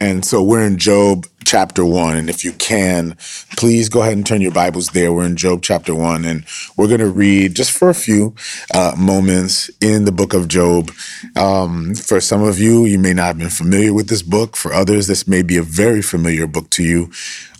and 0.00 0.24
so 0.24 0.42
we're 0.42 0.66
in 0.66 0.78
Job 0.78 1.26
chapter 1.44 1.84
one. 1.84 2.16
And 2.16 2.30
if 2.30 2.44
you 2.44 2.52
can, 2.52 3.16
please 3.56 3.88
go 3.88 4.02
ahead 4.02 4.14
and 4.14 4.24
turn 4.24 4.40
your 4.40 4.52
Bibles 4.52 4.88
there. 4.90 5.12
We're 5.12 5.26
in 5.26 5.36
Job 5.36 5.62
chapter 5.62 5.94
one, 5.94 6.24
and 6.24 6.44
we're 6.76 6.86
going 6.86 7.00
to 7.00 7.10
read 7.10 7.54
just 7.54 7.72
for 7.72 7.90
a 7.90 7.94
few 7.94 8.34
uh, 8.72 8.94
moments 8.96 9.68
in 9.80 10.04
the 10.04 10.12
book 10.12 10.32
of 10.32 10.48
Job. 10.48 10.90
Um, 11.36 11.94
for 11.94 12.20
some 12.20 12.42
of 12.42 12.58
you, 12.58 12.86
you 12.86 12.98
may 12.98 13.12
not 13.12 13.26
have 13.26 13.38
been 13.38 13.50
familiar 13.50 13.92
with 13.92 14.08
this 14.08 14.22
book. 14.22 14.56
For 14.56 14.72
others, 14.72 15.06
this 15.06 15.28
may 15.28 15.42
be 15.42 15.56
a 15.56 15.62
very 15.62 16.02
familiar 16.02 16.46
book 16.46 16.70
to 16.70 16.82
you. 16.82 17.10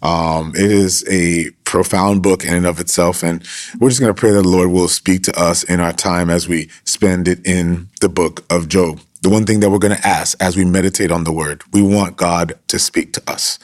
Um, 0.03 0.53
it 0.55 0.71
is 0.71 1.05
a 1.11 1.51
profound 1.65 2.23
book 2.23 2.45
in 2.45 2.55
and 2.55 2.67
of 2.67 2.81
itself. 2.81 3.23
And 3.23 3.45
we're 3.79 3.91
just 3.91 4.01
going 4.01 4.15
to 4.15 4.19
pray 4.19 4.31
that 4.31 4.43
the 4.43 4.49
Lord 4.49 4.71
will 4.71 4.89
speak 4.89 5.25
to 5.25 5.39
us 5.39 5.63
in 5.63 5.79
our 5.79 5.93
time 5.93 6.31
as 6.31 6.49
we 6.49 6.71
spend 6.85 7.29
it 7.29 7.45
in 7.47 7.89
the 8.01 8.09
book 8.09 8.45
of 8.51 8.69
Job 8.69 9.01
the 9.23 9.31
one 9.31 9.47
thing 9.47 9.61
that 9.61 9.71
we're 9.71 9.79
going 9.79 9.97
to 9.97 10.07
ask 10.07 10.37
as 10.43 10.57
we 10.57 10.65
meditate 10.65 11.11
on 11.11 11.25
the 11.25 11.33
word, 11.33 11.63
we 11.73 11.83
want 11.83 12.17
God 12.17 12.59
to 12.69 12.79
speak 12.79 13.13
to 13.15 13.23
us. 13.31 13.59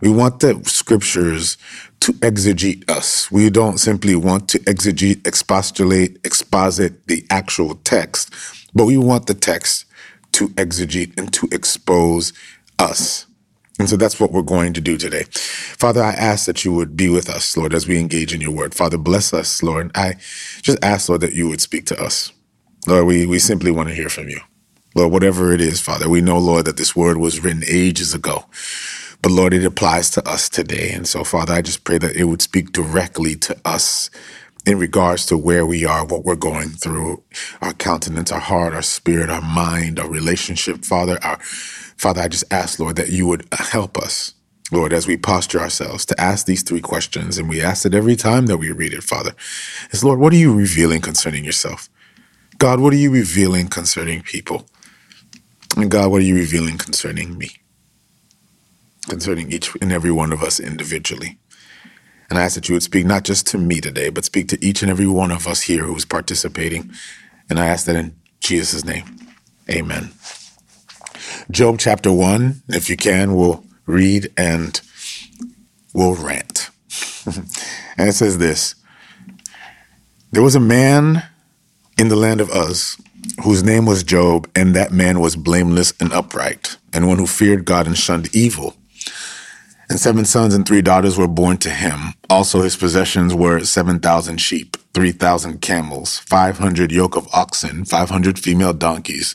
We 0.00 0.10
want 0.10 0.40
the 0.40 0.60
scriptures 0.64 1.56
to 2.00 2.12
exegete 2.14 2.88
us. 2.90 3.30
We 3.30 3.50
don't 3.50 3.78
simply 3.78 4.16
want 4.16 4.48
to 4.50 4.58
exegete, 4.60 5.26
expostulate, 5.26 6.18
exposit 6.24 7.06
the 7.06 7.24
actual 7.30 7.76
text, 7.84 8.34
but 8.74 8.86
we 8.86 8.98
want 8.98 9.26
the 9.26 9.34
text 9.34 9.84
to 10.32 10.48
exegete 10.50 11.16
and 11.18 11.32
to 11.34 11.48
expose 11.52 12.32
us. 12.78 13.26
And 13.78 13.88
so 13.88 13.96
that's 13.96 14.18
what 14.18 14.32
we're 14.32 14.42
going 14.42 14.72
to 14.74 14.80
do 14.80 14.96
today. 14.96 15.24
Father, 15.30 16.02
I 16.02 16.10
ask 16.12 16.46
that 16.46 16.64
you 16.64 16.72
would 16.72 16.96
be 16.96 17.08
with 17.08 17.30
us, 17.30 17.56
Lord, 17.56 17.74
as 17.74 17.86
we 17.86 17.98
engage 17.98 18.34
in 18.34 18.40
your 18.40 18.50
word. 18.50 18.74
Father, 18.74 18.98
bless 18.98 19.32
us, 19.32 19.62
Lord. 19.62 19.92
I 19.94 20.14
just 20.62 20.82
ask, 20.82 21.08
Lord, 21.08 21.20
that 21.20 21.34
you 21.34 21.48
would 21.48 21.60
speak 21.60 21.86
to 21.86 22.02
us. 22.02 22.32
Lord, 22.88 23.06
we, 23.06 23.26
we 23.26 23.38
simply 23.38 23.70
want 23.70 23.88
to 23.88 23.94
hear 23.94 24.08
from 24.08 24.28
you. 24.28 24.40
Lord, 24.98 25.12
whatever 25.12 25.52
it 25.52 25.60
is, 25.60 25.80
Father, 25.80 26.08
we 26.08 26.20
know, 26.20 26.38
Lord, 26.38 26.64
that 26.64 26.76
this 26.76 26.96
word 26.96 27.18
was 27.18 27.44
written 27.44 27.62
ages 27.68 28.14
ago. 28.14 28.46
But 29.22 29.30
Lord, 29.30 29.54
it 29.54 29.64
applies 29.64 30.10
to 30.10 30.28
us 30.28 30.48
today. 30.48 30.90
And 30.90 31.06
so, 31.06 31.22
Father, 31.22 31.54
I 31.54 31.62
just 31.62 31.84
pray 31.84 31.98
that 31.98 32.16
it 32.16 32.24
would 32.24 32.42
speak 32.42 32.72
directly 32.72 33.36
to 33.36 33.56
us 33.64 34.10
in 34.66 34.76
regards 34.78 35.24
to 35.26 35.38
where 35.38 35.64
we 35.64 35.84
are, 35.84 36.04
what 36.04 36.24
we're 36.24 36.34
going 36.34 36.70
through, 36.70 37.22
our 37.62 37.74
countenance, 37.74 38.32
our 38.32 38.40
heart, 38.40 38.74
our 38.74 38.82
spirit, 38.82 39.30
our 39.30 39.40
mind, 39.40 40.00
our 40.00 40.10
relationship, 40.10 40.84
Father. 40.84 41.16
Our 41.22 41.38
Father, 41.38 42.22
I 42.22 42.28
just 42.28 42.52
ask, 42.52 42.80
Lord, 42.80 42.96
that 42.96 43.10
you 43.10 43.28
would 43.28 43.46
help 43.52 43.98
us, 43.98 44.34
Lord, 44.72 44.92
as 44.92 45.06
we 45.06 45.16
posture 45.16 45.60
ourselves 45.60 46.04
to 46.06 46.20
ask 46.20 46.46
these 46.46 46.64
three 46.64 46.80
questions. 46.80 47.38
And 47.38 47.48
we 47.48 47.62
ask 47.62 47.86
it 47.86 47.94
every 47.94 48.16
time 48.16 48.46
that 48.46 48.58
we 48.58 48.72
read 48.72 48.92
it, 48.94 49.04
Father. 49.04 49.34
Is 49.92 50.02
Lord, 50.02 50.18
what 50.18 50.32
are 50.32 50.36
you 50.36 50.52
revealing 50.52 51.02
concerning 51.02 51.44
yourself? 51.44 51.88
God, 52.58 52.80
what 52.80 52.92
are 52.92 52.96
you 52.96 53.12
revealing 53.12 53.68
concerning 53.68 54.22
people? 54.22 54.66
And 55.76 55.90
God, 55.90 56.10
what 56.10 56.22
are 56.22 56.24
you 56.24 56.34
revealing 56.34 56.78
concerning 56.78 57.38
me? 57.38 57.50
Concerning 59.08 59.50
each 59.52 59.74
and 59.80 59.92
every 59.92 60.10
one 60.10 60.32
of 60.32 60.42
us 60.42 60.60
individually. 60.60 61.38
And 62.28 62.38
I 62.38 62.42
ask 62.42 62.54
that 62.56 62.68
you 62.68 62.74
would 62.74 62.82
speak 62.82 63.06
not 63.06 63.24
just 63.24 63.46
to 63.48 63.58
me 63.58 63.80
today, 63.80 64.10
but 64.10 64.24
speak 64.24 64.48
to 64.48 64.64
each 64.64 64.82
and 64.82 64.90
every 64.90 65.06
one 65.06 65.30
of 65.30 65.46
us 65.46 65.62
here 65.62 65.84
who's 65.84 66.04
participating. 66.04 66.90
And 67.48 67.58
I 67.58 67.66
ask 67.66 67.86
that 67.86 67.96
in 67.96 68.16
Jesus' 68.40 68.84
name. 68.84 69.04
Amen. 69.70 70.10
Job 71.50 71.78
chapter 71.78 72.12
1, 72.12 72.62
if 72.68 72.90
you 72.90 72.96
can, 72.96 73.34
we'll 73.34 73.64
read 73.86 74.32
and 74.36 74.80
we'll 75.94 76.14
rant. 76.14 76.70
and 77.26 78.08
it 78.08 78.14
says 78.14 78.38
this 78.38 78.74
There 80.32 80.42
was 80.42 80.54
a 80.54 80.60
man 80.60 81.24
in 81.98 82.08
the 82.08 82.16
land 82.16 82.40
of 82.40 82.50
Uz 82.50 82.98
whose 83.42 83.62
name 83.62 83.86
was 83.86 84.02
Job, 84.02 84.48
and 84.54 84.74
that 84.74 84.92
man 84.92 85.20
was 85.20 85.36
blameless 85.36 85.92
and 86.00 86.12
upright, 86.12 86.76
and 86.92 87.06
one 87.06 87.18
who 87.18 87.26
feared 87.26 87.64
God 87.64 87.86
and 87.86 87.96
shunned 87.96 88.34
evil. 88.34 88.74
And 89.88 89.98
seven 89.98 90.24
sons 90.24 90.54
and 90.54 90.66
three 90.66 90.82
daughters 90.82 91.16
were 91.16 91.28
born 91.28 91.56
to 91.58 91.70
him. 91.70 92.14
Also, 92.28 92.60
his 92.60 92.76
possessions 92.76 93.34
were 93.34 93.64
7,000 93.64 94.38
sheep, 94.38 94.76
3,000 94.92 95.62
camels, 95.62 96.18
500 96.18 96.92
yoke 96.92 97.16
of 97.16 97.26
oxen, 97.32 97.84
500 97.84 98.38
female 98.38 98.74
donkeys, 98.74 99.34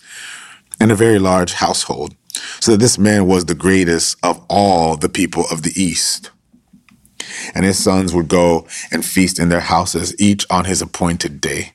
and 0.80 0.92
a 0.92 0.96
very 0.96 1.18
large 1.18 1.54
household. 1.54 2.16
So 2.60 2.74
that 2.74 2.80
this 2.80 2.98
man 2.98 3.26
was 3.26 3.46
the 3.46 3.56
greatest 3.56 4.18
of 4.24 4.44
all 4.48 4.96
the 4.96 5.10
people 5.10 5.46
of 5.52 5.64
the 5.64 5.74
East. 5.76 6.30
And 7.56 7.66
his 7.66 7.84
sons 7.84 8.14
would 8.14 8.28
go 8.28 8.68
and 8.92 9.04
feast 9.04 9.40
in 9.40 9.50
their 9.50 9.60
houses, 9.60 10.16
each 10.20 10.46
on 10.50 10.66
his 10.66 10.82
appointed 10.82 11.42
day 11.42 11.74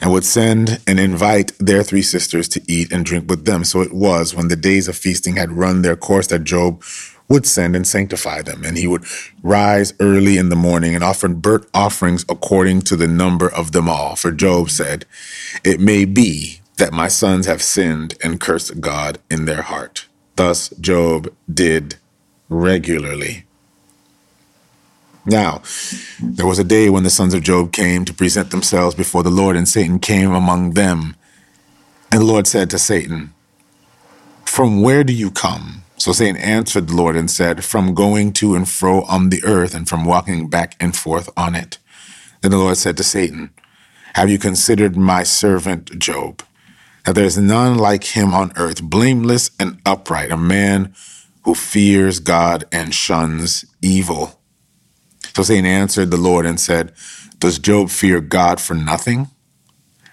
and 0.00 0.12
would 0.12 0.24
send 0.24 0.80
and 0.86 1.00
invite 1.00 1.52
their 1.58 1.82
three 1.82 2.02
sisters 2.02 2.48
to 2.48 2.62
eat 2.66 2.92
and 2.92 3.04
drink 3.04 3.28
with 3.28 3.44
them. 3.44 3.64
So 3.64 3.80
it 3.80 3.92
was 3.92 4.34
when 4.34 4.48
the 4.48 4.56
days 4.56 4.88
of 4.88 4.96
feasting 4.96 5.36
had 5.36 5.52
run 5.52 5.82
their 5.82 5.96
course 5.96 6.26
that 6.28 6.44
Job 6.44 6.82
would 7.28 7.46
send 7.46 7.74
and 7.74 7.86
sanctify 7.86 8.42
them. 8.42 8.64
And 8.64 8.76
he 8.76 8.86
would 8.86 9.04
rise 9.42 9.94
early 10.00 10.36
in 10.36 10.48
the 10.48 10.56
morning 10.56 10.94
and 10.94 11.02
offer 11.02 11.28
burnt 11.28 11.66
offerings 11.72 12.24
according 12.28 12.82
to 12.82 12.96
the 12.96 13.08
number 13.08 13.52
of 13.52 13.72
them 13.72 13.88
all. 13.88 14.16
For 14.16 14.30
Job 14.30 14.70
said, 14.70 15.06
It 15.64 15.80
may 15.80 16.04
be 16.04 16.60
that 16.76 16.92
my 16.92 17.08
sons 17.08 17.46
have 17.46 17.62
sinned 17.62 18.14
and 18.22 18.40
cursed 18.40 18.80
God 18.80 19.18
in 19.30 19.44
their 19.44 19.62
heart. 19.62 20.06
Thus 20.36 20.68
Job 20.80 21.32
did 21.52 21.96
regularly. 22.48 23.46
Now, 25.26 25.62
there 26.20 26.46
was 26.46 26.58
a 26.58 26.64
day 26.64 26.90
when 26.90 27.02
the 27.02 27.10
sons 27.10 27.32
of 27.32 27.42
Job 27.42 27.72
came 27.72 28.04
to 28.04 28.12
present 28.12 28.50
themselves 28.50 28.94
before 28.94 29.22
the 29.22 29.30
Lord, 29.30 29.56
and 29.56 29.66
Satan 29.66 29.98
came 29.98 30.32
among 30.32 30.72
them. 30.72 31.16
And 32.12 32.20
the 32.20 32.26
Lord 32.26 32.46
said 32.46 32.68
to 32.70 32.78
Satan, 32.78 33.32
From 34.44 34.82
where 34.82 35.02
do 35.02 35.12
you 35.12 35.30
come? 35.30 35.82
So 35.96 36.12
Satan 36.12 36.36
answered 36.36 36.88
the 36.88 36.96
Lord 36.96 37.16
and 37.16 37.30
said, 37.30 37.64
From 37.64 37.94
going 37.94 38.32
to 38.34 38.54
and 38.54 38.68
fro 38.68 39.02
on 39.02 39.30
the 39.30 39.42
earth, 39.44 39.74
and 39.74 39.88
from 39.88 40.04
walking 40.04 40.48
back 40.48 40.76
and 40.78 40.94
forth 40.94 41.30
on 41.36 41.54
it. 41.54 41.78
Then 42.42 42.50
the 42.50 42.58
Lord 42.58 42.76
said 42.76 42.98
to 42.98 43.04
Satan, 43.04 43.50
Have 44.14 44.28
you 44.28 44.38
considered 44.38 44.96
my 44.96 45.22
servant 45.22 45.98
Job? 45.98 46.42
That 47.06 47.14
there 47.14 47.24
is 47.24 47.38
none 47.38 47.78
like 47.78 48.04
him 48.04 48.34
on 48.34 48.52
earth, 48.56 48.82
blameless 48.82 49.50
and 49.58 49.80
upright, 49.86 50.30
a 50.30 50.36
man 50.36 50.94
who 51.44 51.54
fears 51.54 52.20
God 52.20 52.64
and 52.70 52.94
shuns 52.94 53.64
evil. 53.80 54.38
So 55.36 55.42
Satan 55.42 55.66
answered 55.66 56.10
the 56.10 56.16
Lord 56.16 56.46
and 56.46 56.60
said, 56.60 56.92
Does 57.40 57.58
Job 57.58 57.90
fear 57.90 58.20
God 58.20 58.60
for 58.60 58.74
nothing? 58.74 59.28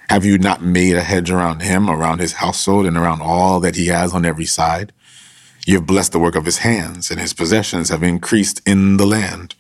Have 0.09 0.25
you 0.25 0.37
not 0.37 0.61
made 0.61 0.95
a 0.95 1.03
hedge 1.03 1.31
around 1.31 1.61
him, 1.61 1.89
around 1.89 2.19
his 2.19 2.33
household, 2.33 2.85
and 2.85 2.97
around 2.97 3.21
all 3.21 3.59
that 3.61 3.75
he 3.75 3.87
has 3.87 4.13
on 4.13 4.25
every 4.25 4.45
side? 4.45 4.91
You 5.65 5.75
have 5.75 5.85
blessed 5.85 6.11
the 6.11 6.19
work 6.19 6.35
of 6.35 6.45
his 6.45 6.59
hands, 6.59 7.11
and 7.11 7.19
his 7.19 7.33
possessions 7.33 7.89
have 7.89 8.03
increased 8.03 8.61
in 8.65 8.97
the 8.97 9.05
land. 9.05 9.55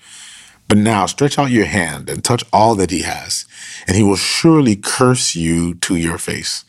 But 0.67 0.79
now 0.79 1.05
stretch 1.05 1.37
out 1.37 1.51
your 1.51 1.65
hand 1.65 2.09
and 2.09 2.23
touch 2.23 2.43
all 2.51 2.75
that 2.75 2.91
he 2.91 3.03
has, 3.03 3.45
and 3.87 3.95
he 3.95 4.03
will 4.03 4.15
surely 4.15 4.75
curse 4.75 5.35
you 5.35 5.75
to 5.75 5.95
your 5.95 6.17
face. 6.17 6.65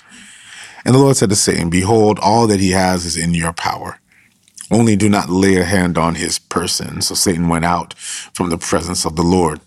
And 0.84 0.94
the 0.94 0.98
Lord 0.98 1.16
said 1.16 1.30
to 1.30 1.36
Satan, 1.36 1.70
Behold, 1.70 2.18
all 2.20 2.46
that 2.46 2.60
he 2.60 2.72
has 2.72 3.06
is 3.06 3.16
in 3.16 3.32
your 3.32 3.52
power. 3.52 3.98
Only 4.72 4.96
do 4.96 5.08
not 5.10 5.28
lay 5.28 5.56
a 5.56 5.64
hand 5.64 5.98
on 5.98 6.14
his 6.14 6.38
person. 6.38 7.02
So 7.02 7.14
Satan 7.14 7.48
went 7.48 7.66
out 7.66 7.94
from 7.94 8.50
the 8.50 8.58
presence 8.58 9.04
of 9.04 9.16
the 9.16 9.22
Lord. 9.22 9.60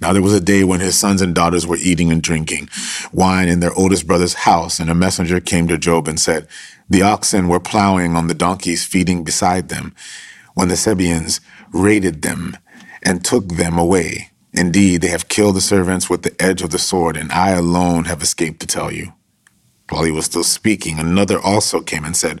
Now 0.00 0.12
there 0.12 0.22
was 0.22 0.34
a 0.34 0.40
day 0.40 0.64
when 0.64 0.80
his 0.80 0.98
sons 0.98 1.22
and 1.22 1.34
daughters 1.34 1.66
were 1.66 1.76
eating 1.76 2.10
and 2.10 2.20
drinking 2.20 2.68
wine 3.12 3.48
in 3.48 3.60
their 3.60 3.72
oldest 3.74 4.06
brother's 4.06 4.34
house, 4.34 4.80
and 4.80 4.90
a 4.90 4.94
messenger 4.94 5.40
came 5.40 5.68
to 5.68 5.78
Job 5.78 6.08
and 6.08 6.18
said, 6.18 6.48
The 6.90 7.02
oxen 7.02 7.48
were 7.48 7.60
plowing 7.60 8.16
on 8.16 8.26
the 8.26 8.34
donkeys 8.34 8.84
feeding 8.84 9.24
beside 9.24 9.68
them, 9.68 9.94
when 10.54 10.68
the 10.68 10.76
Sabeans 10.76 11.40
raided 11.72 12.22
them 12.22 12.56
and 13.02 13.24
took 13.24 13.48
them 13.48 13.78
away. 13.78 14.30
Indeed, 14.52 15.02
they 15.02 15.08
have 15.08 15.28
killed 15.28 15.56
the 15.56 15.60
servants 15.60 16.10
with 16.10 16.22
the 16.22 16.34
edge 16.42 16.62
of 16.62 16.70
the 16.70 16.78
sword, 16.78 17.16
and 17.16 17.30
I 17.32 17.50
alone 17.50 18.04
have 18.04 18.22
escaped 18.22 18.60
to 18.60 18.66
tell 18.66 18.92
you. 18.92 19.12
While 19.90 20.04
he 20.04 20.10
was 20.10 20.26
still 20.26 20.44
speaking, 20.44 20.98
another 20.98 21.38
also 21.40 21.80
came 21.80 22.04
and 22.04 22.16
said, 22.16 22.40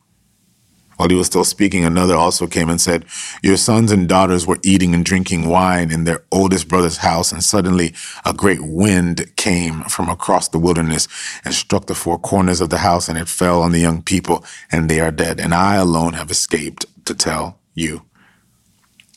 While 1.01 1.09
he 1.09 1.15
was 1.15 1.25
still 1.25 1.43
speaking, 1.43 1.83
another 1.83 2.13
also 2.13 2.45
came 2.45 2.69
and 2.69 2.79
said, 2.79 3.05
Your 3.41 3.57
sons 3.57 3.91
and 3.91 4.07
daughters 4.07 4.45
were 4.45 4.59
eating 4.61 4.93
and 4.93 5.03
drinking 5.03 5.49
wine 5.49 5.91
in 5.91 6.03
their 6.03 6.23
oldest 6.31 6.67
brother's 6.67 6.97
house, 6.97 7.31
and 7.31 7.43
suddenly 7.43 7.95
a 8.23 8.35
great 8.35 8.61
wind 8.61 9.35
came 9.35 9.81
from 9.85 10.09
across 10.09 10.47
the 10.47 10.59
wilderness 10.59 11.07
and 11.43 11.55
struck 11.55 11.87
the 11.87 11.95
four 11.95 12.19
corners 12.19 12.61
of 12.61 12.69
the 12.69 12.77
house, 12.77 13.09
and 13.09 13.17
it 13.17 13.27
fell 13.27 13.63
on 13.63 13.71
the 13.71 13.79
young 13.79 14.03
people, 14.03 14.45
and 14.71 14.87
they 14.91 14.99
are 14.99 15.09
dead. 15.09 15.39
And 15.39 15.55
I 15.55 15.77
alone 15.77 16.13
have 16.13 16.29
escaped 16.29 16.85
to 17.05 17.15
tell 17.15 17.57
you. 17.73 18.03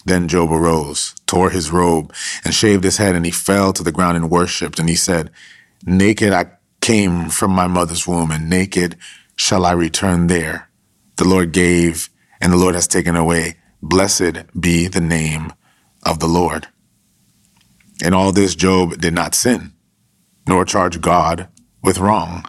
Then 0.06 0.26
Job 0.26 0.52
arose, 0.52 1.14
tore 1.26 1.50
his 1.50 1.70
robe, 1.70 2.14
and 2.46 2.54
shaved 2.54 2.84
his 2.84 2.96
head, 2.96 3.14
and 3.14 3.26
he 3.26 3.30
fell 3.30 3.74
to 3.74 3.82
the 3.82 3.92
ground 3.92 4.16
and 4.16 4.30
worshipped. 4.30 4.78
And 4.78 4.88
he 4.88 4.96
said, 4.96 5.30
Naked 5.84 6.32
I 6.32 6.46
came 6.80 7.28
from 7.28 7.50
my 7.50 7.66
mother's 7.66 8.08
womb, 8.08 8.30
and 8.30 8.48
naked 8.48 8.96
shall 9.36 9.66
I 9.66 9.72
return 9.72 10.28
there. 10.28 10.70
The 11.16 11.28
Lord 11.28 11.52
gave, 11.52 12.08
and 12.40 12.52
the 12.52 12.56
Lord 12.56 12.74
has 12.74 12.88
taken 12.88 13.16
away. 13.16 13.56
Blessed 13.82 14.58
be 14.58 14.88
the 14.88 15.00
name 15.00 15.52
of 16.04 16.18
the 16.18 16.26
Lord. 16.26 16.68
In 18.02 18.12
all 18.12 18.32
this, 18.32 18.54
Job 18.54 18.98
did 18.98 19.14
not 19.14 19.34
sin, 19.34 19.72
nor 20.48 20.64
charge 20.64 21.00
God 21.00 21.48
with 21.82 21.98
wrong. 21.98 22.44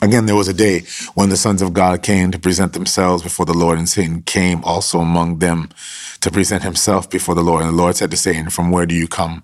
Again, 0.00 0.26
there 0.26 0.36
was 0.36 0.46
a 0.46 0.54
day 0.54 0.84
when 1.14 1.28
the 1.28 1.36
sons 1.36 1.60
of 1.60 1.72
God 1.72 2.02
came 2.04 2.30
to 2.30 2.38
present 2.38 2.72
themselves 2.72 3.22
before 3.24 3.46
the 3.46 3.54
Lord, 3.54 3.78
and 3.78 3.88
Satan 3.88 4.22
came 4.22 4.62
also 4.62 5.00
among 5.00 5.40
them 5.40 5.70
to 6.20 6.30
present 6.30 6.62
himself 6.62 7.10
before 7.10 7.34
the 7.34 7.42
Lord. 7.42 7.64
And 7.64 7.72
the 7.72 7.76
Lord 7.76 7.96
said 7.96 8.12
to 8.12 8.16
Satan, 8.16 8.50
From 8.50 8.70
where 8.70 8.86
do 8.86 8.94
you 8.94 9.08
come 9.08 9.42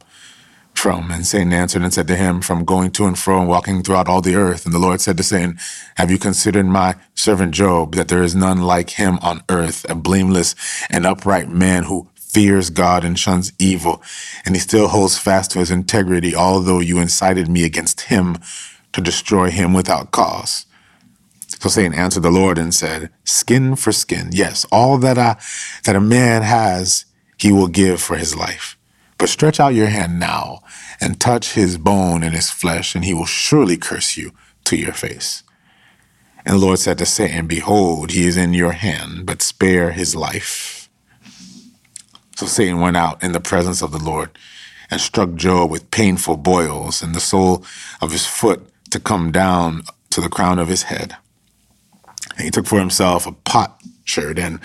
from? 0.84 1.10
And 1.10 1.26
Satan 1.26 1.54
answered 1.54 1.80
and 1.80 1.94
said 1.94 2.08
to 2.08 2.14
him, 2.14 2.42
From 2.42 2.66
going 2.66 2.90
to 2.90 3.06
and 3.06 3.18
fro 3.18 3.40
and 3.40 3.48
walking 3.48 3.82
throughout 3.82 4.06
all 4.06 4.20
the 4.20 4.36
earth. 4.36 4.66
And 4.66 4.74
the 4.74 4.78
Lord 4.78 5.00
said 5.00 5.16
to 5.16 5.22
Satan, 5.22 5.58
Have 5.94 6.10
you 6.10 6.18
considered 6.18 6.66
my 6.66 6.96
servant 7.14 7.54
Job, 7.54 7.94
that 7.94 8.08
there 8.08 8.22
is 8.22 8.34
none 8.34 8.60
like 8.60 8.90
him 8.90 9.18
on 9.22 9.42
earth, 9.48 9.86
a 9.88 9.94
blameless 9.94 10.54
and 10.90 11.06
upright 11.06 11.48
man 11.48 11.84
who 11.84 12.10
fears 12.16 12.68
God 12.68 13.02
and 13.02 13.18
shuns 13.18 13.50
evil, 13.58 14.02
and 14.44 14.54
he 14.54 14.60
still 14.60 14.88
holds 14.88 15.16
fast 15.16 15.52
to 15.52 15.60
his 15.60 15.70
integrity, 15.70 16.36
although 16.36 16.80
you 16.80 16.98
incited 16.98 17.48
me 17.48 17.64
against 17.64 18.02
him 18.02 18.36
to 18.92 19.00
destroy 19.00 19.48
him 19.50 19.72
without 19.72 20.10
cause. 20.10 20.66
So 21.60 21.70
Satan 21.70 21.94
answered 21.94 22.24
the 22.24 22.30
Lord 22.30 22.58
and 22.58 22.74
said, 22.74 23.08
Skin 23.24 23.74
for 23.74 23.90
skin, 23.90 24.32
yes, 24.32 24.66
all 24.70 24.98
that 24.98 25.16
I 25.16 25.40
that 25.84 25.96
a 25.96 26.00
man 26.00 26.42
has, 26.42 27.06
he 27.38 27.52
will 27.52 27.68
give 27.68 28.02
for 28.02 28.18
his 28.18 28.36
life. 28.36 28.76
But 29.24 29.30
stretch 29.30 29.58
out 29.58 29.72
your 29.72 29.86
hand 29.86 30.20
now 30.20 30.60
and 31.00 31.18
touch 31.18 31.54
his 31.54 31.78
bone 31.78 32.22
and 32.22 32.34
his 32.34 32.50
flesh, 32.50 32.94
and 32.94 33.06
he 33.06 33.14
will 33.14 33.24
surely 33.24 33.78
curse 33.78 34.18
you 34.18 34.32
to 34.64 34.76
your 34.76 34.92
face. 34.92 35.42
And 36.44 36.56
the 36.56 36.66
Lord 36.66 36.78
said 36.78 36.98
to 36.98 37.06
Satan, 37.06 37.46
Behold, 37.46 38.10
he 38.10 38.26
is 38.26 38.36
in 38.36 38.52
your 38.52 38.72
hand, 38.72 39.24
but 39.24 39.40
spare 39.40 39.92
his 39.92 40.14
life. 40.14 40.90
So 42.36 42.44
Satan 42.44 42.80
went 42.80 42.98
out 42.98 43.22
in 43.22 43.32
the 43.32 43.40
presence 43.40 43.80
of 43.80 43.92
the 43.92 43.98
Lord 43.98 44.28
and 44.90 45.00
struck 45.00 45.34
Job 45.36 45.70
with 45.70 45.90
painful 45.90 46.36
boils 46.36 47.00
and 47.00 47.14
the 47.14 47.18
sole 47.18 47.64
of 48.02 48.12
his 48.12 48.26
foot 48.26 48.68
to 48.90 49.00
come 49.00 49.32
down 49.32 49.84
to 50.10 50.20
the 50.20 50.28
crown 50.28 50.58
of 50.58 50.68
his 50.68 50.82
head. 50.82 51.16
And 52.36 52.44
he 52.44 52.50
took 52.50 52.66
for 52.66 52.78
himself 52.78 53.26
a 53.26 53.32
potsherd 53.32 54.38
and 54.38 54.60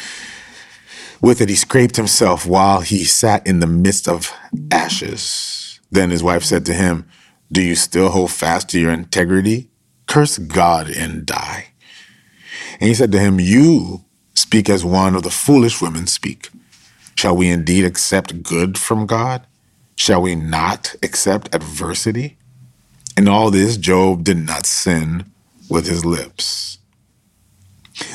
with 1.22 1.42
it 1.42 1.50
he 1.50 1.56
scraped 1.56 1.96
himself 1.96 2.46
while 2.46 2.82
he 2.82 3.04
sat 3.04 3.46
in 3.46 3.60
the 3.60 3.68
midst 3.68 4.08
of 4.08 4.32
ashes. 4.72 5.80
Then 5.92 6.10
his 6.10 6.24
wife 6.24 6.44
said 6.44 6.66
to 6.68 6.74
him, 6.74 7.08
Do 7.52 7.62
you 7.62 7.76
still 7.76 8.10
hold 8.10 8.32
fast 8.32 8.70
to 8.70 8.80
your 8.80 8.92
integrity? 8.92 9.70
Curse 10.08 10.38
God 10.38 10.90
and 10.90 11.26
die. 11.26 11.68
And 12.80 12.88
he 12.88 12.94
said 12.94 13.12
to 13.12 13.20
him, 13.20 13.40
You 13.40 14.06
speak 14.34 14.70
as 14.70 14.86
one 14.86 15.16
of 15.16 15.24
the 15.24 15.30
foolish 15.30 15.82
women 15.82 16.08
speak. 16.08 16.50
Shall 17.16 17.36
we 17.36 17.50
indeed 17.50 17.86
accept 17.86 18.44
good 18.44 18.78
from 18.78 19.06
God? 19.06 19.46
Shall 19.96 20.22
we 20.22 20.36
not 20.36 20.96
accept 21.04 21.54
adversity? 21.54 22.38
In 23.18 23.28
all 23.28 23.52
this, 23.52 23.76
Job 23.76 24.24
did 24.24 24.38
not 24.38 24.66
sin 24.66 25.26
with 25.70 25.88
his 25.88 26.06
lips. 26.06 26.79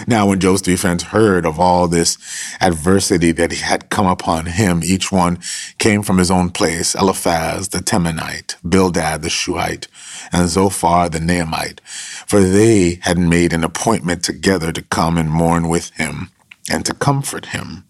Now, 0.06 0.28
when 0.28 0.40
Job's 0.40 0.60
three 0.60 0.76
friends 0.76 1.04
heard 1.04 1.46
of 1.46 1.58
all 1.58 1.88
this 1.88 2.18
adversity 2.60 3.32
that 3.32 3.52
had 3.52 3.90
come 3.90 4.06
upon 4.06 4.46
him, 4.46 4.82
each 4.84 5.10
one 5.10 5.38
came 5.78 6.02
from 6.02 6.18
his 6.18 6.30
own 6.30 6.50
place 6.50 6.94
Eliphaz 6.94 7.68
the 7.68 7.78
Temanite, 7.78 8.56
Bildad 8.68 9.22
the 9.22 9.30
Shuhite, 9.30 9.88
and 10.32 10.48
Zophar 10.48 11.08
the 11.08 11.18
Naamite, 11.18 11.80
for 12.26 12.40
they 12.40 12.98
had 13.02 13.18
made 13.18 13.52
an 13.52 13.64
appointment 13.64 14.22
together 14.22 14.72
to 14.72 14.82
come 14.82 15.18
and 15.18 15.30
mourn 15.30 15.68
with 15.68 15.90
him 15.90 16.30
and 16.70 16.84
to 16.84 16.94
comfort 16.94 17.46
him. 17.46 17.84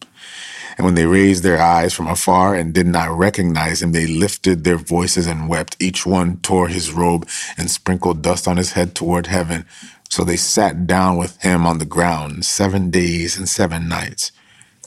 And 0.77 0.85
when 0.85 0.95
they 0.95 1.07
raised 1.07 1.43
their 1.43 1.61
eyes 1.61 1.95
from 1.95 2.09
afar 2.09 2.55
and 2.55 2.75
did 2.75 2.87
not 2.87 3.17
recognize 3.17 3.81
him, 3.81 3.93
they 3.93 4.07
lifted 4.07 4.65
their 4.65 4.77
voices 4.77 5.27
and 5.27 5.49
wept. 5.49 5.77
Each 5.79 6.05
one 6.05 6.39
tore 6.39 6.69
his 6.69 6.93
robe 6.93 7.29
and 7.57 7.71
sprinkled 7.71 8.23
dust 8.23 8.49
on 8.49 8.57
his 8.57 8.73
head 8.73 8.95
toward 8.95 9.29
heaven. 9.29 9.67
So 10.15 10.23
they 10.23 10.37
sat 10.37 10.87
down 10.87 11.17
with 11.17 11.43
him 11.43 11.67
on 11.67 11.79
the 11.79 11.85
ground 11.85 12.45
seven 12.45 12.89
days 12.89 13.37
and 13.37 13.49
seven 13.49 13.89
nights. 13.89 14.31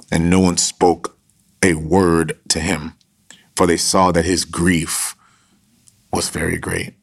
And 0.10 0.30
no 0.30 0.40
one 0.40 0.56
spoke 0.56 1.18
a 1.62 1.74
word 1.74 2.40
to 2.48 2.62
him, 2.62 2.94
for 3.54 3.68
they 3.68 3.76
saw 3.76 4.14
that 4.14 4.24
his 4.24 4.46
grief 4.46 5.18
was 6.14 6.30
very 6.30 6.58
great. 6.58 6.94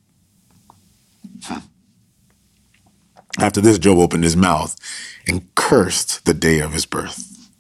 After 3.39 3.61
this, 3.61 3.79
Job 3.79 3.99
opened 3.99 4.25
his 4.25 4.39
mouth 4.39 4.75
and 5.29 5.55
cursed 5.55 6.25
the 6.25 6.33
day 6.33 6.61
of 6.61 6.73
his 6.73 6.87
birth. 6.87 7.51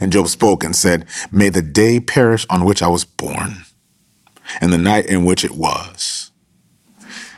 And 0.00 0.10
Job 0.10 0.26
spoke 0.26 0.64
and 0.64 0.74
said, 0.74 1.06
May 1.30 1.50
the 1.50 1.62
day 1.62 2.00
perish 2.00 2.44
on 2.50 2.64
which 2.64 2.82
I 2.82 2.88
was 2.88 3.04
born, 3.04 3.64
and 4.60 4.72
the 4.72 4.78
night 4.78 5.06
in 5.06 5.24
which 5.24 5.44
it 5.44 5.52
was, 5.52 6.21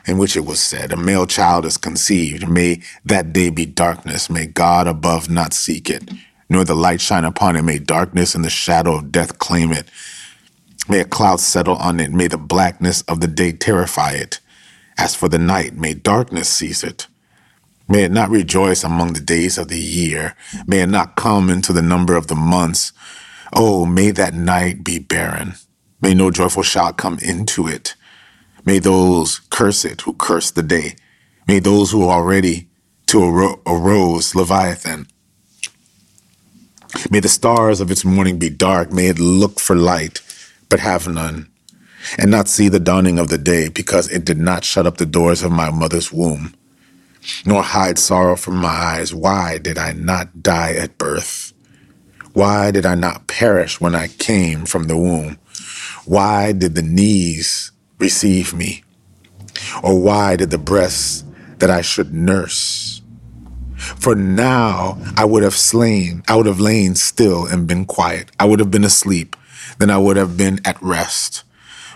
in 0.07 0.19
which 0.19 0.37
it 0.37 0.45
was 0.45 0.61
said, 0.61 0.93
A 0.93 0.97
male 0.97 1.27
child 1.27 1.65
is 1.65 1.77
conceived. 1.77 2.49
May 2.49 2.83
that 3.05 3.33
day 3.33 3.51
be 3.51 3.67
darkness. 3.67 4.31
May 4.31 4.47
God 4.47 4.87
above 4.87 5.31
not 5.31 5.53
seek 5.53 5.89
it, 5.91 6.11
nor 6.49 6.65
the 6.65 6.75
light 6.75 7.01
shine 7.01 7.25
upon 7.25 7.57
it. 7.57 7.63
May 7.63 7.79
darkness 7.79 8.35
and 8.35 8.45
the 8.45 8.51
shadow 8.51 8.97
of 8.97 9.13
death 9.13 9.39
claim 9.39 9.73
it. 9.73 9.89
May 10.89 11.01
a 11.01 11.05
cloud 11.05 11.41
settle 11.41 11.77
on 11.77 12.01
it. 12.01 12.13
May 12.13 12.29
the 12.29 12.39
blackness 12.39 13.03
of 13.03 13.21
the 13.21 13.29
day 13.29 13.53
terrify 13.53 14.13
it. 14.13 14.41
As 14.99 15.15
for 15.15 15.29
the 15.29 15.39
night, 15.39 15.75
may 15.75 15.95
darkness 15.95 16.49
seize 16.49 16.85
it. 16.85 17.07
May 17.89 18.05
it 18.05 18.13
not 18.13 18.31
rejoice 18.31 18.85
among 18.85 19.13
the 19.13 19.21
days 19.21 19.59
of 19.59 19.69
the 19.69 19.79
year. 19.79 20.37
May 20.67 20.81
it 20.81 20.89
not 20.89 21.17
come 21.17 21.51
into 21.51 21.73
the 21.73 21.83
number 21.83 22.17
of 22.17 22.29
the 22.29 22.35
months. 22.35 22.93
Oh, 23.53 23.85
may 23.87 24.11
that 24.13 24.35
night 24.35 24.85
be 24.85 24.99
barren. 24.99 25.55
May 26.01 26.15
no 26.15 26.31
joyful 26.31 26.63
shout 26.63 26.97
come 26.97 27.19
into 27.23 27.67
it. 27.67 27.95
May 28.67 28.79
those 28.81 29.41
curse 29.51 29.85
it 29.85 30.03
who 30.03 30.15
curse 30.15 30.51
the 30.53 30.63
day. 30.63 30.97
May 31.49 31.61
those 31.61 31.93
who 31.93 32.09
are 32.09 32.19
already 32.21 32.69
to 33.09 33.19
aro- 33.19 33.61
arose 33.67 34.35
Leviathan. 34.35 35.09
May 37.11 37.21
the 37.21 37.29
stars 37.29 37.81
of 37.81 37.91
its 37.91 38.05
morning 38.05 38.39
be 38.39 38.51
dark. 38.51 38.93
May 38.93 39.09
it 39.09 39.19
look 39.21 39.61
for 39.61 39.77
light, 39.77 40.23
but 40.71 40.81
have 40.81 41.09
none, 41.09 41.51
and 42.19 42.31
not 42.31 42.49
see 42.49 42.69
the 42.69 42.81
dawning 42.81 43.19
of 43.19 43.29
the 43.29 43.39
day, 43.39 43.69
because 43.69 44.11
it 44.11 44.25
did 44.25 44.39
not 44.39 44.65
shut 44.65 44.87
up 44.87 44.99
the 44.99 45.07
doors 45.07 45.43
of 45.43 45.53
my 45.53 45.71
mother's 45.71 46.13
womb 46.13 46.49
nor 47.47 47.63
hide 47.63 47.99
sorrow 47.99 48.37
from 48.37 48.57
my 48.57 48.69
eyes. 48.69 49.15
Why 49.15 49.59
did 49.59 49.79
I 49.79 49.93
not 49.93 50.43
die 50.43 50.75
at 50.75 50.99
birth? 50.99 51.53
Why 52.33 52.73
did 52.73 52.87
I 52.87 52.97
not 52.97 53.29
perish 53.29 53.81
when 53.81 53.95
I 53.95 54.09
came 54.09 54.67
from 54.67 54.85
the 54.85 54.97
womb? 54.97 55.39
Why 56.07 56.53
did 56.53 56.77
the 56.77 56.83
knees 56.83 57.73
receive 58.05 58.53
me? 58.53 58.83
Or 59.83 59.99
why 59.99 60.37
did 60.37 60.51
the 60.51 60.59
breasts 60.59 61.25
that 61.59 61.71
I 61.71 61.81
should 61.81 62.13
nurse? 62.13 63.01
For 63.77 64.15
now 64.15 64.99
I 65.17 65.25
would 65.25 65.43
have 65.43 65.55
slain, 65.55 66.23
I 66.29 66.37
would 66.37 66.47
have 66.47 66.61
lain 66.61 66.95
still 66.95 67.47
and 67.47 67.67
been 67.67 67.85
quiet. 67.87 68.31
I 68.39 68.45
would 68.45 68.61
have 68.61 68.71
been 68.71 68.85
asleep, 68.85 69.37
then 69.79 69.91
I 69.91 69.99
would 69.99 70.17
have 70.17 70.37
been 70.37 70.61
at 70.65 70.83
rest 70.83 71.45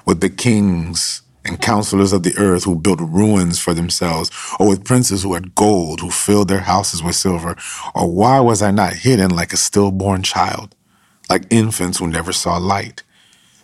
with 0.07 0.21
the 0.21 0.31
kings 0.31 1.23
and 1.45 1.61
counselors 1.61 2.13
of 2.13 2.23
the 2.23 2.37
earth 2.37 2.65
who 2.65 2.75
built 2.75 3.01
ruins 3.01 3.59
for 3.59 3.75
themselves, 3.75 4.31
or 4.59 4.69
with 4.69 4.85
princes 4.85 5.23
who 5.23 5.35
had 5.35 5.55
gold, 5.55 6.01
who 6.01 6.11
filled 6.11 6.49
their 6.49 6.61
houses 6.61 7.03
with 7.03 7.15
silver? 7.15 7.57
Or 7.95 8.11
why 8.11 8.41
was 8.41 8.61
I 8.63 8.71
not 8.71 8.93
hidden 8.93 9.31
like 9.31 9.53
a 9.53 9.57
stillborn 9.57 10.23
child, 10.23 10.75
like 11.31 11.45
infants 11.51 11.99
who 11.99 12.07
never 12.07 12.33
saw 12.33 12.57
light? 12.57 13.03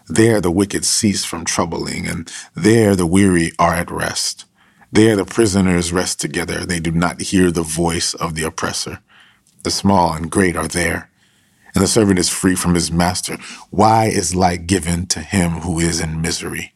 There 0.09 0.41
the 0.41 0.51
wicked 0.51 0.85
cease 0.85 1.25
from 1.25 1.45
troubling, 1.45 2.07
and 2.07 2.31
there 2.55 2.95
the 2.95 3.07
weary 3.07 3.53
are 3.59 3.75
at 3.75 3.91
rest. 3.91 4.45
There 4.93 5.17
the 5.17 5.25
prisoners 5.25 5.93
rest 5.93 6.21
together. 6.21 6.65
They 6.65 6.81
do 6.81 6.93
not 6.93 7.21
hear 7.21 7.51
the 7.51 7.63
voice 7.63 8.15
of 8.15 8.35
the 8.35 8.45
oppressor. 8.45 9.01
The 9.63 9.71
small 9.71 10.13
and 10.13 10.31
great 10.31 10.57
are 10.57 10.69
there, 10.69 11.11
and 11.75 11.83
the 11.83 11.89
servant 11.89 12.19
is 12.19 12.29
free 12.29 12.55
from 12.55 12.75
his 12.75 12.93
master. 12.93 13.39
Why 13.71 14.07
is 14.07 14.35
light 14.35 14.67
given 14.67 15.07
to 15.07 15.21
him 15.21 15.61
who 15.61 15.81
is 15.81 16.01
in 16.01 16.21
misery? 16.21 16.75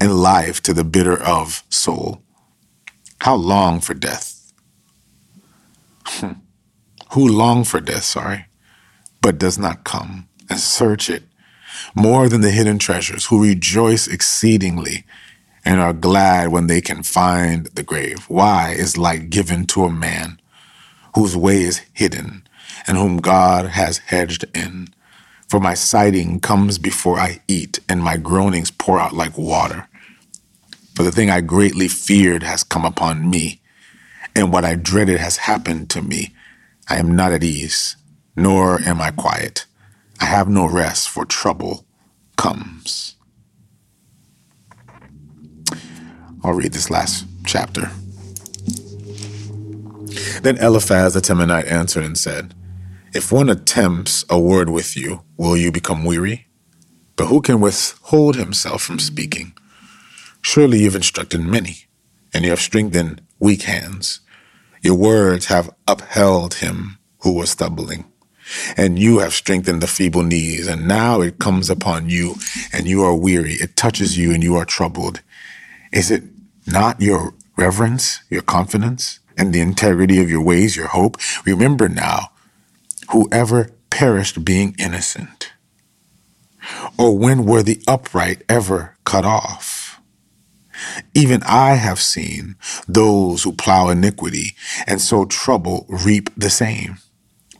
and 0.00 0.20
life 0.20 0.62
to 0.62 0.74
the 0.74 0.84
bitter 0.84 1.20
of 1.20 1.64
soul. 1.68 2.22
How 3.20 3.34
long 3.34 3.80
for 3.80 3.94
death? 3.94 4.52
Hmm. 6.04 6.32
Who 7.12 7.28
long 7.28 7.64
for 7.64 7.80
death, 7.80 8.04
sorry, 8.04 8.46
but 9.20 9.38
does 9.38 9.58
not 9.58 9.84
come 9.84 10.28
and 10.50 10.58
search 10.58 11.08
it 11.08 11.24
more 11.94 12.28
than 12.28 12.40
the 12.40 12.50
hidden 12.50 12.78
treasures, 12.78 13.26
who 13.26 13.42
rejoice 13.42 14.06
exceedingly 14.08 15.04
and 15.64 15.80
are 15.80 15.92
glad 15.92 16.48
when 16.48 16.66
they 16.66 16.80
can 16.80 17.02
find 17.02 17.66
the 17.66 17.82
grave. 17.82 18.24
Why 18.28 18.70
is 18.72 18.98
light 18.98 19.30
given 19.30 19.66
to 19.66 19.84
a 19.84 19.90
man 19.90 20.40
whose 21.14 21.36
way 21.36 21.62
is 21.62 21.82
hidden 21.92 22.46
and 22.86 22.96
whom 22.96 23.18
God 23.18 23.66
has 23.66 23.98
hedged 23.98 24.44
in? 24.54 24.88
For 25.48 25.60
my 25.60 25.74
sighing 25.74 26.40
comes 26.40 26.78
before 26.78 27.18
I 27.18 27.42
eat, 27.46 27.78
and 27.86 28.02
my 28.02 28.16
groanings 28.16 28.70
pour 28.70 28.98
out 28.98 29.12
like 29.12 29.36
water. 29.36 29.86
For 30.94 31.02
the 31.02 31.12
thing 31.12 31.28
I 31.28 31.42
greatly 31.42 31.88
feared 31.88 32.42
has 32.42 32.64
come 32.64 32.86
upon 32.86 33.28
me, 33.28 33.60
and 34.34 34.50
what 34.50 34.64
I 34.64 34.76
dreaded 34.76 35.20
has 35.20 35.36
happened 35.36 35.90
to 35.90 36.00
me. 36.00 36.34
I 36.88 36.96
am 36.96 37.14
not 37.14 37.32
at 37.32 37.44
ease, 37.44 37.96
nor 38.34 38.80
am 38.80 39.02
I 39.02 39.10
quiet. 39.10 39.66
I 40.22 40.26
have 40.26 40.48
no 40.48 40.68
rest, 40.68 41.08
for 41.08 41.24
trouble 41.24 41.84
comes. 42.36 43.16
I'll 46.44 46.52
read 46.52 46.72
this 46.72 46.90
last 46.90 47.26
chapter. 47.44 47.90
Then 50.42 50.58
Eliphaz 50.58 51.14
the 51.14 51.20
Temanite 51.20 51.68
answered 51.68 52.04
and 52.04 52.16
said, 52.16 52.54
if 53.12 53.32
one 53.32 53.48
attempts 53.48 54.24
a 54.30 54.38
word 54.38 54.70
with 54.70 54.96
you, 54.96 55.24
will 55.36 55.56
you 55.56 55.72
become 55.72 56.04
weary? 56.04 56.46
But 57.16 57.26
who 57.26 57.42
can 57.42 57.60
withhold 57.60 58.36
himself 58.36 58.80
from 58.80 59.00
speaking? 59.00 59.54
Surely 60.40 60.82
you've 60.82 60.94
instructed 60.94 61.40
many, 61.40 61.86
and 62.32 62.44
you 62.44 62.50
have 62.50 62.60
strengthened 62.60 63.22
weak 63.40 63.62
hands. 63.62 64.20
Your 64.82 64.94
words 64.94 65.46
have 65.46 65.74
upheld 65.88 66.54
him 66.54 66.98
who 67.22 67.32
was 67.32 67.50
stumbling, 67.50 68.04
and 68.76 68.98
you 68.98 69.18
have 69.18 69.32
strengthened 69.32 69.80
the 69.80 69.86
feeble 69.86 70.22
knees. 70.22 70.66
And 70.66 70.86
now 70.86 71.20
it 71.20 71.38
comes 71.38 71.70
upon 71.70 72.08
you, 72.08 72.36
and 72.72 72.86
you 72.86 73.02
are 73.02 73.14
weary. 73.14 73.54
It 73.54 73.76
touches 73.76 74.18
you, 74.18 74.32
and 74.32 74.42
you 74.42 74.56
are 74.56 74.64
troubled. 74.64 75.20
Is 75.92 76.10
it 76.10 76.24
not 76.66 77.00
your 77.00 77.34
reverence, 77.56 78.22
your 78.30 78.42
confidence, 78.42 79.20
and 79.36 79.52
the 79.52 79.60
integrity 79.60 80.20
of 80.20 80.30
your 80.30 80.42
ways, 80.42 80.76
your 80.76 80.88
hope? 80.88 81.16
Remember 81.44 81.88
now 81.88 82.30
whoever 83.10 83.70
perished 83.90 84.44
being 84.44 84.74
innocent? 84.78 85.52
Or 86.98 87.16
when 87.18 87.44
were 87.44 87.62
the 87.62 87.82
upright 87.88 88.42
ever 88.48 88.96
cut 89.04 89.24
off? 89.24 90.00
Even 91.14 91.42
I 91.44 91.74
have 91.74 92.00
seen 92.00 92.56
those 92.88 93.42
who 93.42 93.52
plow 93.52 93.88
iniquity 93.88 94.54
and 94.86 95.00
sow 95.00 95.24
trouble 95.24 95.86
reap 95.88 96.30
the 96.36 96.50
same. 96.50 96.98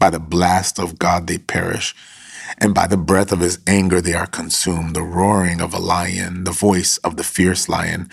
By 0.02 0.10
the 0.10 0.18
blast 0.18 0.80
of 0.80 0.98
God 0.98 1.28
they 1.28 1.38
perish, 1.38 1.94
and 2.58 2.74
by 2.74 2.88
the 2.88 2.96
breath 2.96 3.30
of 3.30 3.38
his 3.38 3.60
anger 3.68 4.00
they 4.00 4.14
are 4.14 4.26
consumed. 4.26 4.96
The 4.96 5.02
roaring 5.02 5.60
of 5.60 5.72
a 5.72 5.78
lion, 5.78 6.42
the 6.42 6.50
voice 6.50 6.98
of 6.98 7.16
the 7.16 7.22
fierce 7.22 7.68
lion, 7.68 8.10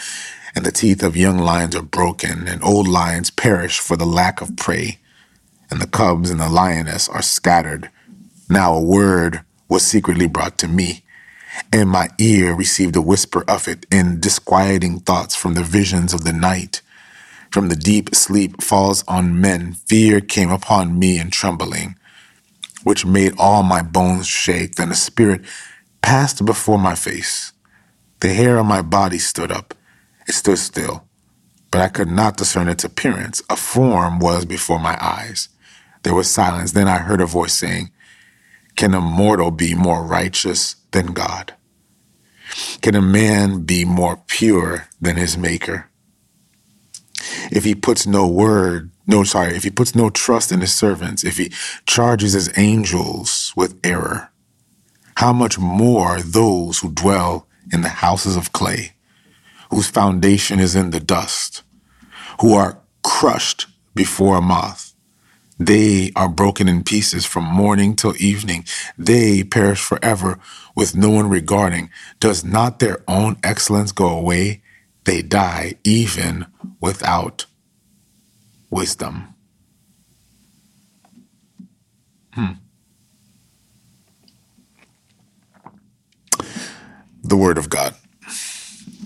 and 0.56 0.64
the 0.64 0.72
teeth 0.72 1.02
of 1.02 1.18
young 1.18 1.40
lions 1.40 1.76
are 1.76 1.82
broken, 1.82 2.48
and 2.48 2.64
old 2.64 2.88
lions 2.88 3.32
perish 3.32 3.80
for 3.80 3.98
the 3.98 4.06
lack 4.06 4.42
of 4.42 4.56
prey 4.56 5.00
and 5.72 5.82
the 5.82 5.88
cubs 5.88 6.30
and 6.30 6.40
the 6.40 6.50
lioness 6.50 7.10
are 7.10 7.22
scattered. 7.24 7.90
Now 8.50 8.76
a 8.76 8.82
word 8.84 9.42
was 9.68 9.86
secretly 9.86 10.28
brought 10.28 10.58
to 10.60 10.68
me, 10.68 11.04
and 11.74 11.90
my 11.90 12.10
ear 12.20 12.56
received 12.56 12.96
a 12.96 13.02
whisper 13.02 13.44
of 13.48 13.68
it 13.68 13.86
in 13.92 14.20
disquieting 14.20 15.00
thoughts 15.00 15.36
from 15.36 15.56
the 15.56 15.64
visions 15.64 16.14
of 16.14 16.24
the 16.24 16.34
night. 16.34 16.82
From 17.52 17.70
the 17.70 17.76
deep 17.76 18.14
sleep 18.14 18.62
falls 18.62 19.04
on 19.08 19.42
men, 19.42 19.74
fear 19.74 20.22
came 20.22 20.52
upon 20.52 21.00
me 21.00 21.18
in 21.18 21.32
trembling, 21.32 21.96
which 22.84 23.06
made 23.06 23.34
all 23.38 23.64
my 23.64 23.82
bones 23.82 24.28
shake. 24.28 24.76
Then 24.76 24.92
a 24.92 24.96
spirit 24.96 25.42
passed 26.02 26.46
before 26.46 26.78
my 26.78 26.96
face. 26.96 27.54
The 28.20 28.34
hair 28.34 28.60
on 28.60 28.68
my 28.68 28.82
body 28.82 29.18
stood 29.18 29.52
up. 29.52 29.74
It 30.28 30.34
stood 30.34 30.60
still, 30.60 31.06
but 31.72 31.82
I 31.82 31.88
could 31.88 32.10
not 32.10 32.38
discern 32.38 32.68
its 32.68 32.84
appearance. 32.84 33.42
A 33.50 33.56
form 33.56 34.20
was 34.20 34.46
before 34.46 34.80
my 34.80 34.98
eyes. 35.02 35.50
There 36.04 36.14
was 36.14 36.30
silence. 36.30 36.74
Then 36.74 36.88
I 36.88 37.00
heard 37.00 37.22
a 37.22 37.26
voice 37.26 37.54
saying, 37.54 37.90
Can 38.76 38.94
a 38.94 39.02
mortal 39.02 39.50
be 39.50 39.74
more 39.74 40.04
righteous 40.04 40.76
than 40.92 41.08
God? 41.08 41.56
Can 42.82 42.96
a 42.96 43.02
man 43.02 43.64
be 43.64 43.86
more 43.86 44.22
pure 44.28 44.88
than 45.02 45.18
his 45.18 45.38
maker? 45.38 45.90
If 47.52 47.64
he 47.64 47.76
puts 47.76 48.08
no 48.08 48.28
word, 48.28 48.92
no, 49.08 49.24
sorry, 49.24 49.56
if 49.56 49.64
he 49.64 49.70
puts 49.70 49.96
no 49.96 50.10
trust 50.10 50.52
in 50.52 50.62
his 50.62 50.74
servants, 50.74 51.24
if 51.24 51.38
he 51.38 51.52
charges 51.86 52.34
his 52.34 52.52
angels 52.58 53.54
with 53.56 53.80
error, 53.84 54.32
how 55.16 55.34
much 55.34 55.60
more 55.60 56.22
those 56.22 56.80
who 56.80 56.92
dwell 56.92 57.48
in 57.72 57.82
the 57.82 57.90
houses 57.90 58.36
of 58.36 58.54
clay, 58.54 58.94
whose 59.70 59.90
foundation 59.90 60.60
is 60.60 60.76
in 60.76 60.92
the 60.92 61.00
dust, 61.00 61.64
who 62.42 62.54
are 62.54 62.80
crushed 63.04 63.68
before 63.96 64.38
a 64.38 64.42
moth, 64.42 64.90
they 65.60 66.14
are 66.16 66.30
broken 66.30 66.70
in 66.70 66.84
pieces 66.84 67.26
from 67.26 67.44
morning 67.44 67.94
till 67.94 68.16
evening. 68.18 68.64
They 68.98 69.44
perish 69.44 69.84
forever 69.84 70.40
with 70.74 70.96
no 70.96 71.10
one 71.10 71.30
regarding. 71.30 71.90
Does 72.22 72.46
not 72.46 72.80
their 72.80 73.04
own 73.10 73.36
excellence 73.44 73.92
go 73.92 74.08
away? 74.08 74.62
They 75.06 75.22
die 75.22 75.76
even 75.84 76.46
without 76.80 77.46
wisdom. 78.70 79.34
Hmm. 82.34 82.54
The 87.24 87.38
Word 87.38 87.58
of 87.58 87.70
God. 87.70 87.96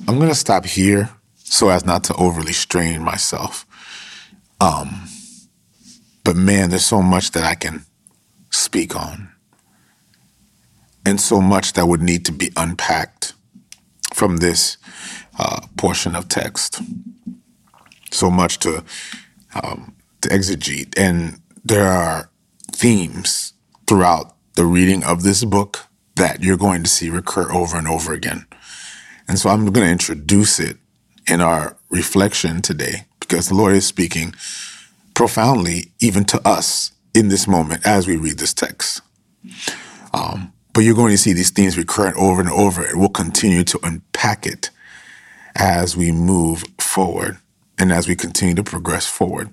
I'm 0.07 0.17
going 0.17 0.29
to 0.29 0.35
stop 0.35 0.65
here 0.65 1.09
so 1.35 1.69
as 1.69 1.85
not 1.85 2.03
to 2.05 2.15
overly 2.15 2.53
strain 2.53 3.01
myself. 3.01 3.65
Um, 4.59 5.07
but 6.23 6.35
man, 6.35 6.69
there's 6.69 6.85
so 6.85 7.01
much 7.01 7.31
that 7.31 7.43
I 7.43 7.55
can 7.55 7.85
speak 8.50 8.95
on, 8.95 9.29
and 11.05 11.19
so 11.19 11.41
much 11.41 11.73
that 11.73 11.88
would 11.88 12.01
need 12.01 12.25
to 12.25 12.31
be 12.31 12.51
unpacked 12.55 13.33
from 14.13 14.38
this 14.38 14.77
uh, 15.37 15.61
portion 15.77 16.15
of 16.15 16.29
text. 16.29 16.81
So 18.11 18.29
much 18.29 18.59
to 18.59 18.83
um, 19.61 19.95
to 20.21 20.29
exegete, 20.29 20.97
and 20.97 21.39
there 21.63 21.87
are 21.87 22.29
themes 22.71 23.53
throughout 23.87 24.35
the 24.55 24.65
reading 24.65 25.03
of 25.03 25.23
this 25.23 25.43
book 25.43 25.87
that 26.15 26.41
you're 26.41 26.57
going 26.57 26.83
to 26.83 26.89
see 26.89 27.09
recur 27.09 27.51
over 27.51 27.77
and 27.77 27.87
over 27.87 28.13
again. 28.13 28.45
And 29.27 29.39
so 29.39 29.49
I'm 29.49 29.65
going 29.65 29.85
to 29.85 29.91
introduce 29.91 30.59
it 30.59 30.77
in 31.27 31.41
our 31.41 31.77
reflection 31.89 32.61
today 32.61 33.05
because 33.19 33.49
the 33.49 33.55
Lord 33.55 33.73
is 33.73 33.85
speaking 33.85 34.35
profoundly, 35.13 35.91
even 35.99 36.25
to 36.25 36.47
us 36.47 36.91
in 37.13 37.29
this 37.29 37.47
moment 37.47 37.85
as 37.85 38.07
we 38.07 38.17
read 38.17 38.37
this 38.37 38.53
text. 38.53 39.01
Um, 40.13 40.53
but 40.73 40.81
you're 40.81 40.95
going 40.95 41.11
to 41.11 41.17
see 41.17 41.33
these 41.33 41.51
themes 41.51 41.77
recurrent 41.77 42.17
over 42.17 42.41
and 42.41 42.49
over, 42.49 42.83
and 42.83 42.99
we'll 42.99 43.09
continue 43.09 43.63
to 43.63 43.79
unpack 43.83 44.45
it 44.45 44.69
as 45.55 45.95
we 45.95 46.12
move 46.12 46.63
forward 46.79 47.38
and 47.77 47.91
as 47.91 48.07
we 48.07 48.15
continue 48.15 48.55
to 48.55 48.63
progress 48.63 49.07
forward. 49.07 49.50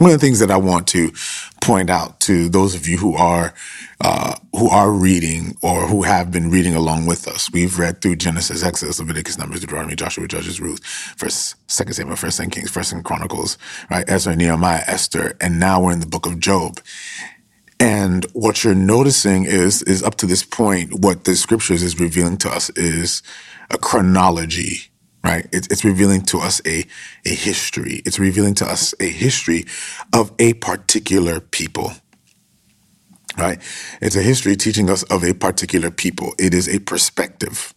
One 0.00 0.10
of 0.10 0.18
the 0.18 0.26
things 0.26 0.38
that 0.38 0.50
I 0.50 0.56
want 0.56 0.86
to 0.88 1.12
point 1.60 1.90
out 1.90 2.20
to 2.20 2.48
those 2.48 2.74
of 2.74 2.88
you 2.88 2.96
who 2.96 3.16
are 3.16 3.52
uh, 4.00 4.34
who 4.52 4.70
are 4.70 4.90
reading 4.90 5.58
or 5.62 5.86
who 5.86 6.02
have 6.04 6.32
been 6.32 6.50
reading 6.50 6.74
along 6.74 7.04
with 7.04 7.28
us, 7.28 7.52
we've 7.52 7.78
read 7.78 8.00
through 8.00 8.16
Genesis, 8.16 8.64
Exodus, 8.64 8.98
Leviticus, 8.98 9.36
Numbers, 9.36 9.60
Deuteronomy, 9.60 9.94
Joshua, 9.94 10.26
Judges, 10.26 10.58
Ruth, 10.58 10.82
First, 10.82 11.56
Second 11.70 11.92
Samuel, 11.92 12.16
First 12.16 12.40
and 12.40 12.50
Kings, 12.50 12.70
First 12.70 12.92
and 12.92 13.04
Chronicles, 13.04 13.58
right? 13.90 14.08
Ezra, 14.08 14.34
Nehemiah, 14.34 14.84
Esther, 14.86 15.36
and 15.38 15.60
now 15.60 15.82
we're 15.82 15.92
in 15.92 16.00
the 16.00 16.06
book 16.06 16.24
of 16.24 16.40
Job. 16.40 16.80
And 17.78 18.24
what 18.32 18.64
you're 18.64 18.74
noticing 18.74 19.44
is 19.44 19.82
is 19.82 20.02
up 20.02 20.14
to 20.16 20.26
this 20.26 20.42
point, 20.42 21.00
what 21.00 21.24
the 21.24 21.36
scriptures 21.36 21.82
is 21.82 22.00
revealing 22.00 22.38
to 22.38 22.50
us 22.50 22.70
is 22.70 23.22
a 23.70 23.76
chronology 23.76 24.89
right? 25.24 25.46
It's, 25.52 25.66
it's 25.68 25.84
revealing 25.84 26.22
to 26.22 26.38
us 26.38 26.60
a, 26.66 26.86
a 27.26 27.34
history. 27.34 28.02
It's 28.06 28.18
revealing 28.18 28.54
to 28.56 28.66
us 28.66 28.94
a 29.00 29.08
history 29.08 29.64
of 30.14 30.32
a 30.38 30.54
particular 30.54 31.40
people, 31.40 31.92
right? 33.38 33.60
It's 34.00 34.16
a 34.16 34.22
history 34.22 34.56
teaching 34.56 34.88
us 34.90 35.02
of 35.04 35.24
a 35.24 35.34
particular 35.34 35.90
people. 35.90 36.34
It 36.38 36.54
is 36.54 36.68
a 36.68 36.78
perspective 36.80 37.74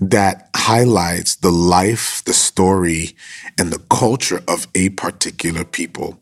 that 0.00 0.50
highlights 0.56 1.36
the 1.36 1.50
life, 1.50 2.22
the 2.24 2.32
story, 2.32 3.16
and 3.58 3.72
the 3.72 3.78
culture 3.90 4.42
of 4.48 4.66
a 4.74 4.88
particular 4.90 5.64
people. 5.64 6.20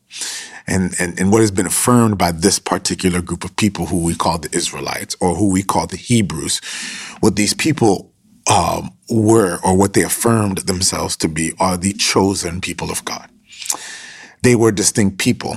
And, 0.66 0.94
and, 1.00 1.18
and 1.18 1.32
what 1.32 1.40
has 1.40 1.50
been 1.50 1.66
affirmed 1.66 2.18
by 2.18 2.32
this 2.32 2.58
particular 2.58 3.22
group 3.22 3.44
of 3.44 3.56
people 3.56 3.86
who 3.86 4.02
we 4.02 4.14
call 4.14 4.38
the 4.38 4.54
Israelites 4.54 5.16
or 5.20 5.34
who 5.34 5.50
we 5.50 5.62
call 5.62 5.86
the 5.86 5.96
Hebrews, 5.96 6.60
what 7.20 7.36
these 7.36 7.54
people 7.54 8.09
um, 8.50 8.92
were 9.11 9.61
or 9.64 9.76
what 9.78 9.95
they 9.95 10.02
affirmed 10.04 10.61
themselves 10.61 11.16
to 11.19 11.28
be 11.28 11.54
are 11.61 11.78
the 11.78 11.95
chosen 11.95 12.61
people 12.62 12.90
of 12.92 13.04
God. 13.07 13.30
They 14.42 14.57
were 14.57 14.73
distinct 14.73 15.19
people 15.19 15.57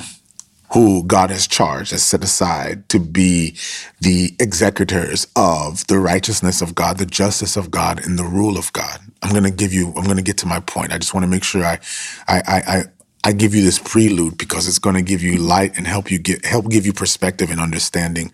who 0.74 1.04
God 1.06 1.32
has 1.32 1.48
charged, 1.48 1.92
has 1.92 2.04
set 2.04 2.24
aside 2.24 2.90
to 2.90 3.00
be 3.00 3.56
the 4.02 4.36
executors 4.40 5.28
of 5.36 5.88
the 5.88 6.00
righteousness 6.00 6.62
of 6.62 6.76
God, 6.76 6.98
the 7.00 7.06
justice 7.08 7.58
of 7.58 7.72
God, 7.72 8.06
and 8.06 8.20
the 8.20 8.26
rule 8.26 8.58
of 8.58 8.74
God. 8.74 9.00
I'm 9.24 9.32
going 9.32 9.44
to 9.46 9.52
give 9.52 9.74
you, 9.74 9.90
I'm 9.96 10.06
going 10.06 10.18
to 10.18 10.24
get 10.24 10.38
to 10.40 10.48
my 10.48 10.60
point. 10.62 10.94
I 10.94 11.00
just 11.00 11.14
want 11.14 11.24
to 11.26 11.30
make 11.30 11.44
sure 11.44 11.66
I, 11.66 11.80
I, 12.28 12.42
I, 12.48 12.84
I 13.24 13.34
give 13.34 13.56
you 13.56 13.64
this 13.64 13.80
prelude 13.80 14.38
because 14.38 14.68
it's 14.68 14.80
going 14.80 14.96
to 14.96 15.04
give 15.04 15.24
you 15.24 15.38
light 15.38 15.78
and 15.78 15.88
help 15.88 16.12
you 16.12 16.20
get 16.20 16.46
help 16.46 16.70
give 16.70 16.86
you 16.86 16.94
perspective 16.94 17.52
and 17.52 17.60
understanding 17.62 18.32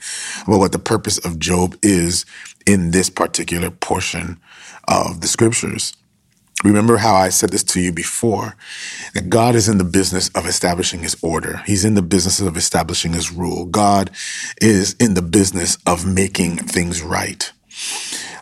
about 0.47 0.59
what 0.59 0.71
the 0.73 0.79
purpose 0.79 1.19
of 1.19 1.39
Job 1.39 1.77
is 1.83 2.25
in 2.67 2.91
this 2.91 3.09
particular 3.09 3.71
portion 3.71 4.39
of 4.87 5.21
the 5.21 5.27
scriptures. 5.27 5.93
Remember 6.63 6.97
how 6.97 7.15
I 7.15 7.29
said 7.29 7.51
this 7.51 7.63
to 7.65 7.81
you 7.81 7.91
before 7.93 8.55
that 9.13 9.29
God 9.29 9.55
is 9.55 9.69
in 9.69 9.77
the 9.79 9.85
business 9.85 10.29
of 10.35 10.45
establishing 10.45 11.01
his 11.01 11.17
order. 11.21 11.61
He's 11.65 11.85
in 11.85 11.95
the 11.95 12.01
business 12.03 12.41
of 12.41 12.57
establishing 12.57 13.13
his 13.13 13.31
rule. 13.31 13.65
God 13.65 14.11
is 14.61 14.93
in 14.99 15.15
the 15.15 15.21
business 15.23 15.77
of 15.87 16.05
making 16.05 16.57
things 16.57 17.01
right. 17.01 17.51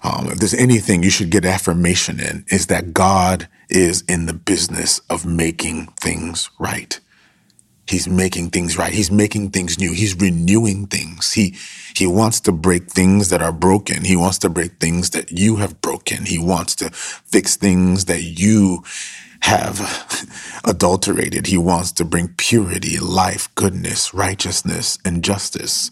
Um, 0.03 0.27
if 0.27 0.39
there's 0.39 0.53
anything 0.53 1.03
you 1.03 1.09
should 1.09 1.31
get 1.31 1.45
affirmation 1.45 2.19
in, 2.19 2.45
is 2.49 2.67
that 2.67 2.93
God 2.93 3.47
is 3.69 4.03
in 4.03 4.25
the 4.27 4.33
business 4.33 4.99
of 5.09 5.25
making 5.25 5.87
things 5.99 6.49
right. 6.59 6.99
He's 7.87 8.07
making 8.07 8.49
things 8.49 8.77
right. 8.77 8.93
He's 8.93 9.11
making 9.11 9.51
things 9.51 9.79
new. 9.79 9.93
He's 9.93 10.15
renewing 10.15 10.87
things. 10.87 11.33
He 11.33 11.55
he 11.95 12.07
wants 12.07 12.41
to 12.41 12.51
break 12.51 12.91
things 12.91 13.29
that 13.29 13.41
are 13.41 13.53
broken. 13.53 14.03
He 14.03 14.15
wants 14.17 14.39
to 14.39 14.49
break 14.49 14.79
things 14.79 15.11
that 15.11 15.31
you 15.31 15.57
have 15.57 15.81
broken. 15.81 16.25
He 16.25 16.37
wants 16.37 16.75
to 16.75 16.89
fix 16.91 17.55
things 17.55 18.05
that 18.05 18.23
you 18.23 18.83
have 19.41 19.79
adulterated. 20.65 21.47
He 21.47 21.57
wants 21.57 21.93
to 21.93 22.05
bring 22.05 22.29
purity, 22.37 22.99
life, 22.99 23.53
goodness, 23.55 24.13
righteousness, 24.13 24.99
and 25.05 25.23
justice. 25.23 25.89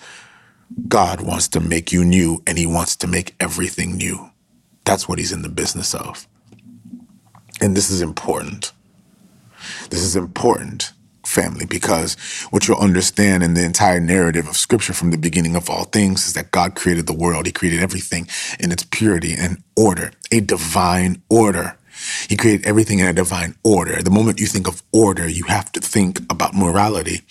God 0.88 1.22
wants 1.22 1.48
to 1.50 1.60
make 1.60 1.92
you 1.92 2.04
new 2.04 2.44
and 2.48 2.58
he 2.58 2.66
wants 2.66 2.96
to 2.98 3.08
make 3.08 3.36
everything 3.40 3.98
new. 3.98 4.32
That's 4.84 5.08
what 5.08 5.20
he's 5.20 5.32
in 5.32 5.42
the 5.42 5.50
business 5.50 5.94
of. 5.94 6.28
And 7.62 7.76
this 7.76 7.90
is 7.90 8.02
important. 8.02 8.72
This 9.90 10.02
is 10.02 10.16
important, 10.16 10.94
family, 11.26 11.66
because 11.66 12.16
what 12.52 12.68
you'll 12.68 12.78
understand 12.78 13.44
in 13.44 13.54
the 13.54 13.64
entire 13.64 14.00
narrative 14.00 14.48
of 14.48 14.58
scripture 14.58 14.94
from 14.94 15.12
the 15.12 15.18
beginning 15.18 15.56
of 15.56 15.70
all 15.70 15.86
things 15.86 16.28
is 16.28 16.34
that 16.34 16.52
God 16.52 16.76
created 16.76 17.08
the 17.08 17.14
world. 17.14 17.46
He 17.46 17.52
created 17.52 17.82
everything 17.82 18.28
in 18.60 18.72
its 18.72 18.84
purity 18.84 19.34
and 19.34 19.64
order, 19.76 20.12
a 20.32 20.40
divine 20.40 21.24
order. 21.30 21.78
He 22.28 22.36
created 22.36 22.66
everything 22.66 23.00
in 23.00 23.08
a 23.08 23.14
divine 23.14 23.56
order. 23.64 24.02
The 24.02 24.12
moment 24.12 24.40
you 24.40 24.48
think 24.48 24.68
of 24.68 24.84
order, 24.92 25.28
you 25.28 25.46
have 25.46 25.72
to 25.74 25.80
think 25.80 26.20
about 26.30 26.54
morality. 26.54 27.22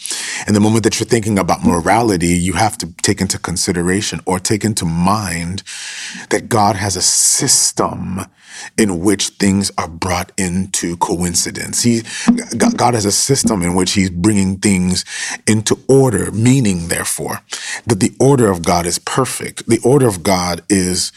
And 0.47 0.54
the 0.54 0.61
moment 0.61 0.85
that 0.85 0.99
you're 0.99 1.07
thinking 1.07 1.38
about 1.38 1.64
morality, 1.64 2.28
you 2.28 2.54
have 2.54 2.78
to 2.78 2.93
take 3.02 3.21
into 3.21 3.38
consideration 3.38 4.21
or 4.26 4.38
take 4.38 4.64
into 4.64 4.85
mind 4.85 5.62
that 6.31 6.49
God 6.49 6.76
has 6.76 6.97
a 6.97 7.02
system 7.02 8.21
in 8.78 9.00
which 9.00 9.28
things 9.31 9.71
are 9.76 9.88
brought 9.88 10.33
into 10.38 10.97
coincidence. 10.99 11.83
He, 11.83 12.02
God 12.57 12.95
has 12.95 13.04
a 13.04 13.12
system 13.12 13.62
in 13.62 13.75
which 13.75 13.93
He's 13.93 14.11
bringing 14.11 14.59
things 14.59 15.04
into 15.47 15.78
order, 15.88 16.31
meaning, 16.31 16.88
therefore, 16.88 17.40
that 17.87 18.00
the 18.00 18.14
order 18.21 18.50
of 18.50 18.64
God 18.64 18.87
is 18.87 18.99
perfect. 18.99 19.66
The 19.69 19.81
order 19.85 20.07
of 20.07 20.23
God 20.23 20.62
is, 20.69 21.12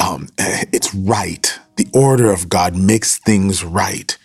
um, 0.00 0.28
it's 0.38 0.94
right. 0.94 1.58
The 1.78 1.88
order 1.94 2.32
of 2.32 2.48
God 2.48 2.76
makes 2.76 3.18
things 3.18 3.62
right. 3.62 4.18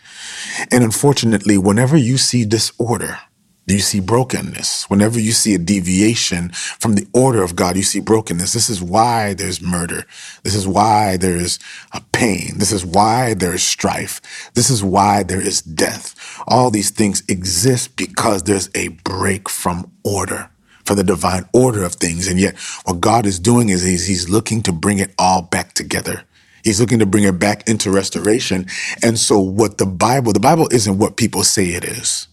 And 0.71 0.83
unfortunately, 0.83 1.55
whenever 1.55 1.95
you 1.95 2.17
see 2.17 2.45
disorder, 2.45 3.19
you 3.67 3.77
see 3.77 3.99
brokenness. 3.99 4.89
Whenever 4.89 5.19
you 5.19 5.31
see 5.33 5.53
a 5.53 5.59
deviation 5.59 6.49
from 6.49 6.95
the 6.95 7.07
order 7.13 7.43
of 7.43 7.55
God, 7.55 7.77
you 7.77 7.83
see 7.83 7.99
brokenness. 7.99 8.53
This 8.53 8.71
is 8.71 8.81
why 8.81 9.35
there's 9.35 9.61
murder. 9.61 10.05
This 10.41 10.55
is 10.55 10.67
why 10.67 11.15
there's 11.17 11.59
a 11.91 12.01
pain. 12.11 12.57
This 12.57 12.71
is 12.71 12.83
why 12.83 13.35
there 13.35 13.53
is 13.53 13.63
strife. 13.63 14.49
This 14.55 14.71
is 14.71 14.83
why 14.83 15.21
there 15.21 15.39
is 15.39 15.61
death. 15.61 16.15
All 16.47 16.71
these 16.71 16.89
things 16.89 17.21
exist 17.29 17.95
because 17.95 18.41
there's 18.43 18.71
a 18.73 18.87
break 18.87 19.47
from 19.47 19.91
order, 20.03 20.49
from 20.85 20.97
the 20.97 21.03
divine 21.03 21.47
order 21.53 21.83
of 21.83 21.93
things. 21.93 22.27
And 22.27 22.39
yet 22.39 22.57
what 22.85 22.99
God 22.99 23.27
is 23.27 23.37
doing 23.37 23.69
is 23.69 23.83
he's, 23.83 24.07
he's 24.07 24.27
looking 24.27 24.63
to 24.63 24.71
bring 24.71 24.97
it 24.97 25.13
all 25.19 25.43
back 25.43 25.73
together. 25.73 26.25
He's 26.63 26.79
looking 26.81 26.99
to 26.99 27.05
bring 27.05 27.25
it 27.25 27.39
back 27.39 27.67
into 27.69 27.91
restoration. 27.91 28.67
And 29.03 29.19
so 29.19 29.39
what 29.39 29.77
the 29.79 29.85
Bible, 29.85 30.33
the 30.33 30.39
Bible 30.39 30.69
isn't 30.71 30.97
what 30.97 31.17
people 31.17 31.43
say 31.43 31.67
it 31.67 31.85
is 31.85 32.27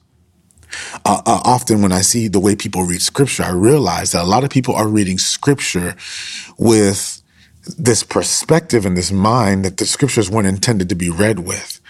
uh, 1.05 1.23
uh, 1.27 1.41
often 1.45 1.83
when 1.83 1.93
I 1.93 2.03
see 2.03 2.29
the 2.29 2.41
way 2.41 2.57
people 2.57 2.85
read 2.85 3.03
scripture, 3.03 3.45
I 3.45 3.51
realize 3.51 4.13
that 4.13 4.23
a 4.23 4.29
lot 4.29 4.45
of 4.45 4.51
people 4.51 4.75
are 4.75 4.89
reading 4.89 5.19
scripture 5.19 5.97
with 6.59 7.23
this 7.79 8.03
perspective 8.03 8.87
and 8.87 8.97
this 8.97 9.13
mind 9.13 9.65
that 9.65 9.77
the 9.77 9.87
scriptures 9.87 10.31
weren't 10.31 10.47
intended 10.47 10.89
to 10.89 10.95
be 10.95 11.11
read 11.11 11.41
with. 11.41 11.81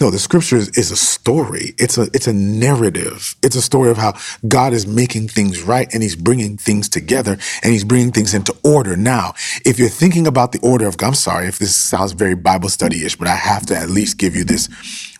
No, 0.00 0.10
the 0.10 0.18
scriptures 0.18 0.68
is 0.70 0.90
a 0.90 0.96
story. 0.96 1.74
It's 1.78 1.98
a 1.98 2.08
it's 2.14 2.26
a 2.26 2.32
narrative. 2.32 3.36
It's 3.42 3.56
a 3.56 3.62
story 3.62 3.90
of 3.90 3.96
how 3.96 4.14
God 4.48 4.72
is 4.72 4.86
making 4.86 5.28
things 5.28 5.62
right 5.62 5.88
and 5.92 6.02
he's 6.02 6.16
bringing 6.16 6.56
things 6.56 6.88
together 6.88 7.38
and 7.62 7.72
he's 7.72 7.84
bringing 7.84 8.12
things 8.12 8.34
into 8.34 8.54
order. 8.64 8.96
Now, 8.96 9.34
if 9.64 9.78
you're 9.78 9.88
thinking 9.88 10.26
about 10.26 10.52
the 10.52 10.60
order 10.60 10.86
of 10.86 10.96
God, 10.96 11.08
I'm 11.08 11.14
sorry 11.14 11.46
if 11.46 11.58
this 11.58 11.74
sounds 11.76 12.12
very 12.12 12.34
Bible 12.34 12.68
study-ish, 12.68 13.16
but 13.16 13.28
I 13.28 13.36
have 13.36 13.66
to 13.66 13.76
at 13.76 13.90
least 13.90 14.18
give 14.18 14.34
you 14.34 14.44
this 14.44 14.68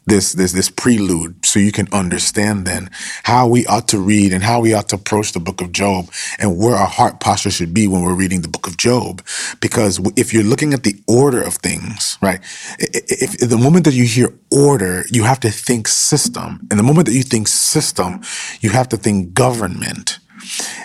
this 0.07 0.33
this 0.33 0.53
this 0.53 0.69
prelude 0.69 1.45
so 1.45 1.59
you 1.59 1.73
can 1.73 1.89
understand 1.93 2.67
then 2.67 2.91
how 3.23 3.47
we 3.47 3.65
ought 3.67 3.87
to 3.89 3.99
read 3.99 4.33
and 4.33 4.43
how 4.43 4.61
we 4.61 4.75
ought 4.75 4.89
to 4.89 4.97
approach 4.97 5.33
the 5.33 5.41
book 5.41 5.61
of 5.61 5.73
Job 5.73 6.11
and 6.39 6.59
where 6.59 6.75
our 6.75 6.89
heart 6.89 7.21
posture 7.21 7.51
should 7.51 7.73
be 7.73 7.87
when 7.87 8.03
we're 8.03 8.15
reading 8.15 8.43
the 8.43 8.49
book 8.49 8.67
of 8.67 8.77
Job. 8.77 9.23
Because 9.61 10.01
if 10.17 10.33
you're 10.33 10.43
looking 10.43 10.75
at 10.75 10.83
the 10.83 10.97
order 11.07 11.43
of 11.43 11.55
things 11.55 12.19
right 12.21 12.41
if, 12.79 13.41
if 13.43 13.49
the 13.49 13.59
moment 13.59 13.85
that 13.85 13.95
you 13.95 14.05
hear 14.05 14.35
order 14.51 15.05
you 15.11 15.25
have 15.25 15.41
to 15.41 15.51
think 15.51 15.89
system. 15.89 16.67
And 16.71 16.79
the 16.79 16.83
moment 16.83 17.07
that 17.07 17.15
you 17.15 17.23
think 17.23 17.49
system 17.49 18.23
you 18.61 18.71
have 18.71 18.89
to 18.91 18.97
think 18.97 19.35
government 19.35 20.19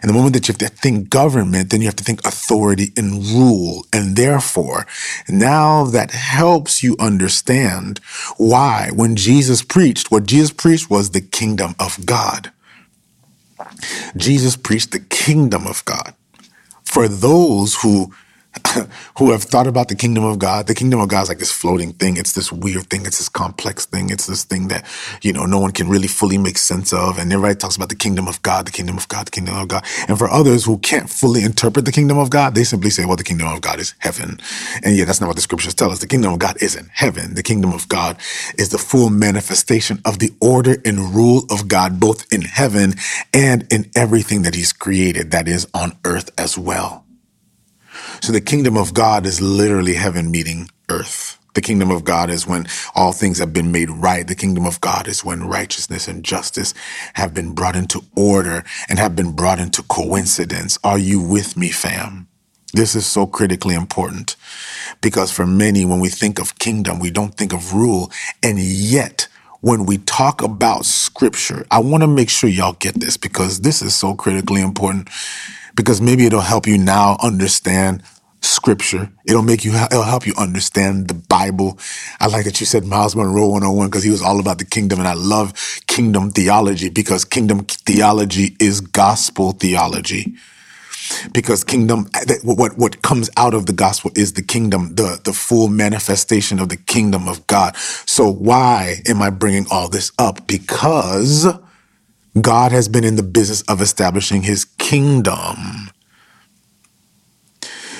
and 0.02 0.10
the 0.10 0.14
moment 0.14 0.34
that 0.34 0.48
you 0.48 0.54
have 0.54 0.60
to 0.60 0.68
think 0.68 1.10
government, 1.10 1.70
then 1.70 1.82
you 1.82 1.88
have 1.88 1.96
to 1.96 2.04
think 2.04 2.26
authority 2.26 2.92
and 2.96 3.26
rule. 3.26 3.86
And 3.92 4.16
therefore, 4.16 4.86
now 5.28 5.86
that 5.86 6.12
helps 6.12 6.84
you 6.84 6.96
understand 7.00 8.00
why 8.38 8.92
when 8.94 9.16
Jesus 9.16 9.64
preached, 9.64 10.12
what 10.12 10.26
Jesus 10.26 10.52
preached 10.52 10.90
was 10.90 11.12
the 11.12 11.22
kingdom 11.22 11.76
of 11.80 12.06
God. 12.06 12.52
Jesus 14.16 14.56
preached 14.56 14.92
the 14.92 15.00
kingdom 15.00 15.68
of 15.68 15.84
God. 15.86 16.14
For 16.84 17.08
those 17.08 17.76
who 17.82 18.14
who 19.18 19.32
have 19.32 19.44
thought 19.44 19.68
about 19.68 19.88
the 19.88 19.96
kingdom 19.96 20.24
of 20.24 20.40
God. 20.40 20.68
The 20.68 20.76
kingdom 20.76 21.00
of 21.00 21.10
God 21.10 21.24
is 21.24 21.30
like 21.30 21.40
this 21.40 21.52
floating 21.52 21.94
thing. 21.94 22.18
It's 22.18 22.34
this 22.34 22.52
weird 22.52 22.90
thing. 22.90 23.06
It's 23.06 23.18
this 23.18 23.30
complex 23.30 23.86
thing. 23.86 24.10
It's 24.10 24.28
this 24.28 24.44
thing 24.44 24.68
that, 24.70 24.86
you 25.22 25.34
know, 25.34 25.46
no 25.46 25.60
one 25.60 25.72
can 25.72 25.90
really 25.90 26.08
fully 26.08 26.38
make 26.38 26.58
sense 26.58 26.94
of. 26.94 27.18
And 27.18 27.32
everybody 27.32 27.56
talks 27.56 27.76
about 27.76 27.90
the 27.90 27.96
kingdom 27.96 28.28
of 28.28 28.42
God, 28.42 28.68
the 28.68 28.72
kingdom 28.72 28.98
of 28.98 29.08
God, 29.08 29.28
the 29.28 29.32
kingdom 29.32 29.58
of 29.58 29.68
God. 29.68 29.86
And 30.08 30.18
for 30.18 30.30
others 30.30 30.66
who 30.66 30.78
can't 30.80 31.10
fully 31.10 31.44
interpret 31.44 31.86
the 31.86 31.92
kingdom 31.92 32.18
of 32.18 32.30
God, 32.30 32.56
they 32.56 32.64
simply 32.64 32.90
say, 32.90 33.06
well, 33.06 33.16
the 33.16 33.24
kingdom 33.24 33.48
of 33.48 33.62
God 33.62 33.80
is 33.80 33.96
heaven. 34.00 34.40
And 34.84 34.96
yeah, 34.96 35.06
that's 35.06 35.22
not 35.22 35.28
what 35.28 35.36
the 35.36 35.42
scriptures 35.42 35.74
tell 35.74 35.92
us. 35.92 36.00
The 36.00 36.08
kingdom 36.08 36.34
of 36.34 36.40
God 36.40 36.58
isn't 36.62 36.90
heaven. 36.94 37.36
The 37.36 37.44
kingdom 37.44 37.74
of 37.74 37.90
God 37.90 38.18
is 38.58 38.70
the 38.70 38.78
full 38.78 39.10
manifestation 39.10 40.02
of 40.06 40.20
the 40.20 40.32
order 40.42 40.78
and 40.86 41.16
rule 41.16 41.46
of 41.50 41.68
God, 41.68 42.00
both 42.00 42.32
in 42.32 42.42
heaven 42.42 42.94
and 43.34 43.68
in 43.72 43.90
everything 43.96 44.44
that 44.44 44.56
he's 44.56 44.74
created 44.74 45.32
that 45.32 45.48
is 45.48 45.68
on 45.74 45.98
earth 46.06 46.32
as 46.38 46.58
well. 46.58 47.07
So 48.22 48.34
the 48.34 48.42
kingdom 48.42 48.78
of 48.78 48.94
God 48.94 49.26
is 49.26 49.42
literally 49.42 49.96
heaven 49.96 50.32
meeting 50.32 50.70
earth. 50.90 51.40
The 51.56 51.62
kingdom 51.62 51.92
of 51.92 52.04
God 52.04 52.30
is 52.30 52.48
when 52.48 52.68
all 52.96 53.14
things 53.14 53.40
have 53.40 53.54
been 53.54 53.72
made 53.72 53.90
right. 53.90 54.28
The 54.28 54.36
kingdom 54.36 54.66
of 54.66 54.82
God 54.82 55.08
is 55.08 55.26
when 55.26 55.48
righteousness 55.48 56.08
and 56.08 56.24
justice 56.24 56.74
have 57.16 57.34
been 57.34 57.54
brought 57.54 57.76
into 57.76 58.04
order 58.16 58.64
and 58.90 59.00
have 59.00 59.16
been 59.16 59.34
brought 59.34 59.60
into 59.60 59.84
coincidence. 59.84 60.80
Are 60.84 61.00
you 61.00 61.22
with 61.22 61.58
me, 61.58 61.72
fam? 61.72 62.28
This 62.74 62.96
is 62.96 63.06
so 63.08 63.28
critically 63.28 63.76
important 63.76 64.36
because 65.02 65.32
for 65.32 65.48
many, 65.48 65.86
when 65.86 66.00
we 66.00 66.10
think 66.10 66.40
of 66.40 66.60
kingdom, 66.60 67.00
we 67.00 67.12
don't 67.12 67.36
think 67.36 67.54
of 67.54 67.74
rule. 67.74 68.12
And 68.44 68.60
yet, 68.60 69.28
when 69.62 69.86
we 69.86 70.00
talk 70.00 70.44
about 70.44 70.86
scripture, 70.86 71.66
I 71.72 71.80
want 71.80 72.04
to 72.04 72.08
make 72.08 72.30
sure 72.30 72.50
y'all 72.50 72.74
get 72.74 72.96
this 73.00 73.18
because 73.18 73.62
this 73.62 73.82
is 73.82 73.96
so 73.96 74.16
critically 74.16 74.62
important 74.62 75.10
because 75.78 76.02
maybe 76.02 76.28
it'll 76.28 76.42
help 76.42 76.68
you 76.68 76.80
now 76.80 77.18
understand 77.24 78.04
scripture. 78.42 79.12
It'll 79.28 79.44
make 79.44 79.66
you, 79.66 79.74
it'll 79.76 80.04
help 80.04 80.28
you 80.28 80.36
understand 80.40 81.10
the 81.10 81.16
Bible. 81.16 81.80
I 82.22 82.28
like 82.28 82.46
that 82.46 82.62
you 82.62 82.68
said 82.68 82.86
Myles 82.86 83.16
Munroe 83.16 83.50
101 83.50 83.90
because 83.90 84.04
he 84.04 84.12
was 84.12 84.24
all 84.24 84.42
about 84.42 84.60
the 84.60 84.66
kingdom. 84.66 85.00
And 85.00 85.10
I 85.10 85.16
love 85.16 85.54
kingdom 85.88 86.32
theology 86.32 86.90
because 86.90 87.26
kingdom 87.26 87.66
theology 87.66 88.58
is 88.62 88.82
gospel 88.82 89.54
theology. 89.54 90.36
Because 91.34 91.64
kingdom, 91.64 92.10
what, 92.44 92.78
what 92.78 93.02
comes 93.04 93.30
out 93.38 93.54
of 93.54 93.68
the 93.68 93.74
gospel 93.74 94.12
is 94.16 94.34
the 94.34 94.44
kingdom, 94.44 94.96
the, 94.96 95.22
the 95.24 95.34
full 95.34 95.68
manifestation 95.70 96.60
of 96.60 96.70
the 96.70 96.78
kingdom 96.78 97.28
of 97.30 97.48
God. 97.48 97.76
So 97.78 98.32
why 98.32 99.02
am 99.08 99.22
I 99.22 99.32
bringing 99.32 99.68
all 99.72 99.90
this 99.90 100.12
up? 100.20 100.48
Because 100.48 101.48
God 102.42 102.72
has 102.72 102.88
been 102.88 103.04
in 103.04 103.16
the 103.16 103.24
business 103.24 103.62
of 103.64 103.82
establishing 103.82 104.44
his 104.44 104.66
kingdom. 104.66 105.92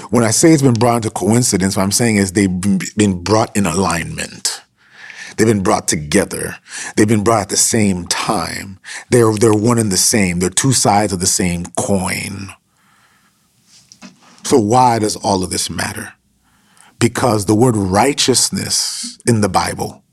When 0.10 0.24
I 0.24 0.32
say 0.32 0.52
it's 0.52 0.62
been 0.62 0.74
brought 0.74 0.98
into 0.98 1.10
coincidence, 1.10 1.76
what 1.76 1.84
I'm 1.84 1.92
saying 1.92 2.18
is 2.18 2.32
they've 2.32 2.62
been 2.96 3.24
brought 3.24 3.56
in 3.56 3.66
alignment. 3.66 4.62
They've 5.36 5.48
been 5.48 5.64
brought 5.64 5.88
together. 5.88 6.58
They've 6.96 7.08
been 7.08 7.24
brought 7.24 7.42
at 7.44 7.50
the 7.50 7.58
same 7.58 8.08
time. 8.08 8.80
They're, 9.12 9.34
they're 9.34 9.54
one 9.54 9.78
and 9.78 9.92
the 9.92 9.98
same. 9.98 10.40
They're 10.40 10.50
two 10.50 10.74
sides 10.74 11.14
of 11.14 11.20
the 11.20 11.28
same 11.28 11.66
coin. 11.78 12.50
So, 14.44 14.60
why 14.60 15.00
does 15.00 15.18
all 15.18 15.44
of 15.44 15.50
this 15.50 15.70
matter? 15.70 16.14
Because 17.00 17.46
the 17.46 17.56
word 17.56 17.76
righteousness 17.76 19.20
in 19.28 19.42
the 19.42 19.50
Bible, 19.50 20.04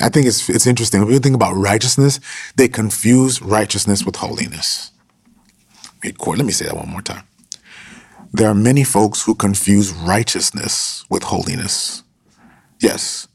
I 0.00 0.08
think 0.08 0.26
it's, 0.26 0.48
it's 0.48 0.66
interesting. 0.66 1.00
When 1.00 1.08
people 1.08 1.22
think 1.22 1.34
about 1.34 1.54
righteousness, 1.54 2.20
they 2.56 2.68
confuse 2.68 3.42
righteousness 3.42 4.04
with 4.04 4.16
holiness. 4.16 4.92
Let 6.04 6.46
me 6.46 6.52
say 6.52 6.66
that 6.66 6.76
one 6.76 6.88
more 6.88 7.02
time. 7.02 7.24
There 8.32 8.48
are 8.48 8.54
many 8.54 8.84
folks 8.84 9.22
who 9.22 9.34
confuse 9.34 9.92
righteousness 9.92 11.04
with 11.10 11.24
holiness. 11.24 12.02
Yes, 12.80 13.26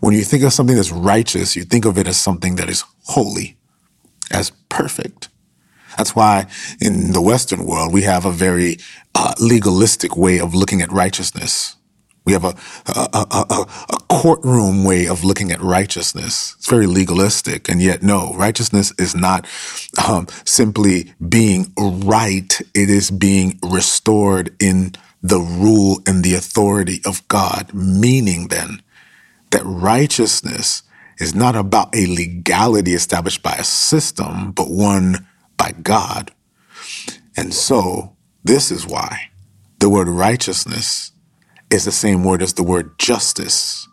when 0.00 0.14
you 0.14 0.24
think 0.24 0.42
of 0.42 0.52
something 0.52 0.76
that's 0.76 0.90
righteous, 0.90 1.56
you 1.56 1.64
think 1.64 1.84
of 1.84 1.96
it 1.96 2.06
as 2.06 2.18
something 2.18 2.56
that 2.56 2.68
is 2.68 2.84
holy, 3.04 3.56
as 4.30 4.50
perfect. 4.68 5.28
That's 5.96 6.14
why 6.14 6.46
in 6.80 7.12
the 7.12 7.20
Western 7.22 7.64
world, 7.64 7.92
we 7.92 8.02
have 8.02 8.24
a 8.24 8.30
very 8.30 8.78
uh, 9.14 9.34
legalistic 9.40 10.16
way 10.16 10.38
of 10.38 10.54
looking 10.54 10.82
at 10.82 10.92
righteousness. 10.92 11.76
We 12.24 12.32
have 12.32 12.44
a, 12.44 12.54
a, 12.86 13.26
a, 13.30 13.66
a, 13.88 13.96
courtroom 14.08 14.84
way 14.84 15.06
of 15.06 15.24
looking 15.24 15.50
at 15.50 15.60
righteousness. 15.62 16.54
It's 16.58 16.68
very 16.68 16.86
legalistic. 16.86 17.68
And 17.68 17.80
yet, 17.80 18.02
no, 18.02 18.34
righteousness 18.34 18.92
is 18.98 19.14
not 19.14 19.46
um, 20.06 20.26
simply 20.44 21.14
being 21.26 21.72
right, 21.78 22.60
it 22.74 22.90
is 22.90 23.10
being 23.10 23.58
restored 23.62 24.54
in 24.60 24.92
the 25.22 25.38
rule 25.38 26.02
and 26.06 26.22
the 26.22 26.34
authority 26.34 27.00
of 27.06 27.26
God. 27.28 27.72
Meaning, 27.72 28.48
then, 28.48 28.82
that 29.50 29.62
righteousness 29.64 30.82
is 31.18 31.34
not 31.34 31.56
about 31.56 31.94
a 31.94 32.06
legality 32.06 32.94
established 32.94 33.42
by 33.42 33.54
a 33.54 33.64
system, 33.64 34.52
but 34.52 34.70
one 34.70 35.26
by 35.56 35.72
God. 35.82 36.32
And 37.36 37.54
so, 37.54 38.16
this 38.44 38.70
is 38.70 38.86
why 38.86 39.30
the 39.78 39.88
word 39.88 40.08
righteousness 40.08 41.12
is 41.70 41.84
the 41.84 41.92
same 41.92 42.24
word 42.24 42.42
as 42.42 42.54
the 42.54 42.62
word 42.62 42.98
justice, 42.98 43.88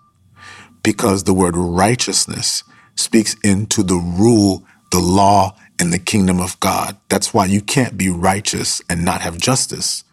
because 0.84 1.24
the 1.24 1.34
word 1.34 1.56
righteousness 1.56 2.64
speaks 2.96 3.36
into 3.44 3.84
the 3.84 3.96
rule, 3.96 4.66
the 4.92 5.00
law, 5.00 5.56
and 5.80 5.94
the 5.94 6.00
kingdom 6.00 6.40
of 6.40 6.60
God. 6.60 6.98
That's 7.10 7.34
why 7.34 7.46
you 7.46 7.62
can't 7.62 7.98
be 7.98 8.10
righteous 8.10 8.82
and 8.90 9.06
not 9.06 9.22
have 9.22 9.38
justice. 9.38 10.04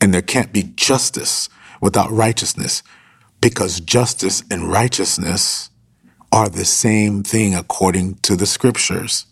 And 0.00 0.12
there 0.12 0.22
can't 0.22 0.52
be 0.52 0.72
justice 0.74 1.48
without 1.80 2.10
righteousness, 2.10 2.82
because 3.40 3.80
justice 3.80 4.42
and 4.50 4.64
righteousness 4.64 5.70
are 6.32 6.48
the 6.48 6.64
same 6.64 7.22
thing 7.22 7.54
according 7.54 8.16
to 8.16 8.34
the 8.34 8.46
scriptures. 8.46 9.26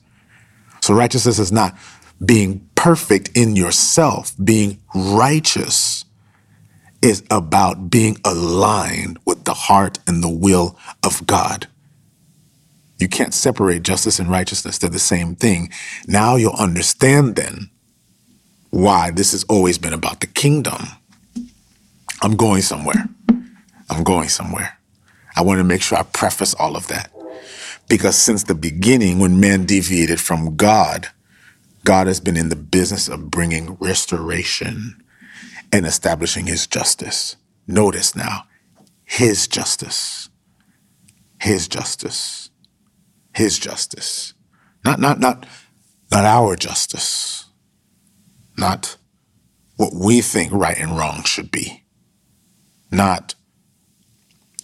So 0.80 0.94
righteousness 0.94 1.38
is 1.38 1.50
not 1.50 1.76
being 2.24 2.68
perfect 2.76 3.30
in 3.36 3.56
yourself, 3.56 4.32
being 4.42 4.78
righteous 4.94 6.03
is 7.04 7.22
about 7.30 7.90
being 7.90 8.16
aligned 8.24 9.18
with 9.26 9.44
the 9.44 9.52
heart 9.52 9.98
and 10.06 10.24
the 10.24 10.28
will 10.28 10.78
of 11.04 11.26
God. 11.26 11.66
You 12.98 13.08
can't 13.08 13.34
separate 13.34 13.82
justice 13.82 14.18
and 14.18 14.30
righteousness. 14.30 14.78
They're 14.78 14.88
the 14.88 14.98
same 14.98 15.34
thing. 15.34 15.70
Now 16.08 16.36
you'll 16.36 16.54
understand 16.54 17.36
then 17.36 17.68
why 18.70 19.10
this 19.10 19.32
has 19.32 19.44
always 19.44 19.76
been 19.76 19.92
about 19.92 20.20
the 20.20 20.26
kingdom. 20.26 20.82
I'm 22.22 22.36
going 22.36 22.62
somewhere. 22.62 23.04
I'm 23.90 24.02
going 24.02 24.30
somewhere. 24.30 24.78
I 25.36 25.42
want 25.42 25.58
to 25.58 25.64
make 25.64 25.82
sure 25.82 25.98
I 25.98 26.04
preface 26.04 26.54
all 26.54 26.74
of 26.74 26.86
that. 26.86 27.12
Because 27.86 28.16
since 28.16 28.44
the 28.44 28.54
beginning, 28.54 29.18
when 29.18 29.38
man 29.38 29.66
deviated 29.66 30.22
from 30.22 30.56
God, 30.56 31.08
God 31.84 32.06
has 32.06 32.18
been 32.18 32.38
in 32.38 32.48
the 32.48 32.56
business 32.56 33.08
of 33.08 33.30
bringing 33.30 33.74
restoration 33.74 35.03
and 35.74 35.86
establishing 35.86 36.46
his 36.46 36.68
justice. 36.68 37.34
Notice 37.66 38.14
now, 38.14 38.44
his 39.04 39.48
justice. 39.48 40.28
His 41.40 41.66
justice. 41.66 42.50
His 43.34 43.58
justice. 43.58 44.34
Not 44.84 45.00
not 45.00 45.18
not 45.18 45.46
not 46.12 46.24
our 46.24 46.54
justice. 46.54 47.46
Not 48.56 48.96
what 49.76 49.92
we 49.92 50.20
think 50.20 50.52
right 50.52 50.78
and 50.78 50.96
wrong 50.96 51.24
should 51.24 51.50
be. 51.50 51.82
Not 52.92 53.34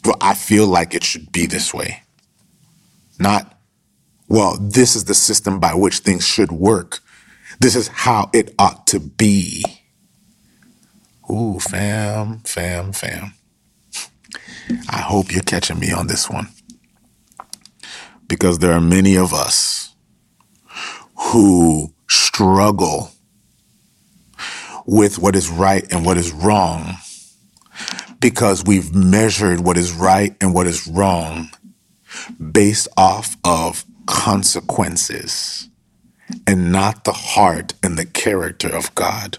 well, 0.04 0.16
I 0.20 0.34
feel 0.34 0.68
like 0.68 0.94
it 0.94 1.02
should 1.02 1.32
be 1.32 1.46
this 1.46 1.74
way. 1.74 2.04
Not, 3.18 3.60
well, 4.28 4.56
this 4.60 4.94
is 4.96 5.04
the 5.04 5.14
system 5.14 5.58
by 5.58 5.74
which 5.74 5.98
things 5.98 6.24
should 6.26 6.52
work. 6.52 7.00
This 7.58 7.74
is 7.74 7.88
how 7.88 8.30
it 8.32 8.54
ought 8.58 8.86
to 8.86 9.00
be. 9.00 9.79
Ooh, 11.30 11.58
fam, 11.60 12.40
fam, 12.40 12.92
fam. 12.92 13.34
I 14.88 14.98
hope 14.98 15.32
you're 15.32 15.42
catching 15.42 15.78
me 15.78 15.92
on 15.92 16.06
this 16.06 16.28
one. 16.28 16.48
Because 18.26 18.58
there 18.58 18.72
are 18.72 18.80
many 18.80 19.16
of 19.16 19.32
us 19.32 19.94
who 21.16 21.92
struggle 22.08 23.10
with 24.86 25.18
what 25.18 25.36
is 25.36 25.50
right 25.50 25.86
and 25.92 26.04
what 26.04 26.16
is 26.16 26.32
wrong 26.32 26.96
because 28.20 28.64
we've 28.64 28.94
measured 28.94 29.60
what 29.60 29.76
is 29.76 29.92
right 29.92 30.34
and 30.40 30.54
what 30.54 30.66
is 30.66 30.86
wrong 30.86 31.50
based 32.52 32.88
off 32.96 33.36
of 33.44 33.84
consequences 34.06 35.68
and 36.46 36.72
not 36.72 37.04
the 37.04 37.12
heart 37.12 37.74
and 37.82 37.96
the 37.96 38.04
character 38.04 38.68
of 38.68 38.94
God. 38.94 39.38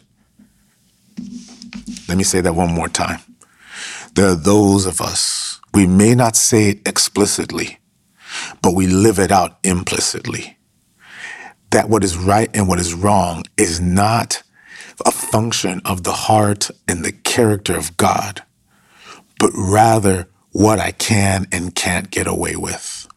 Let 2.07 2.17
me 2.17 2.23
say 2.23 2.41
that 2.41 2.55
one 2.55 2.73
more 2.73 2.89
time. 2.89 3.19
There 4.15 4.27
are 4.27 4.35
those 4.35 4.85
of 4.85 4.99
us, 4.99 5.61
we 5.73 5.87
may 5.87 6.15
not 6.15 6.35
say 6.35 6.69
it 6.69 6.87
explicitly, 6.87 7.79
but 8.61 8.75
we 8.75 8.87
live 8.87 9.19
it 9.19 9.31
out 9.31 9.57
implicitly. 9.63 10.57
That 11.69 11.89
what 11.89 12.03
is 12.03 12.17
right 12.17 12.49
and 12.53 12.67
what 12.67 12.79
is 12.79 12.93
wrong 12.93 13.45
is 13.57 13.79
not 13.79 14.43
a 15.05 15.11
function 15.11 15.81
of 15.85 16.03
the 16.03 16.11
heart 16.11 16.69
and 16.87 17.03
the 17.03 17.13
character 17.13 17.77
of 17.77 17.95
God, 17.95 18.43
but 19.39 19.51
rather 19.53 20.27
what 20.51 20.79
I 20.79 20.91
can 20.91 21.47
and 21.51 21.73
can't 21.73 22.11
get 22.11 22.27
away 22.27 22.55
with. 22.57 23.07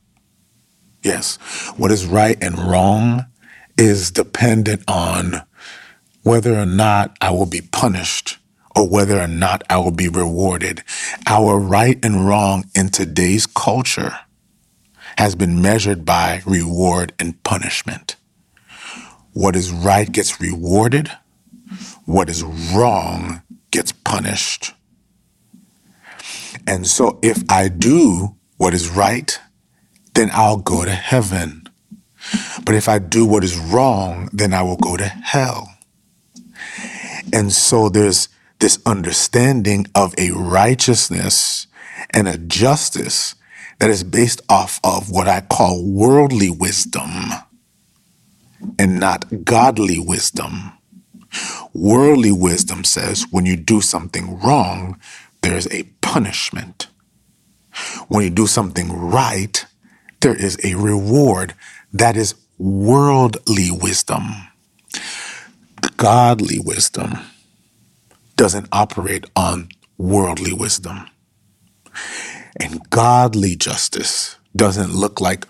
Yes, 1.02 1.36
what 1.76 1.90
is 1.90 2.06
right 2.06 2.38
and 2.42 2.58
wrong 2.58 3.26
is 3.76 4.12
dependent 4.12 4.84
on 4.86 5.42
whether 6.22 6.54
or 6.54 6.66
not 6.66 7.16
I 7.20 7.32
will 7.32 7.46
be 7.46 7.60
punished 7.60 8.38
or 8.76 8.88
whether 8.88 9.20
or 9.20 9.26
not 9.28 9.62
I 9.70 9.78
will 9.78 9.92
be 9.92 10.08
rewarded. 10.08 10.82
Our 11.26 11.58
right 11.58 12.02
and 12.04 12.26
wrong 12.26 12.64
in 12.74 12.88
today's 12.88 13.46
culture 13.46 14.18
has 15.16 15.34
been 15.34 15.62
measured 15.62 16.04
by 16.04 16.42
reward 16.44 17.12
and 17.18 17.40
punishment. 17.44 18.16
What 19.32 19.56
is 19.56 19.70
right 19.70 20.10
gets 20.10 20.40
rewarded, 20.40 21.10
what 22.04 22.28
is 22.28 22.42
wrong 22.42 23.42
gets 23.70 23.92
punished. 23.92 24.72
And 26.66 26.86
so 26.86 27.18
if 27.22 27.42
I 27.50 27.68
do 27.68 28.36
what 28.56 28.74
is 28.74 28.88
right, 28.88 29.38
then 30.14 30.30
I'll 30.32 30.58
go 30.58 30.84
to 30.84 30.90
heaven. 30.90 31.68
But 32.64 32.74
if 32.74 32.88
I 32.88 32.98
do 32.98 33.26
what 33.26 33.44
is 33.44 33.56
wrong, 33.56 34.30
then 34.32 34.54
I 34.54 34.62
will 34.62 34.76
go 34.76 34.96
to 34.96 35.04
hell. 35.06 35.68
And 37.32 37.52
so 37.52 37.88
there's 37.88 38.28
this 38.64 38.78
understanding 38.86 39.86
of 39.94 40.14
a 40.16 40.30
righteousness 40.30 41.66
and 42.08 42.26
a 42.26 42.38
justice 42.38 43.34
that 43.78 43.90
is 43.90 44.02
based 44.02 44.40
off 44.48 44.80
of 44.82 45.10
what 45.10 45.28
I 45.28 45.42
call 45.42 45.84
worldly 45.84 46.48
wisdom 46.48 47.10
and 48.78 48.98
not 48.98 49.44
godly 49.44 49.98
wisdom. 49.98 50.72
Worldly 51.74 52.32
wisdom 52.32 52.84
says 52.84 53.26
when 53.30 53.44
you 53.44 53.54
do 53.54 53.82
something 53.82 54.40
wrong, 54.40 54.98
there's 55.42 55.70
a 55.70 55.82
punishment. 56.00 56.86
When 58.08 58.24
you 58.24 58.30
do 58.30 58.46
something 58.46 58.90
right, 58.90 59.62
there 60.22 60.34
is 60.34 60.58
a 60.64 60.74
reward. 60.76 61.52
That 61.92 62.16
is 62.16 62.34
worldly 62.56 63.70
wisdom. 63.70 64.22
Godly 65.98 66.58
wisdom 66.58 67.18
doesn't 68.36 68.68
operate 68.72 69.24
on 69.36 69.68
worldly 69.98 70.52
wisdom. 70.52 71.06
And 72.60 72.88
godly 72.90 73.56
justice 73.56 74.36
doesn't 74.54 74.92
look 74.94 75.20
like 75.20 75.46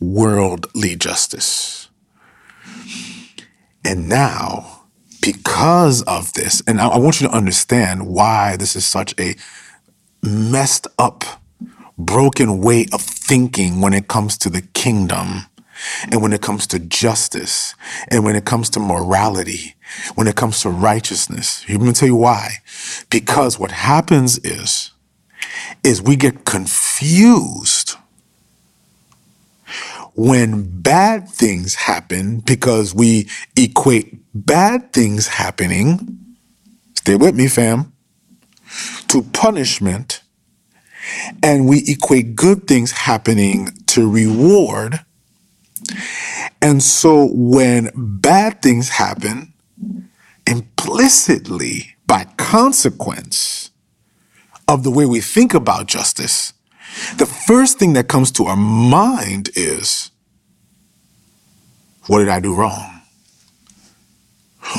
worldly 0.00 0.96
justice. 0.96 1.88
And 3.84 4.08
now, 4.08 4.82
because 5.22 6.02
of 6.02 6.32
this, 6.34 6.62
and 6.66 6.80
I, 6.80 6.98
want 6.98 7.20
you 7.20 7.28
to 7.28 7.34
understand 7.34 8.06
why 8.08 8.56
this 8.56 8.76
is 8.76 8.84
such 8.84 9.14
a 9.18 9.36
messed 10.22 10.86
up, 10.98 11.24
broken 11.96 12.60
way 12.60 12.86
of 12.92 13.00
thinking 13.00 13.80
when 13.80 13.92
it 13.92 14.08
comes 14.08 14.36
to 14.38 14.50
the 14.50 14.62
kingdom 14.62 15.46
and 16.10 16.22
when 16.22 16.32
it 16.32 16.42
comes 16.42 16.66
to 16.68 16.78
justice 16.78 17.74
and 18.08 18.24
when 18.24 18.36
it 18.36 18.44
comes 18.44 18.70
to 18.70 18.80
morality, 18.80 19.74
when 20.14 20.26
it 20.26 20.36
comes 20.36 20.60
to 20.62 20.70
righteousness. 20.70 21.68
Let 21.68 21.80
me 21.80 21.92
tell 21.92 22.08
you 22.08 22.16
why. 22.16 22.56
Because 23.10 23.58
what 23.58 23.70
happens 23.70 24.38
is, 24.38 24.92
is 25.84 26.02
we 26.02 26.16
get 26.16 26.44
confused 26.44 27.94
when 30.18 30.80
bad 30.80 31.28
things 31.28 31.76
happen 31.76 32.40
because 32.40 32.92
we 32.92 33.28
equate 33.56 34.18
bad 34.34 34.92
things 34.92 35.28
happening, 35.28 36.18
stay 36.96 37.14
with 37.14 37.36
me, 37.36 37.46
fam, 37.46 37.92
to 39.06 39.22
punishment, 39.22 40.22
and 41.40 41.68
we 41.68 41.84
equate 41.86 42.34
good 42.34 42.66
things 42.66 42.90
happening 42.90 43.68
to 43.86 44.10
reward. 44.10 45.00
And 46.60 46.82
so 46.82 47.28
when 47.32 47.90
bad 47.94 48.60
things 48.60 48.88
happen, 48.88 49.52
implicitly, 50.48 51.94
by 52.06 52.24
consequence 52.36 53.70
of 54.66 54.82
the 54.82 54.90
way 54.90 55.04
we 55.04 55.20
think 55.20 55.52
about 55.52 55.86
justice, 55.86 56.54
the 57.18 57.26
first 57.26 57.78
thing 57.78 57.92
that 57.92 58.08
comes 58.08 58.30
to 58.32 58.44
our 58.46 58.56
mind 58.56 59.50
is 59.54 60.10
what 62.06 62.20
did 62.20 62.28
I 62.28 62.40
do 62.40 62.54
wrong? 62.54 63.02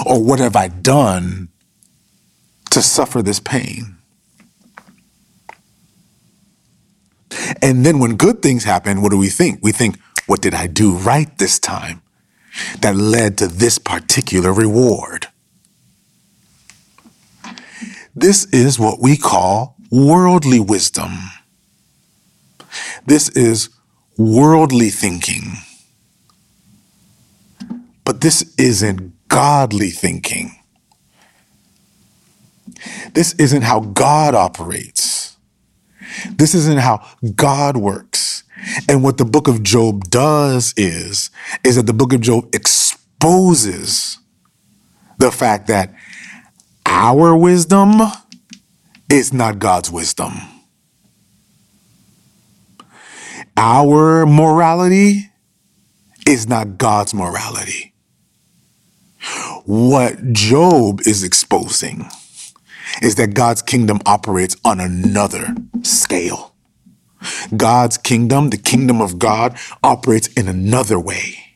Or 0.06 0.24
what 0.24 0.40
have 0.40 0.56
I 0.56 0.68
done 0.68 1.50
to 2.72 2.82
suffer 2.82 3.22
this 3.22 3.40
pain? 3.40 3.98
And 7.62 7.86
then 7.86 8.00
when 8.00 8.16
good 8.16 8.42
things 8.42 8.64
happen, 8.64 9.02
what 9.02 9.12
do 9.12 9.18
we 9.18 9.30
think? 9.30 9.60
We 9.62 9.72
think, 9.72 10.00
what 10.26 10.42
did 10.42 10.54
I 10.54 10.68
do 10.68 10.94
right 10.94 11.36
this 11.38 11.60
time 11.60 12.02
that 12.82 12.96
led 12.96 13.38
to 13.40 13.48
this 13.48 13.78
particular 13.78 14.52
reward? 14.52 15.28
This 18.16 18.46
is 18.46 18.80
what 18.80 19.00
we 19.00 19.18
call 19.18 19.76
worldly 19.92 20.60
wisdom. 20.60 21.12
This 23.06 23.30
is 23.30 23.70
worldly 24.18 24.90
thinking. 24.90 25.54
But 28.06 28.22
this 28.22 28.54
isn't 28.58 29.14
godly 29.30 29.90
thinking. 29.90 30.56
This 33.14 33.34
isn't 33.34 33.64
how 33.64 33.82
God 33.82 34.36
operates. 34.36 35.38
This 36.32 36.56
isn't 36.56 36.80
how 36.80 37.06
God 37.36 37.78
works. 37.78 38.44
And 38.90 39.04
what 39.04 39.18
the 39.18 39.26
book 39.26 39.48
of 39.48 39.64
Job 39.64 40.06
does 40.10 40.74
is, 40.76 41.30
is 41.64 41.76
that 41.78 41.86
the 41.86 41.94
book 41.94 42.14
of 42.14 42.22
Job 42.22 42.54
exposes 42.54 44.18
the 45.18 45.32
fact 45.32 45.68
that 45.68 45.94
our 46.90 47.36
wisdom 47.36 48.02
is 49.10 49.32
not 49.32 49.60
God's 49.60 49.90
wisdom. 49.90 50.34
Our 53.56 54.26
morality 54.26 55.30
is 56.28 56.48
not 56.48 56.78
God's 56.78 57.14
morality 57.14 57.90
what 59.70 60.34
Job 60.34 61.02
is 61.02 61.24
exposing 61.24 62.10
is 63.04 63.16
that 63.16 63.36
God's 63.36 63.62
kingdom 63.62 64.00
operates 64.06 64.56
on 64.66 64.80
another 64.80 65.56
scale. 65.84 66.56
God's 67.56 67.98
kingdom, 67.98 68.50
the 68.50 68.58
kingdom 68.58 69.00
of 69.00 69.20
God, 69.20 69.58
operates 69.84 70.28
in 70.30 70.48
another 70.48 71.00
way. 71.00 71.49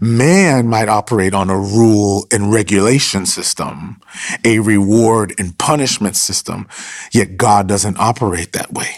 Man 0.00 0.66
might 0.66 0.88
operate 0.88 1.34
on 1.34 1.50
a 1.50 1.58
rule 1.58 2.26
and 2.32 2.52
regulation 2.52 3.26
system, 3.26 4.00
a 4.44 4.58
reward 4.60 5.34
and 5.38 5.58
punishment 5.58 6.16
system, 6.16 6.66
yet 7.12 7.36
God 7.36 7.68
doesn't 7.68 7.98
operate 7.98 8.52
that 8.52 8.72
way. 8.72 8.88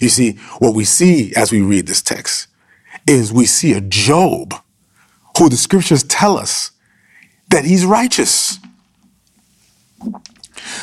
You 0.00 0.08
see, 0.08 0.32
what 0.58 0.74
we 0.74 0.84
see 0.84 1.34
as 1.36 1.52
we 1.52 1.60
read 1.60 1.86
this 1.86 2.02
text 2.02 2.48
is 3.06 3.32
we 3.32 3.46
see 3.46 3.74
a 3.74 3.80
Job 3.82 4.54
who 5.38 5.48
the 5.48 5.56
scriptures 5.56 6.02
tell 6.04 6.38
us 6.38 6.70
that 7.50 7.64
he's 7.64 7.84
righteous. 7.84 8.58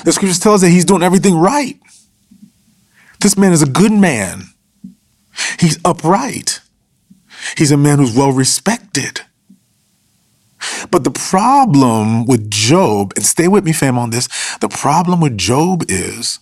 The 0.04 0.12
scriptures 0.12 0.40
tell 0.40 0.54
us 0.54 0.62
that 0.62 0.70
he's 0.70 0.86
doing 0.86 1.04
everything 1.04 1.38
right. 1.38 1.80
This 3.22 3.38
man 3.38 3.54
is 3.54 3.64
a 3.64 3.70
good 3.70 3.92
man. 3.92 4.44
He's 5.60 5.80
upright. 5.84 6.62
He's 7.58 7.72
a 7.72 7.78
man 7.78 8.00
who's 8.00 8.16
well 8.16 8.32
respected. 8.32 9.22
But 10.92 11.04
the 11.06 11.12
problem 11.12 12.26
with 12.26 12.52
Job, 12.52 13.14
and 13.16 13.26
stay 13.26 13.48
with 13.48 13.66
me, 13.66 13.74
fam, 13.74 13.98
on 13.98 14.12
this, 14.12 14.28
the 14.58 14.70
problem 14.70 15.22
with 15.22 15.38
Job 15.38 15.84
is, 15.90 16.40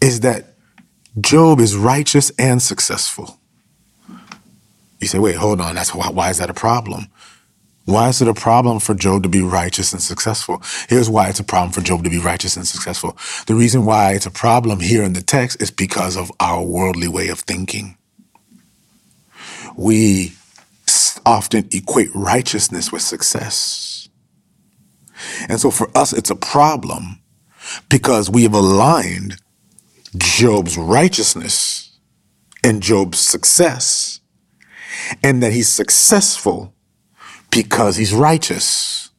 is 0.00 0.20
that 0.20 0.54
Job 1.20 1.60
is 1.60 1.76
righteous 1.76 2.30
and 2.38 2.62
successful. 2.62 3.38
You 5.00 5.08
say, 5.08 5.20
wait, 5.20 5.36
hold 5.36 5.60
on. 5.60 5.76
That's 5.76 5.94
why, 5.94 6.10
why 6.10 6.30
is 6.30 6.38
that 6.38 6.50
a 6.50 6.54
problem? 6.54 7.08
Why 7.86 8.08
is 8.08 8.22
it 8.22 8.28
a 8.28 8.34
problem 8.34 8.80
for 8.80 8.94
Job 8.94 9.24
to 9.24 9.30
be 9.30 9.42
righteous 9.42 9.92
and 9.92 10.02
successful? 10.02 10.62
Here's 10.88 11.10
why 11.10 11.28
it's 11.28 11.40
a 11.40 11.44
problem 11.44 11.72
for 11.72 11.82
Job 11.82 12.04
to 12.04 12.10
be 12.10 12.18
righteous 12.18 12.56
and 12.56 12.66
successful. 12.66 13.18
The 13.46 13.56
reason 13.56 13.86
why 13.86 14.14
it's 14.14 14.26
a 14.26 14.32
problem 14.32 14.80
here 14.80 15.04
in 15.04 15.14
the 15.14 15.22
text 15.22 15.62
is 15.62 15.70
because 15.70 16.16
of 16.16 16.32
our 16.40 16.64
worldly 16.64 17.08
way 17.08 17.28
of 17.28 17.40
thinking. 17.40 17.97
We 19.78 20.34
often 21.24 21.68
equate 21.72 22.10
righteousness 22.14 22.92
with 22.92 23.02
success. 23.02 24.08
And 25.48 25.60
so 25.60 25.70
for 25.70 25.90
us, 25.96 26.12
it's 26.12 26.30
a 26.30 26.36
problem 26.36 27.20
because 27.88 28.30
we 28.30 28.44
have 28.44 28.54
aligned 28.54 29.36
Job's 30.16 30.76
righteousness 30.78 31.98
and 32.64 32.82
Job's 32.82 33.20
success 33.20 34.20
and 35.22 35.42
that 35.42 35.52
he's 35.52 35.68
successful 35.68 36.74
because 37.50 37.96
he's 37.96 38.14
righteous 38.14 39.10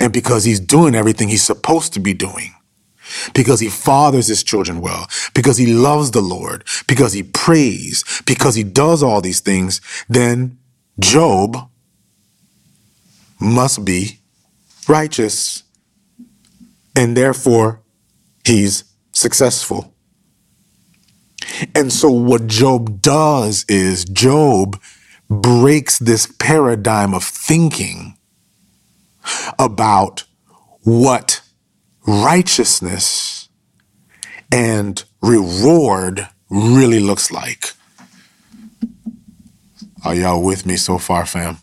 and 0.00 0.12
because 0.12 0.44
he's 0.44 0.60
doing 0.60 0.94
everything 0.94 1.28
he's 1.28 1.44
supposed 1.44 1.94
to 1.94 2.00
be 2.00 2.14
doing. 2.14 2.54
Because 3.34 3.60
he 3.60 3.68
fathers 3.68 4.26
his 4.28 4.42
children 4.42 4.80
well, 4.80 5.08
because 5.34 5.56
he 5.56 5.72
loves 5.72 6.10
the 6.10 6.20
Lord, 6.20 6.64
because 6.86 7.12
he 7.12 7.22
prays, 7.22 8.04
because 8.26 8.54
he 8.54 8.64
does 8.64 9.02
all 9.02 9.20
these 9.20 9.40
things, 9.40 9.80
then 10.08 10.58
Job 10.98 11.56
must 13.40 13.84
be 13.84 14.20
righteous. 14.88 15.62
And 16.96 17.16
therefore, 17.16 17.80
he's 18.44 18.84
successful. 19.12 19.94
And 21.74 21.92
so, 21.92 22.10
what 22.10 22.46
Job 22.46 23.00
does 23.00 23.64
is 23.68 24.04
Job 24.04 24.80
breaks 25.28 25.98
this 25.98 26.26
paradigm 26.38 27.14
of 27.14 27.24
thinking 27.24 28.16
about 29.58 30.24
what 30.82 31.42
righteousness 32.06 33.48
and 34.52 35.04
reward 35.22 36.28
really 36.48 37.00
looks 37.00 37.30
like. 37.30 37.72
Are 40.04 40.14
y'all 40.14 40.42
with 40.42 40.64
me 40.64 40.76
so 40.76 40.98
far, 40.98 41.26
fam? 41.26 41.58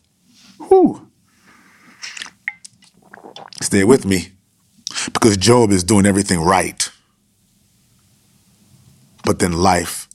Whew. 0.67 1.10
Stay 3.62 3.84
with 3.84 4.06
me 4.06 4.30
because 5.13 5.38
Job 5.38 5.71
is 5.71 5.84
doing 5.84 6.06
everything 6.06 6.39
right. 6.39 6.89
But 9.23 9.39
then 9.39 9.54
life 9.54 10.08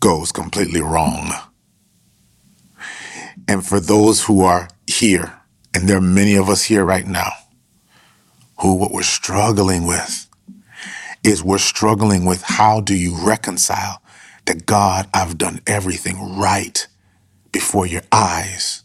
goes 0.00 0.32
completely 0.32 0.80
wrong. 0.80 1.32
And 3.48 3.66
for 3.66 3.80
those 3.80 4.24
who 4.24 4.42
are 4.42 4.68
here, 4.86 5.40
and 5.74 5.88
there 5.88 5.98
are 5.98 6.00
many 6.00 6.36
of 6.36 6.48
us 6.48 6.62
here 6.62 6.84
right 6.84 7.06
now, 7.06 7.30
who 8.58 8.74
what 8.74 8.92
we're 8.92 9.02
struggling 9.02 9.86
with 9.86 10.28
is 11.22 11.42
we're 11.42 11.58
struggling 11.58 12.24
with 12.24 12.42
how 12.42 12.80
do 12.80 12.94
you 12.94 13.16
reconcile 13.26 14.02
that 14.46 14.66
God, 14.66 15.08
I've 15.14 15.38
done 15.38 15.60
everything 15.66 16.38
right 16.38 16.86
before 17.52 17.86
your 17.86 18.02
eyes, 18.12 18.82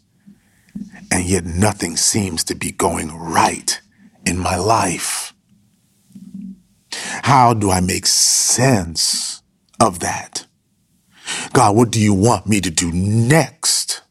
and 1.10 1.24
yet 1.24 1.44
nothing 1.44 1.96
seems 1.96 2.44
to 2.44 2.54
be 2.54 2.72
going 2.72 3.14
right 3.14 3.80
in 4.24 4.38
my 4.38 4.56
life. 4.56 5.34
How 7.22 7.52
do 7.54 7.70
I 7.70 7.80
make 7.80 8.06
sense 8.06 9.42
of 9.78 10.00
that? 10.00 10.46
God, 11.52 11.76
what 11.76 11.90
do 11.90 12.00
you 12.00 12.14
want 12.14 12.46
me 12.46 12.60
to 12.60 12.70
do 12.70 12.90
next? 12.90 14.02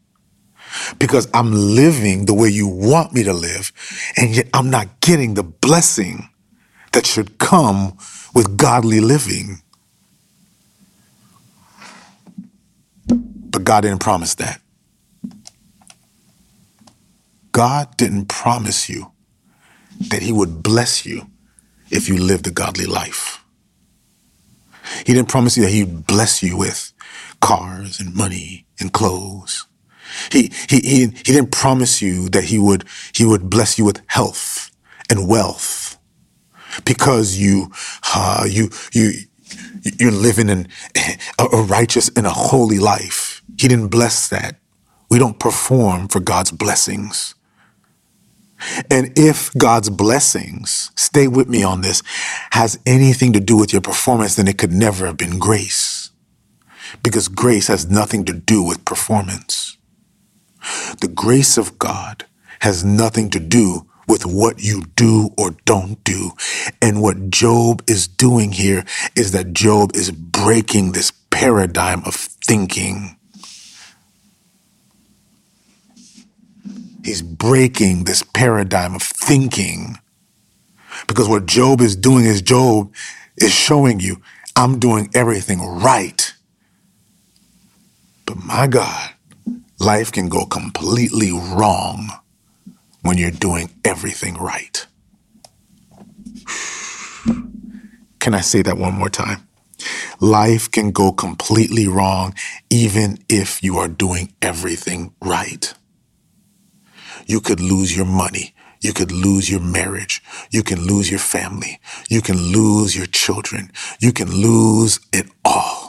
Because 0.98 1.28
I'm 1.34 1.52
living 1.52 2.26
the 2.26 2.34
way 2.34 2.50
you 2.50 2.68
want 2.68 3.14
me 3.14 3.24
to 3.24 3.34
live, 3.34 3.72
and 4.18 4.36
yet 4.36 4.48
I'm 4.54 4.70
not 4.70 5.02
getting 5.02 5.34
the 5.34 5.44
blessing 5.44 6.30
that 6.94 7.06
should 7.06 7.38
come 7.38 7.98
with 8.34 8.58
godly 8.58 9.00
living. 9.00 9.62
But 13.08 13.64
God 13.64 13.82
didn't 13.82 14.00
promise 14.02 14.36
that. 14.36 14.62
God 17.52 17.98
didn't 17.98 18.28
promise 18.28 18.90
you 18.90 19.12
that 20.10 20.22
He 20.22 20.32
would 20.32 20.64
bless 20.64 21.06
you 21.06 21.30
if 21.90 22.08
you 22.08 22.18
lived 22.18 22.48
a 22.48 22.52
godly 22.52 22.86
life. 22.86 23.44
He 25.06 25.14
didn't 25.14 25.30
promise 25.30 25.58
you 25.58 25.64
that 25.64 25.72
He'd 25.72 26.06
bless 26.06 26.42
you 26.44 26.58
with 26.58 26.94
cars 27.42 28.00
and 28.00 28.16
money 28.16 28.66
and 28.80 28.94
clothes. 28.94 29.66
He, 30.32 30.52
he, 30.68 30.80
he, 30.80 31.00
he 31.08 31.34
didn't 31.34 31.52
promise 31.52 32.02
you 32.02 32.30
that 32.30 32.46
he 32.46 32.60
would, 32.60 32.86
he 33.14 33.26
would 33.26 33.50
bless 33.50 33.78
you 33.78 33.86
with 33.86 34.02
health 34.08 34.72
and 35.10 35.28
wealth 35.28 35.98
because 36.86 37.38
you, 37.38 37.72
uh, 38.16 38.46
you, 38.50 38.70
you, 38.94 39.12
you're 40.00 40.12
living 40.12 40.50
in 40.50 40.68
a, 41.40 41.48
righteous 41.64 42.10
and 42.16 42.26
a 42.26 42.32
holy 42.32 42.80
life. 42.80 43.42
He 43.58 43.68
didn't 43.68 43.90
bless 43.90 44.30
that. 44.30 44.58
We 45.10 45.20
don't 45.20 45.40
perform 45.40 46.08
for 46.08 46.20
God's 46.20 46.52
blessings. 46.52 47.36
And 48.92 49.14
if 49.18 49.54
God's 49.56 49.90
blessings, 49.90 50.92
stay 50.96 51.28
with 51.28 51.48
me 51.50 51.64
on 51.64 51.82
this, 51.82 52.04
has 52.52 52.78
anything 52.86 53.34
to 53.34 53.40
do 53.40 53.58
with 53.58 53.72
your 53.72 53.82
performance, 53.82 54.36
then 54.36 54.48
it 54.48 54.58
could 54.58 54.74
never 54.74 55.06
have 55.06 55.18
been 55.18 55.40
grace. 55.40 56.12
Because 57.04 57.28
grace 57.30 57.68
has 57.68 57.90
nothing 57.90 58.26
to 58.26 58.34
do 58.34 58.64
with 58.64 58.86
performance. 58.86 59.78
The 61.02 61.12
grace 61.14 61.58
of 61.58 61.80
God 61.80 62.26
has 62.60 62.84
nothing 62.84 63.30
to 63.32 63.40
do 63.40 63.88
with 64.08 64.26
what 64.26 64.62
you 64.62 64.84
do 64.96 65.30
or 65.38 65.52
don't 65.66 66.04
do. 66.04 66.32
And 66.82 67.02
what 67.02 67.30
Job 67.30 67.84
is 67.88 68.08
doing 68.08 68.52
here 68.52 68.84
is 69.16 69.32
that 69.34 69.54
Job 69.54 69.96
is 69.96 70.12
breaking 70.12 70.92
this 70.92 71.12
paradigm 71.30 72.04
of 72.06 72.16
thinking. 72.16 73.18
He's 77.04 77.22
breaking 77.22 78.04
this 78.04 78.24
paradigm 78.24 78.96
of 78.96 79.04
thinking. 79.04 80.00
Because 81.08 81.30
what 81.30 81.46
Job 81.46 81.82
is 81.82 81.96
doing 81.96 82.26
is 82.26 82.42
Job 82.42 82.94
is 83.38 83.54
showing 83.54 84.00
you, 84.00 84.22
I'm 84.56 84.80
doing 84.80 85.10
everything 85.14 85.62
right. 85.62 86.34
But 88.26 88.44
my 88.44 88.68
God, 88.68 89.12
life 89.80 90.12
can 90.12 90.28
go 90.28 90.46
completely 90.46 91.32
wrong 91.32 92.10
when 93.02 93.18
you're 93.18 93.32
doing 93.32 93.70
everything 93.86 94.36
right. 94.36 94.86
Can 98.20 98.34
I 98.34 98.42
say 98.42 98.62
that 98.62 98.78
one 98.78 98.94
more 98.94 99.10
time? 99.10 99.48
Life 100.20 100.70
can 100.70 100.92
go 100.92 101.14
completely 101.14 101.88
wrong 101.88 102.36
even 102.70 103.20
if 103.30 103.64
you 103.64 103.78
are 103.78 103.88
doing 103.88 104.34
everything 104.42 105.14
right. 105.22 105.74
You 107.26 107.40
could 107.40 107.62
lose 107.62 107.96
your 107.96 108.06
money. 108.06 108.54
You 108.82 108.94
could 108.94 109.12
lose 109.12 109.50
your 109.50 109.62
marriage. 109.62 110.22
You 110.52 110.64
can 110.64 110.86
lose 110.86 111.10
your 111.10 111.20
family. 111.20 111.80
You 112.10 112.22
can 112.22 112.38
lose 112.38 112.96
your 112.96 113.06
children. 113.06 113.72
You 114.00 114.12
can 114.12 114.30
lose 114.32 115.00
it 115.14 115.28
all. 115.46 115.89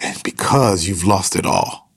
And 0.00 0.22
because 0.22 0.86
you've 0.86 1.04
lost 1.04 1.36
it 1.36 1.46
all, 1.46 1.90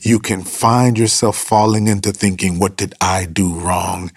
you 0.00 0.18
can 0.18 0.42
find 0.42 0.98
yourself 0.98 1.36
falling 1.36 1.86
into 1.88 2.12
thinking, 2.12 2.58
What 2.58 2.76
did 2.76 2.94
I 3.00 3.26
do 3.26 3.52
wrong? 3.54 4.10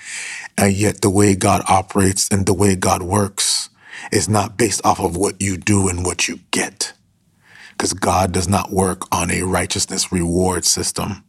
And 0.58 0.74
yet, 0.74 1.02
the 1.02 1.10
way 1.10 1.36
God 1.36 1.64
operates 1.68 2.30
and 2.30 2.46
the 2.46 2.54
way 2.54 2.76
God 2.76 3.02
works 3.02 3.70
is 4.12 4.30
not 4.30 4.58
based 4.58 4.82
off 4.86 5.00
of 5.00 5.18
what 5.18 5.42
you 5.42 5.58
do 5.58 5.88
and 5.90 6.06
what 6.06 6.28
you 6.28 6.40
get. 6.52 6.94
Because 7.72 7.94
God 7.94 8.32
does 8.32 8.48
not 8.48 8.72
work 8.72 9.04
on 9.14 9.32
a 9.32 9.44
righteousness 9.44 10.12
reward 10.12 10.64
system. 10.66 11.24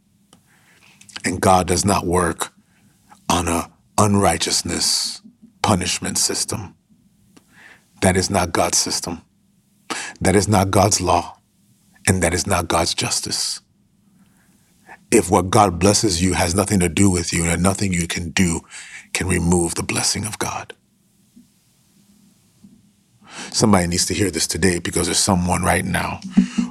And 1.25 1.41
God 1.41 1.67
does 1.67 1.83
not 1.85 2.05
work 2.05 2.53
on 3.29 3.47
a 3.47 3.71
unrighteousness 3.97 5.21
punishment 5.61 6.17
system. 6.17 6.75
That 8.01 8.15
is 8.15 8.29
not 8.29 8.51
God's 8.53 8.77
system. 8.77 9.21
That 10.21 10.35
is 10.35 10.47
not 10.47 10.71
God's 10.71 11.01
law. 11.01 11.37
And 12.07 12.23
that 12.23 12.33
is 12.33 12.47
not 12.47 12.67
God's 12.67 12.93
justice 12.93 13.61
if 15.11 15.31
what 15.31 15.49
God 15.49 15.79
blesses 15.79 16.21
you 16.21 16.33
has 16.33 16.55
nothing 16.55 16.79
to 16.81 16.89
do 16.89 17.09
with 17.09 17.33
you 17.33 17.45
and 17.45 17.63
nothing 17.63 17.93
you 17.93 18.07
can 18.07 18.31
do 18.31 18.61
can 19.13 19.27
remove 19.27 19.75
the 19.75 19.83
blessing 19.83 20.25
of 20.25 20.39
God. 20.39 20.73
Somebody 23.51 23.87
needs 23.87 24.05
to 24.07 24.13
hear 24.13 24.31
this 24.31 24.47
today 24.47 24.79
because 24.79 25.07
there's 25.07 25.19
someone 25.19 25.63
right 25.63 25.85
now 25.85 26.19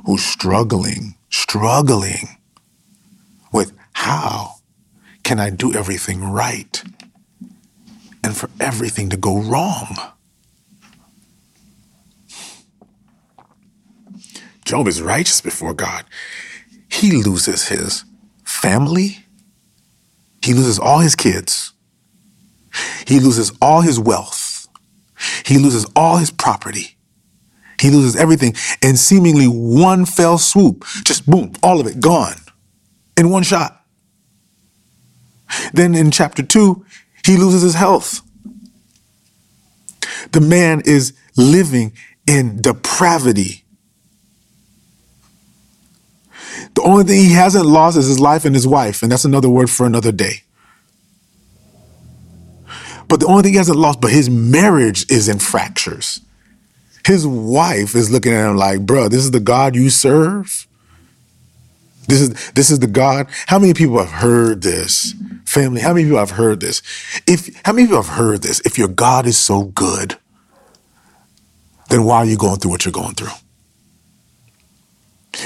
who's 0.05 0.25
struggling, 0.25 1.17
struggling 1.31 2.39
with 3.53 3.73
how 3.93 4.57
can 5.23 5.41
I 5.41 5.51
do 5.51 5.75
everything 5.75 6.25
right 6.25 6.83
and 8.25 8.37
for 8.37 8.51
everything 8.61 9.11
to 9.11 9.17
go 9.17 9.39
wrong. 9.41 9.97
Job 14.65 14.89
is 14.89 15.03
righteous 15.03 15.41
before 15.41 15.75
God. 15.75 16.05
He 16.89 17.13
loses 17.13 17.69
his 17.69 18.05
family. 18.45 19.25
He 20.43 20.55
loses 20.55 20.79
all 20.79 21.01
his 21.01 21.15
kids. 21.15 21.73
He 23.07 23.21
loses 23.21 23.53
all 23.61 23.83
his 23.83 24.01
wealth. 24.01 24.67
He 25.45 25.59
loses 25.59 25.87
all 25.95 26.17
his 26.17 26.31
property. 26.31 26.97
He 27.81 27.91
loses 27.91 28.17
everything 28.17 28.55
in 28.83 28.97
seemingly 28.97 29.47
one 29.47 30.07
fell 30.07 30.39
swoop. 30.39 30.85
Just 31.05 31.27
boom, 31.27 31.53
all 31.63 31.81
of 31.81 31.87
it 31.87 32.01
gone 32.01 32.37
in 33.17 33.31
one 33.31 33.43
shot. 33.43 33.85
Then 35.73 35.95
in 35.95 36.11
chapter 36.11 36.43
two, 36.43 36.85
he 37.25 37.37
loses 37.37 37.63
his 37.63 37.75
health. 37.75 38.23
The 40.33 40.41
man 40.41 40.83
is 40.85 41.13
living 41.37 41.93
in 42.27 42.61
depravity 42.61 43.65
The 46.74 46.74
only 46.85 47.05
thing 47.05 47.21
he 47.21 47.33
hasn't 47.35 47.67
lost 47.67 47.97
is 47.99 48.07
his 48.07 48.21
life 48.21 48.45
and 48.45 48.55
his 48.55 48.67
wife, 48.67 49.03
and 49.03 49.13
that's 49.13 49.25
another 49.25 49.51
word 49.51 49.71
for 49.71 49.87
another 49.87 50.13
day. 50.13 50.43
But 53.09 53.21
the 53.21 53.27
only 53.27 53.43
thing 53.45 53.53
he 53.53 53.59
hasn't 53.59 53.79
lost, 53.79 54.01
but 54.01 54.13
his 54.13 54.31
marriage 54.31 55.11
is 55.11 55.29
in 55.29 55.39
fractures. 55.39 56.21
His 57.07 57.27
wife 57.27 57.95
is 57.95 58.11
looking 58.11 58.33
at 58.33 58.49
him 58.51 58.57
like, 58.57 58.87
bro, 58.87 59.09
this 59.09 59.25
is 59.25 59.33
the 59.33 59.41
God 59.41 59.77
you 59.77 59.91
serve? 59.91 60.67
This 62.09 62.21
is 62.21 62.53
this 62.53 62.71
is 62.71 62.81
the 62.81 62.87
God. 62.87 63.29
How 63.47 63.59
many 63.59 63.75
people 63.75 63.99
have 63.99 64.11
heard 64.11 64.63
this? 64.63 65.15
Family, 65.47 65.81
how 65.81 65.95
many 65.95 66.05
people 66.05 66.19
have 66.19 66.33
heard 66.33 66.61
this? 66.61 66.83
If 67.27 67.61
how 67.65 67.73
many 67.73 67.87
people 67.89 68.03
have 68.03 68.15
heard 68.17 68.43
this? 68.43 68.61
If 68.65 68.79
your 68.79 68.89
God 68.89 69.27
is 69.27 69.39
so 69.39 69.65
good, 69.65 70.17
then 71.91 72.05
why 72.05 72.19
are 72.19 72.27
you 72.27 72.37
going 72.39 72.59
through 72.59 72.73
what 72.73 72.85
you're 72.85 72.93
going 72.93 73.15
through? 73.15 73.33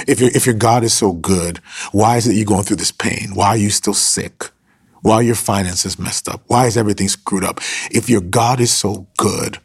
If 0.07 0.21
your 0.21 0.31
if 0.35 0.47
your 0.47 0.55
God 0.55 0.85
is 0.85 0.93
so 0.93 1.13
good, 1.13 1.59
why 1.93 2.17
is 2.17 2.27
it 2.27 2.35
you 2.37 2.45
going 2.45 2.65
through 2.65 2.77
this 2.77 2.93
pain? 2.93 3.31
Why 3.35 3.49
are 3.49 3.57
you 3.57 3.71
still 3.71 3.95
sick? 3.95 4.51
Why 5.03 5.15
are 5.17 5.23
your 5.23 5.35
finances 5.37 5.99
messed 5.99 6.29
up? 6.29 6.43
Why 6.49 6.67
is 6.67 6.77
everything 6.77 7.09
screwed 7.09 7.45
up? 7.45 7.61
If 7.91 8.09
your 8.11 8.21
God 8.21 8.61
is 8.61 8.73
so 8.73 9.07
good, 9.17 9.59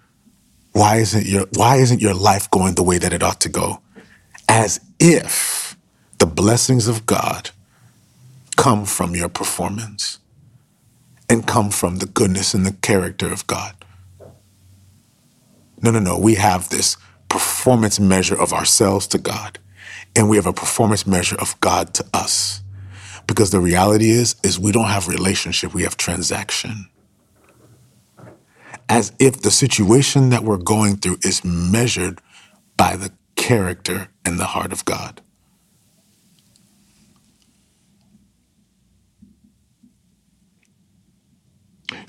why 0.74 0.98
isn't 0.98 1.26
your 1.26 1.46
why 1.56 1.78
isn't 1.78 2.02
your 2.02 2.14
life 2.14 2.50
going 2.52 2.76
the 2.76 2.84
way 2.84 2.98
that 2.98 3.14
it 3.14 3.24
ought 3.24 3.42
to 3.42 3.50
go? 3.50 3.82
As 4.50 4.80
if 5.00 5.78
the 6.20 6.26
blessings 6.26 6.88
of 6.88 7.06
God 7.06 7.52
come 8.56 8.86
from 8.86 9.16
your 9.16 9.30
performance 9.30 10.20
and 11.30 11.48
come 11.48 11.72
from 11.72 11.98
the 11.98 12.06
goodness 12.06 12.54
and 12.54 12.66
the 12.66 12.74
character 12.74 13.32
of 13.32 13.48
God. 13.48 13.76
No, 15.82 15.92
no, 15.92 16.00
no. 16.00 16.18
We 16.18 16.36
have 16.36 16.70
this 16.70 16.98
performance 17.30 18.00
measure 18.00 18.40
of 18.40 18.54
ourselves 18.54 19.08
to 19.08 19.18
God 19.18 19.60
and 20.16 20.30
we 20.30 20.36
have 20.38 20.46
a 20.46 20.54
performance 20.54 21.08
measure 21.08 21.38
of 21.40 21.60
God 21.60 21.94
to 21.96 22.06
us. 22.14 22.62
Because 23.28 23.52
the 23.52 23.60
reality 23.60 24.12
is, 24.12 24.36
is 24.44 24.60
we 24.60 24.72
don't 24.72 24.90
have 24.90 25.08
relationship, 25.08 25.74
we 25.74 25.84
have 25.84 25.98
transaction. 25.98 26.90
As 28.90 29.14
if 29.18 29.42
the 29.42 29.52
situation 29.52 30.30
that 30.30 30.44
we're 30.44 30.58
going 30.58 30.98
through 30.98 31.18
is 31.24 31.44
measured 31.44 32.20
by 32.76 32.96
the 32.96 33.12
character 33.36 34.10
and 34.26 34.40
the 34.40 34.46
heart 34.46 34.72
of 34.72 34.86
God. 34.86 35.22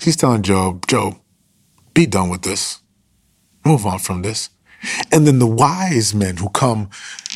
He's 0.01 0.15
telling 0.15 0.43
Job, 0.43 0.85
Job, 0.87 1.19
be 1.93 2.05
done 2.05 2.29
with 2.29 2.41
this. 2.41 2.81
Move 3.65 3.85
on 3.85 3.99
from 3.99 4.21
this. 4.21 4.49
And 5.11 5.25
then 5.25 5.39
the 5.39 5.47
wise 5.47 6.13
men 6.13 6.37
who 6.37 6.49
come 6.49 6.89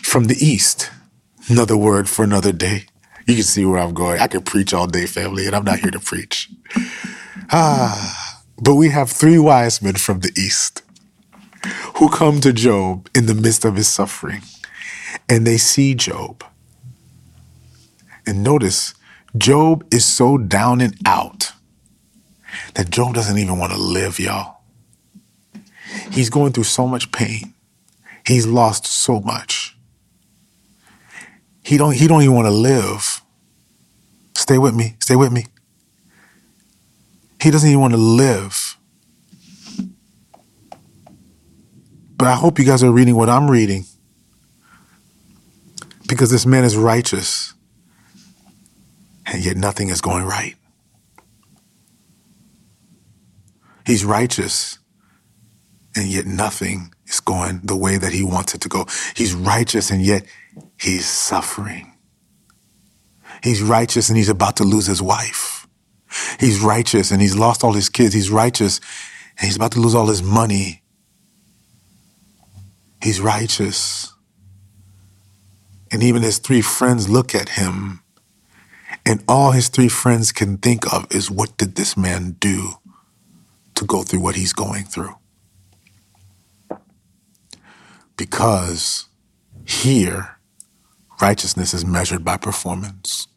from 0.10 0.26
the 0.26 0.44
east, 0.44 0.90
another 1.50 1.78
word 1.78 2.10
for 2.10 2.24
another 2.24 2.52
day. 2.52 2.86
You 3.28 3.36
can 3.36 3.44
see 3.44 3.64
where 3.64 3.78
I'm 3.80 3.94
going. 3.94 4.20
I 4.20 4.28
could 4.28 4.44
preach 4.46 4.74
all 4.74 4.88
day, 4.88 5.06
family, 5.06 5.46
and 5.46 5.56
I'm 5.56 5.64
not 5.64 5.80
here 5.80 5.92
to 5.92 6.00
preach. 6.00 6.50
Ah, 7.52 8.44
but 8.62 8.76
we 8.76 8.90
have 8.90 9.10
three 9.10 9.40
wise 9.40 9.82
men 9.82 9.96
from 9.96 10.20
the 10.20 10.32
east 10.38 10.84
who 11.98 12.08
come 12.10 12.42
to 12.42 12.54
Job 12.54 13.10
in 13.16 13.26
the 13.26 13.34
midst 13.34 13.66
of 13.66 13.76
his 13.76 13.88
suffering. 13.88 14.42
and 15.28 15.46
they 15.48 15.58
see 15.58 15.96
Job. 15.96 16.44
And 18.26 18.44
notice, 18.44 18.94
Job 19.38 19.86
is 19.92 20.06
so 20.06 20.38
down 20.38 20.82
and 20.82 20.96
out 21.06 21.54
that 22.76 22.90
Job 22.92 23.16
doesn't 23.16 23.38
even 23.38 23.58
want 23.60 23.74
to 23.74 23.80
live, 23.80 24.20
y'all. 24.20 24.58
He's 26.12 26.30
going 26.30 26.52
through 26.54 26.66
so 26.66 26.88
much 26.88 27.12
pain. 27.12 27.54
He's 28.26 28.48
lost 28.48 28.86
so 28.86 29.20
much. 29.22 29.78
He 31.64 31.78
don't 31.78 31.94
he 31.94 32.08
don't 32.08 32.22
even 32.22 32.36
want 32.36 32.48
to 32.48 32.52
live. 32.54 33.22
Stay 34.36 34.58
with 34.58 34.76
me. 34.76 34.96
Stay 35.00 35.16
with 35.16 35.32
me. 35.32 35.46
He 37.42 37.52
doesn't 37.52 37.70
even 37.70 37.82
want 37.82 37.94
to 37.94 38.00
live. 38.00 38.78
But 42.18 42.28
I 42.28 42.36
hope 42.36 42.60
you 42.60 42.66
guys 42.66 42.84
are 42.84 42.92
reading 42.92 43.16
what 43.16 43.30
I'm 43.30 43.50
reading. 43.50 43.86
Because 46.08 46.32
this 46.32 46.46
man 46.46 46.64
is 46.66 46.76
righteous. 46.76 47.54
And 49.26 49.44
yet 49.44 49.56
nothing 49.56 49.90
is 49.90 50.02
going 50.02 50.26
right. 50.26 50.56
He's 53.86 54.04
righteous. 54.04 54.80
And 55.96 56.08
yet 56.08 56.26
nothing 56.26 56.94
is 57.08 57.20
going 57.20 57.62
the 57.64 57.76
way 57.76 57.98
that 57.98 58.12
he 58.12 58.24
wants 58.24 58.54
it 58.54 58.62
to 58.62 58.70
go. 58.70 58.86
He's 59.16 59.34
righteous 59.34 59.92
and 59.92 60.02
yet 60.02 60.26
he's 60.80 61.06
suffering. 61.08 61.94
He's 63.44 63.62
righteous 63.62 64.10
and 64.10 64.18
he's 64.18 64.30
about 64.30 64.58
to 64.58 64.64
lose 64.64 64.86
his 64.86 65.02
wife. 65.02 65.68
He's 66.40 66.60
righteous 66.60 67.12
and 67.12 67.22
he's 67.22 67.38
lost 67.38 67.64
all 67.64 67.74
his 67.74 67.90
kids. 67.90 68.14
He's 68.14 68.30
righteous 68.30 68.80
and 69.38 69.46
he's 69.46 69.56
about 69.56 69.72
to 69.74 69.80
lose 69.80 69.96
all 69.96 70.08
his 70.08 70.24
money. 70.24 70.82
He's 73.02 73.22
righteous. 73.22 74.14
And 75.92 76.04
even 76.04 76.22
his 76.22 76.38
three 76.38 76.62
friends 76.62 77.10
look 77.10 77.34
at 77.34 77.50
him, 77.50 78.02
and 79.06 79.24
all 79.28 79.52
his 79.52 79.70
three 79.70 79.88
friends 79.88 80.32
can 80.32 80.58
think 80.58 80.92
of 80.94 81.08
is 81.12 81.32
what 81.32 81.58
did 81.58 81.76
this 81.76 81.98
man 81.98 82.36
do 82.40 82.74
to 83.76 83.86
go 83.86 84.04
through 84.04 84.20
what 84.20 84.36
he's 84.36 84.54
going 84.54 84.84
through? 84.84 85.16
Because 88.18 89.08
here, 89.66 90.39
righteousness 91.22 91.74
is 91.74 91.86
measured 91.86 92.24
by 92.24 92.38
performance, 92.38 93.28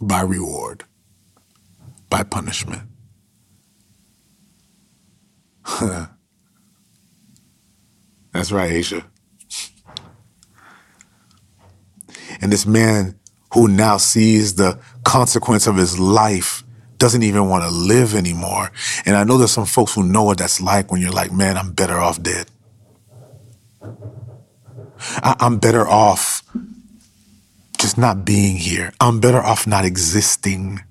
by 0.00 0.20
reward, 0.20 0.84
by 2.08 2.22
punishment. 2.22 2.82
That's 8.32 8.52
right, 8.52 8.70
Asia. 8.70 9.04
And 12.40 12.52
this 12.52 12.66
man 12.66 13.18
who 13.54 13.68
now 13.68 13.96
sees 13.96 14.54
the 14.54 14.78
consequence 15.04 15.66
of 15.66 15.76
his 15.76 15.98
life 15.98 16.62
doesn't 16.98 17.22
even 17.22 17.48
want 17.48 17.64
to 17.64 17.70
live 17.70 18.14
anymore. 18.14 18.70
And 19.04 19.16
I 19.16 19.24
know 19.24 19.38
there's 19.38 19.52
some 19.52 19.66
folks 19.66 19.94
who 19.94 20.02
know 20.02 20.24
what 20.24 20.38
that's 20.38 20.60
like 20.60 20.90
when 20.90 21.00
you're 21.00 21.12
like, 21.12 21.32
man, 21.32 21.56
I'm 21.56 21.72
better 21.72 21.98
off 21.98 22.22
dead. 22.22 22.46
I- 25.00 25.36
I'm 25.40 25.58
better 25.58 25.86
off 25.86 26.42
just 27.78 27.98
not 27.98 28.24
being 28.24 28.56
here. 28.56 28.92
I'm 29.00 29.20
better 29.20 29.40
off 29.40 29.66
not 29.66 29.84
existing. 29.84 30.82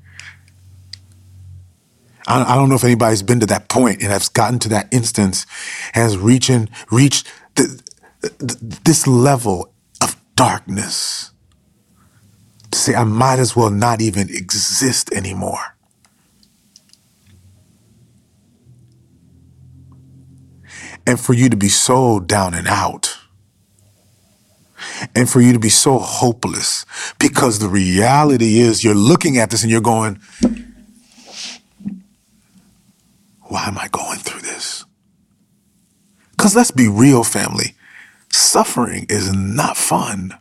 I, 2.27 2.53
I 2.53 2.55
don't 2.55 2.69
know 2.69 2.75
if 2.75 2.83
anybody's 2.83 3.23
been 3.23 3.39
to 3.41 3.45
that 3.47 3.69
point 3.69 4.01
and 4.01 4.11
has 4.11 4.29
gotten 4.29 4.59
to 4.59 4.69
that 4.69 4.87
instance, 4.93 5.45
has 5.93 6.17
reaching 6.17 6.69
reached 6.91 7.27
the, 7.55 7.81
the, 8.21 8.77
this 8.85 9.07
level 9.07 9.73
of 10.01 10.15
darkness 10.35 11.31
to 12.71 12.77
say 12.77 12.95
I 12.95 13.03
might 13.03 13.39
as 13.39 13.55
well 13.55 13.69
not 13.69 14.01
even 14.01 14.29
exist 14.29 15.11
anymore. 15.13 15.77
And 21.07 21.19
for 21.19 21.33
you 21.33 21.49
to 21.49 21.57
be 21.57 21.69
so 21.69 22.19
down 22.19 22.53
and 22.53 22.67
out. 22.67 23.17
And 25.15 25.29
for 25.29 25.41
you 25.41 25.53
to 25.53 25.59
be 25.59 25.69
so 25.69 25.99
hopeless 25.99 26.85
because 27.19 27.59
the 27.59 27.67
reality 27.67 28.59
is 28.59 28.83
you're 28.83 28.93
looking 28.95 29.37
at 29.37 29.49
this 29.49 29.63
and 29.63 29.71
you're 29.71 29.81
going, 29.81 30.19
why 33.41 33.65
am 33.65 33.77
I 33.77 33.87
going 33.89 34.19
through 34.19 34.41
this? 34.41 34.85
Because 36.31 36.55
let's 36.55 36.71
be 36.71 36.87
real, 36.87 37.23
family. 37.23 37.75
Suffering 38.31 39.05
is 39.09 39.33
not 39.33 39.77
fun. 39.77 40.37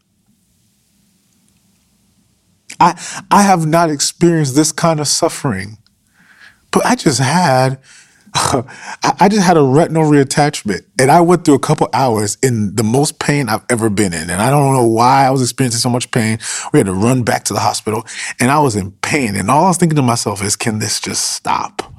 I, 2.80 3.00
I 3.30 3.42
have 3.42 3.66
not 3.66 3.90
experienced 3.90 4.56
this 4.56 4.72
kind 4.72 5.00
of 5.00 5.06
suffering, 5.06 5.78
but 6.70 6.84
I 6.84 6.96
just 6.96 7.20
had 7.20 7.80
I 9.20 9.28
just 9.30 9.46
had 9.46 9.56
a 9.56 9.62
retinal 9.62 10.02
reattachment 10.02 10.84
and 10.98 11.08
I 11.08 11.20
went 11.20 11.44
through 11.44 11.54
a 11.54 11.60
couple 11.60 11.88
hours 11.92 12.36
in 12.42 12.74
the 12.74 12.82
most 12.82 13.20
pain 13.20 13.48
I've 13.48 13.64
ever 13.70 13.88
been 13.88 14.12
in. 14.12 14.28
And 14.28 14.42
I 14.42 14.50
don't 14.50 14.72
know 14.72 14.86
why 14.86 15.24
I 15.24 15.30
was 15.30 15.40
experiencing 15.40 15.78
so 15.78 15.88
much 15.88 16.10
pain. 16.10 16.38
We 16.72 16.80
had 16.80 16.86
to 16.86 16.92
run 16.94 17.22
back 17.22 17.44
to 17.44 17.52
the 17.54 17.60
hospital 17.60 18.04
and 18.40 18.50
I 18.50 18.58
was 18.58 18.74
in 18.74 18.90
pain. 18.90 19.36
And 19.36 19.50
all 19.50 19.66
I 19.66 19.68
was 19.68 19.76
thinking 19.76 19.94
to 19.96 20.02
myself 20.02 20.42
is, 20.42 20.56
can 20.56 20.80
this 20.80 21.00
just 21.00 21.30
stop? 21.30 21.94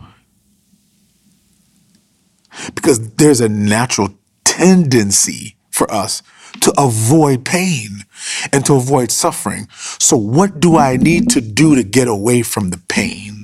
Because 2.74 3.16
there's 3.16 3.40
a 3.40 3.48
natural 3.48 4.10
tendency 4.44 5.56
for 5.72 5.90
us 5.90 6.22
to 6.62 6.74
avoid 6.78 7.46
pain 7.46 8.06
and 8.52 8.66
to 8.66 8.76
avoid 8.76 9.12
suffering. 9.12 9.68
So, 9.72 10.18
what 10.18 10.60
do 10.60 10.78
I 10.78 10.98
need 10.98 11.30
to 11.32 11.42
do 11.42 11.76
to 11.76 11.84
get 11.84 12.08
away 12.08 12.42
from 12.44 12.70
the 12.70 12.78
pain? 12.78 13.35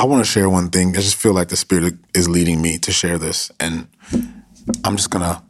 I 0.00 0.04
want 0.04 0.24
to 0.24 0.30
share 0.30 0.48
one 0.48 0.70
thing. 0.70 0.96
I 0.96 1.00
just 1.02 1.16
feel 1.16 1.34
like 1.34 1.48
the 1.48 1.56
Spirit 1.56 1.92
is 2.14 2.26
leading 2.26 2.62
me 2.62 2.78
to 2.78 2.90
share 2.90 3.18
this. 3.18 3.52
And 3.60 3.86
I'm 4.82 4.96
just 4.96 5.10
to, 5.10 5.42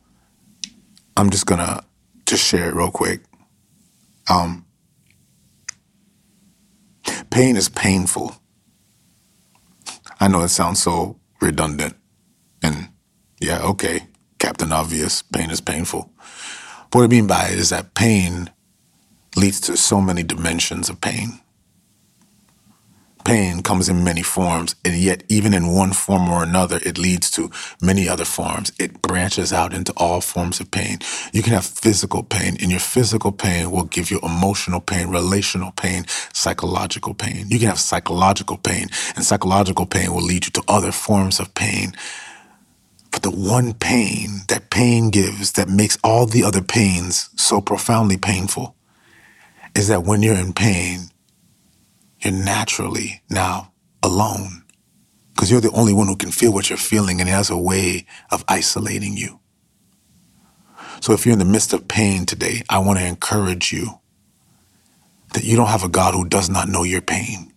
I'm 1.17 1.31
just 1.31 1.47
to 1.61 1.85
just 2.27 2.45
share 2.45 2.69
it 2.69 2.75
real 2.75 2.91
quick. 2.91 3.21
Um, 4.29 4.67
pain 7.31 7.55
is 7.55 7.69
painful. 7.69 8.35
I 10.19 10.27
know 10.27 10.41
it 10.41 10.49
sounds 10.49 10.83
so 10.83 11.21
redundant. 11.41 11.95
And 12.61 12.89
yeah, 13.41 13.63
okay, 13.63 14.09
Captain 14.41 14.73
Obvious, 14.73 15.23
pain 15.23 15.51
is 15.51 15.61
painful. 15.61 16.11
What 16.91 17.05
I 17.05 17.07
mean 17.07 17.29
by 17.29 17.51
it 17.51 17.59
is 17.61 17.71
that 17.71 17.95
pain 17.95 18.51
leads 19.37 19.61
to 19.61 19.77
so 19.77 20.01
many 20.01 20.25
dimensions 20.25 20.89
of 20.89 21.01
pain. 21.01 21.41
Pain 23.25 23.63
comes 23.63 23.89
in 23.89 24.03
many 24.03 24.23
forms, 24.23 24.75
and 24.85 24.95
yet, 24.97 25.25
even 25.29 25.53
in 25.55 25.75
one 25.75 25.93
form 25.93 26.29
or 26.29 26.43
another, 26.43 26.81
it 26.85 26.99
leads 26.99 27.31
to 27.33 27.51
many 27.83 28.09
other 28.09 28.25
forms. 28.25 28.73
It 28.79 29.03
branches 29.03 29.53
out 29.53 29.75
into 29.75 29.93
all 29.97 30.21
forms 30.21 30.61
of 30.61 30.71
pain. 30.71 30.99
You 31.33 31.43
can 31.43 31.53
have 31.53 31.67
physical 31.67 32.23
pain, 32.23 32.57
and 32.61 32.71
your 32.71 32.81
physical 32.81 33.33
pain 33.33 33.71
will 33.71 33.85
give 33.85 34.11
you 34.11 34.21
emotional 34.23 34.81
pain, 34.81 35.09
relational 35.09 35.73
pain, 35.73 36.07
psychological 36.33 37.15
pain. 37.15 37.47
You 37.49 37.59
can 37.59 37.69
have 37.69 37.81
psychological 37.81 38.57
pain, 38.57 38.89
and 39.17 39.25
psychological 39.25 39.87
pain 39.87 40.13
will 40.15 40.25
lead 40.25 40.47
you 40.47 40.53
to 40.53 40.63
other 40.67 40.93
forms 40.93 41.41
of 41.41 41.55
pain. 41.55 41.95
But 43.13 43.23
the 43.23 43.31
one 43.31 43.75
pain 43.75 44.43
that 44.49 44.71
pain 44.71 45.11
gives 45.11 45.53
that 45.53 45.69
makes 45.69 45.99
all 46.03 46.27
the 46.27 46.45
other 46.45 46.63
pains 46.63 47.31
so 47.37 47.61
profoundly 47.61 48.17
painful 48.17 48.77
is 49.75 49.89
that 49.89 50.05
when 50.05 50.23
you're 50.23 50.35
in 50.37 50.53
pain, 50.53 51.11
you're 52.21 52.33
naturally 52.33 53.23
now 53.31 53.73
alone 54.03 54.65
because 55.31 55.51
you're 55.51 55.61
the 55.61 55.71
only 55.73 55.93
one 55.93 56.07
who 56.07 56.17
can 56.17 56.31
feel 56.31 56.53
what 56.53 56.69
you're 56.69 56.77
feeling 56.77 57.21
and 57.21 57.29
it 57.29 57.33
has 57.33 57.51
a 57.51 57.57
way 57.57 58.07
of 58.31 58.45
isolating 58.47 59.17
you. 59.17 59.41
So 61.01 61.15
if 61.15 61.25
you're 61.25 61.33
in 61.33 61.39
the 61.39 61.47
midst 61.47 61.73
of 61.73 61.89
pain 61.89 62.27
today, 62.27 62.63
I 62.69 62.79
want 62.79 62.99
to 62.99 63.07
encourage 63.07 63.73
you 63.73 64.01
that 65.33 65.45
you 65.45 65.57
don't 65.57 65.69
have 65.69 65.85
a 65.85 65.89
God 65.89 66.13
who 66.13 66.29
does 66.29 66.51
not 66.51 66.69
know 66.69 66.83
your 66.83 67.01
pain. 67.01 67.55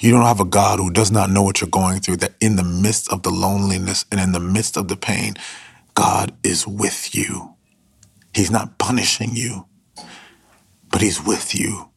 You 0.00 0.10
don't 0.10 0.24
have 0.24 0.40
a 0.40 0.44
God 0.44 0.78
who 0.78 0.90
does 0.90 1.12
not 1.12 1.30
know 1.30 1.42
what 1.42 1.60
you're 1.60 1.70
going 1.70 2.00
through, 2.00 2.16
that 2.16 2.34
in 2.40 2.56
the 2.56 2.64
midst 2.64 3.12
of 3.12 3.22
the 3.22 3.30
loneliness 3.30 4.04
and 4.10 4.20
in 4.20 4.32
the 4.32 4.40
midst 4.40 4.76
of 4.76 4.88
the 4.88 4.96
pain, 4.96 5.34
God 5.94 6.34
is 6.42 6.66
with 6.66 7.14
you. 7.14 7.54
He's 8.34 8.50
not 8.50 8.78
punishing 8.78 9.36
you, 9.36 9.66
but 10.90 11.00
He's 11.00 11.22
with 11.22 11.54
you 11.54 11.90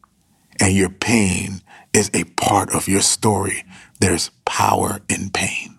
and 0.62 0.76
your 0.76 0.90
pain 0.90 1.62
is 1.94 2.12
a 2.14 2.26
part 2.26 2.72
of 2.72 2.88
your 2.88 3.02
story. 3.02 3.66
There's 4.02 4.32
power 4.46 5.02
in 5.10 5.32
pain. 5.32 5.78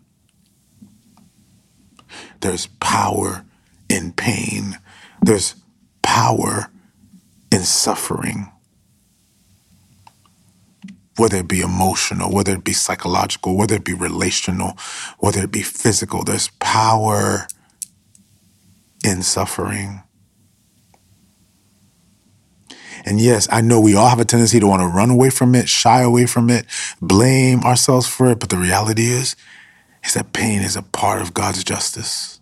There's 2.40 2.68
power 2.80 3.44
in 3.90 4.12
pain. 4.12 4.78
There's 5.22 5.56
power 6.02 6.70
in 7.52 7.62
suffering. 7.62 8.48
whether 11.16 11.38
it 11.38 11.48
be 11.48 11.60
emotional, 11.60 12.32
whether 12.32 12.54
it 12.54 12.64
be 12.64 12.74
psychological, 12.74 13.56
whether 13.56 13.76
it 13.76 13.84
be 13.84 13.94
relational, 13.94 14.76
whether 15.18 15.42
it 15.42 15.52
be 15.52 15.62
physical. 15.62 16.24
There's 16.24 16.50
power 16.60 17.46
in 19.04 19.22
suffering. 19.22 20.02
And 23.04 23.20
yes, 23.20 23.48
I 23.50 23.60
know 23.60 23.80
we 23.80 23.94
all 23.94 24.08
have 24.08 24.20
a 24.20 24.24
tendency 24.24 24.60
to 24.60 24.66
want 24.66 24.82
to 24.82 24.88
run 24.88 25.10
away 25.10 25.30
from 25.30 25.54
it, 25.54 25.68
shy 25.68 26.02
away 26.02 26.26
from 26.26 26.50
it, 26.50 26.66
blame 27.00 27.62
ourselves 27.62 28.06
for 28.06 28.30
it. 28.30 28.40
But 28.40 28.50
the 28.50 28.58
reality 28.58 29.06
is, 29.06 29.36
is 30.04 30.14
that 30.14 30.32
pain 30.32 30.62
is 30.62 30.76
a 30.76 30.82
part 30.82 31.20
of 31.22 31.34
God's 31.34 31.64
justice. 31.64 32.40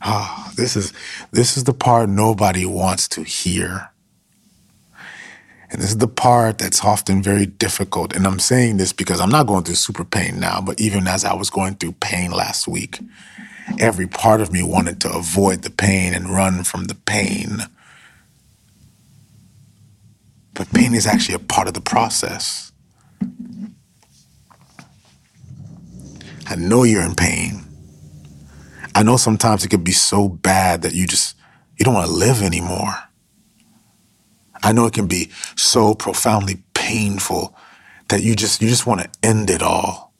Ah, 0.00 0.52
this 0.56 0.76
is 0.76 0.92
this 1.32 1.56
is 1.56 1.64
the 1.64 1.74
part 1.74 2.08
nobody 2.08 2.64
wants 2.64 3.08
to 3.08 3.22
hear. 3.22 3.90
And 5.70 5.82
this 5.82 5.90
is 5.90 5.98
the 5.98 6.08
part 6.08 6.58
that's 6.58 6.82
often 6.82 7.22
very 7.22 7.44
difficult. 7.44 8.14
And 8.14 8.26
I'm 8.26 8.38
saying 8.38 8.78
this 8.78 8.92
because 8.92 9.20
I'm 9.20 9.30
not 9.30 9.46
going 9.46 9.64
through 9.64 9.74
super 9.74 10.04
pain 10.04 10.40
now, 10.40 10.62
but 10.62 10.80
even 10.80 11.06
as 11.06 11.24
I 11.24 11.34
was 11.34 11.50
going 11.50 11.74
through 11.74 11.92
pain 11.92 12.30
last 12.30 12.66
week, 12.66 13.00
every 13.78 14.06
part 14.06 14.40
of 14.40 14.50
me 14.50 14.62
wanted 14.62 14.98
to 15.02 15.12
avoid 15.12 15.62
the 15.62 15.70
pain 15.70 16.14
and 16.14 16.30
run 16.30 16.64
from 16.64 16.84
the 16.84 16.94
pain. 16.94 17.58
But 20.58 20.72
pain 20.72 20.92
is 20.92 21.06
actually 21.06 21.36
a 21.36 21.38
part 21.38 21.68
of 21.68 21.74
the 21.74 21.80
process. 21.80 22.72
I 26.48 26.56
know 26.56 26.82
you're 26.82 27.04
in 27.04 27.14
pain. 27.14 27.64
I 28.92 29.04
know 29.04 29.16
sometimes 29.16 29.64
it 29.64 29.68
could 29.68 29.84
be 29.84 29.92
so 29.92 30.28
bad 30.28 30.82
that 30.82 30.94
you 30.94 31.06
just 31.06 31.36
you 31.78 31.84
don't 31.84 31.94
want 31.94 32.08
to 32.08 32.12
live 32.12 32.42
anymore. 32.42 32.92
I 34.60 34.72
know 34.72 34.86
it 34.86 34.94
can 34.94 35.06
be 35.06 35.30
so 35.54 35.94
profoundly 35.94 36.64
painful 36.74 37.54
that 38.08 38.24
you 38.24 38.34
just 38.34 38.60
you 38.60 38.68
just 38.68 38.84
want 38.84 39.00
to 39.02 39.10
end 39.22 39.50
it 39.50 39.62
all. 39.62 40.12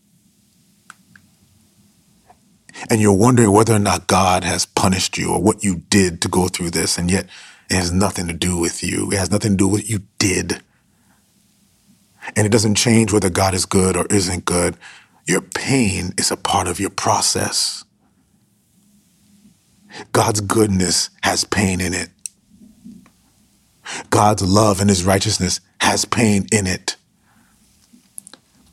And 2.89 3.01
you're 3.01 3.12
wondering 3.12 3.51
whether 3.51 3.74
or 3.74 3.80
not 3.80 4.07
God 4.07 4.45
has 4.45 4.66
punished 4.66 5.18
you 5.18 5.32
or 5.32 5.43
what 5.43 5.64
you 5.64 5.82
did 5.91 6.22
to 6.22 6.28
go 6.28 6.47
through 6.47 6.70
this 6.70 6.97
and 6.97 7.11
yet 7.11 7.26
it 7.71 7.75
has 7.75 7.93
nothing 7.93 8.27
to 8.29 8.33
do 8.33 8.59
with 8.59 8.83
you. 8.83 9.11
It 9.12 9.19
has 9.19 9.31
nothing 9.31 9.53
to 9.53 9.57
do 9.57 9.69
with 9.69 9.83
what 9.83 9.91
you 9.91 10.01
did. 10.19 10.62
And 12.37 12.47
it 12.47 12.53
doesn't 12.53 12.77
change 12.77 13.12
whether 13.12 13.31
God 13.31 13.55
is 13.55 13.66
good 13.66 13.97
or 13.97 14.07
isn't 14.07 14.45
good. 14.45 14.77
Your 15.27 15.43
pain 15.43 16.12
is 16.16 16.31
a 16.31 16.37
part 16.37 16.69
of 16.69 16.81
your 16.81 16.91
process. 16.91 17.85
God's 20.12 20.41
goodness 20.41 21.11
has 21.23 21.45
pain 21.45 21.81
in 21.81 21.95
it. 21.95 22.11
God's 24.11 24.43
love 24.43 24.81
and 24.81 24.91
his 24.91 25.05
righteousness 25.05 25.61
has 25.81 26.05
pain 26.05 26.47
in 26.53 26.66
it. 26.66 26.97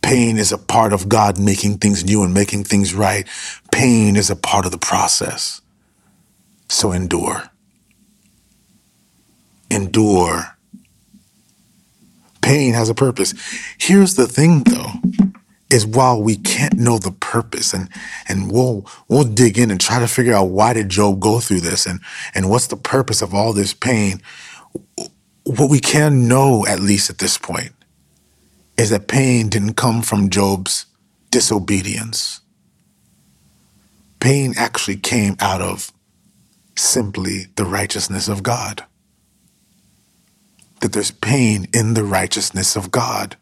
Pain 0.02 0.38
is 0.38 0.52
a 0.52 0.58
part 0.58 0.94
of 0.94 1.10
God 1.10 1.40
making 1.40 1.80
things 1.80 2.06
new 2.06 2.24
and 2.24 2.34
making 2.34 2.64
things 2.64 2.94
right. 2.94 3.28
Pain 3.72 4.16
is 4.16 4.30
a 4.30 4.36
part 4.36 4.66
of 4.66 4.72
the 4.72 4.78
process. 4.78 5.62
So 6.70 6.92
endure. 6.92 7.50
Endure. 9.76 10.58
Pain 12.42 12.74
has 12.74 12.90
a 12.90 12.96
purpose. 12.96 13.34
Here's 13.78 14.16
the 14.16 14.28
thing 14.28 14.64
though 14.64 14.94
is 15.72 15.86
while 15.86 16.22
we 16.22 16.38
can't 16.38 16.76
know 16.76 16.98
the 17.00 17.12
purpose 17.12 17.74
and 17.74 17.90
and 18.30 18.52
we'll 18.52 18.86
we'll 19.10 19.26
dig 19.26 19.58
in 19.58 19.72
and 19.72 19.82
try 19.82 20.00
to 20.00 20.08
figure 20.08 20.34
out 20.34 20.46
why 20.46 20.74
did 20.74 20.90
Job 20.90 21.20
go 21.20 21.40
through 21.40 21.62
this 21.62 21.86
and 21.86 22.00
and 22.34 22.50
what's 22.50 22.68
the 22.68 22.78
purpose 22.78 23.22
of 23.22 23.34
all 23.34 23.54
this 23.54 23.74
pain 23.74 24.22
what 25.44 25.70
we 25.70 25.80
can 25.80 26.28
know 26.28 26.66
at 26.68 26.80
least 26.80 27.10
at 27.10 27.18
this 27.20 27.38
point 27.38 27.74
is 28.78 28.90
that 28.92 29.08
pain 29.08 29.50
didn't 29.50 29.76
come 29.76 30.02
from 30.02 30.30
Job's 30.30 30.86
disobedience 31.32 32.42
pain 34.20 34.54
actually 34.58 34.98
came 34.98 35.36
out 35.40 35.62
of 35.62 35.92
simply 36.78 37.48
the 37.56 37.66
righteousness 37.66 38.28
of 38.28 38.44
God 38.44 38.86
that 40.86 40.94
there's 40.94 41.10
pain 41.10 41.66
in 41.74 41.96
the 41.96 42.04
righteousness 42.04 42.76
of 42.76 42.92
God 42.92 43.38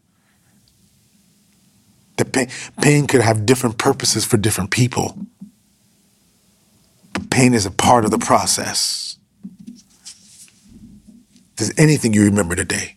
that 2.16 2.32
pain, 2.32 2.48
pain 2.82 3.06
could 3.06 3.20
have 3.20 3.46
different 3.46 3.78
purposes 3.78 4.24
for 4.24 4.38
different 4.38 4.72
people. 4.72 5.18
But 7.12 7.30
pain 7.30 7.54
is 7.54 7.66
a 7.66 7.72
part 7.72 8.06
of 8.06 8.12
the 8.12 8.18
process. 8.18 9.18
There's 11.58 11.78
anything 11.78 12.14
you 12.14 12.24
remember 12.24 12.56
today, 12.56 12.96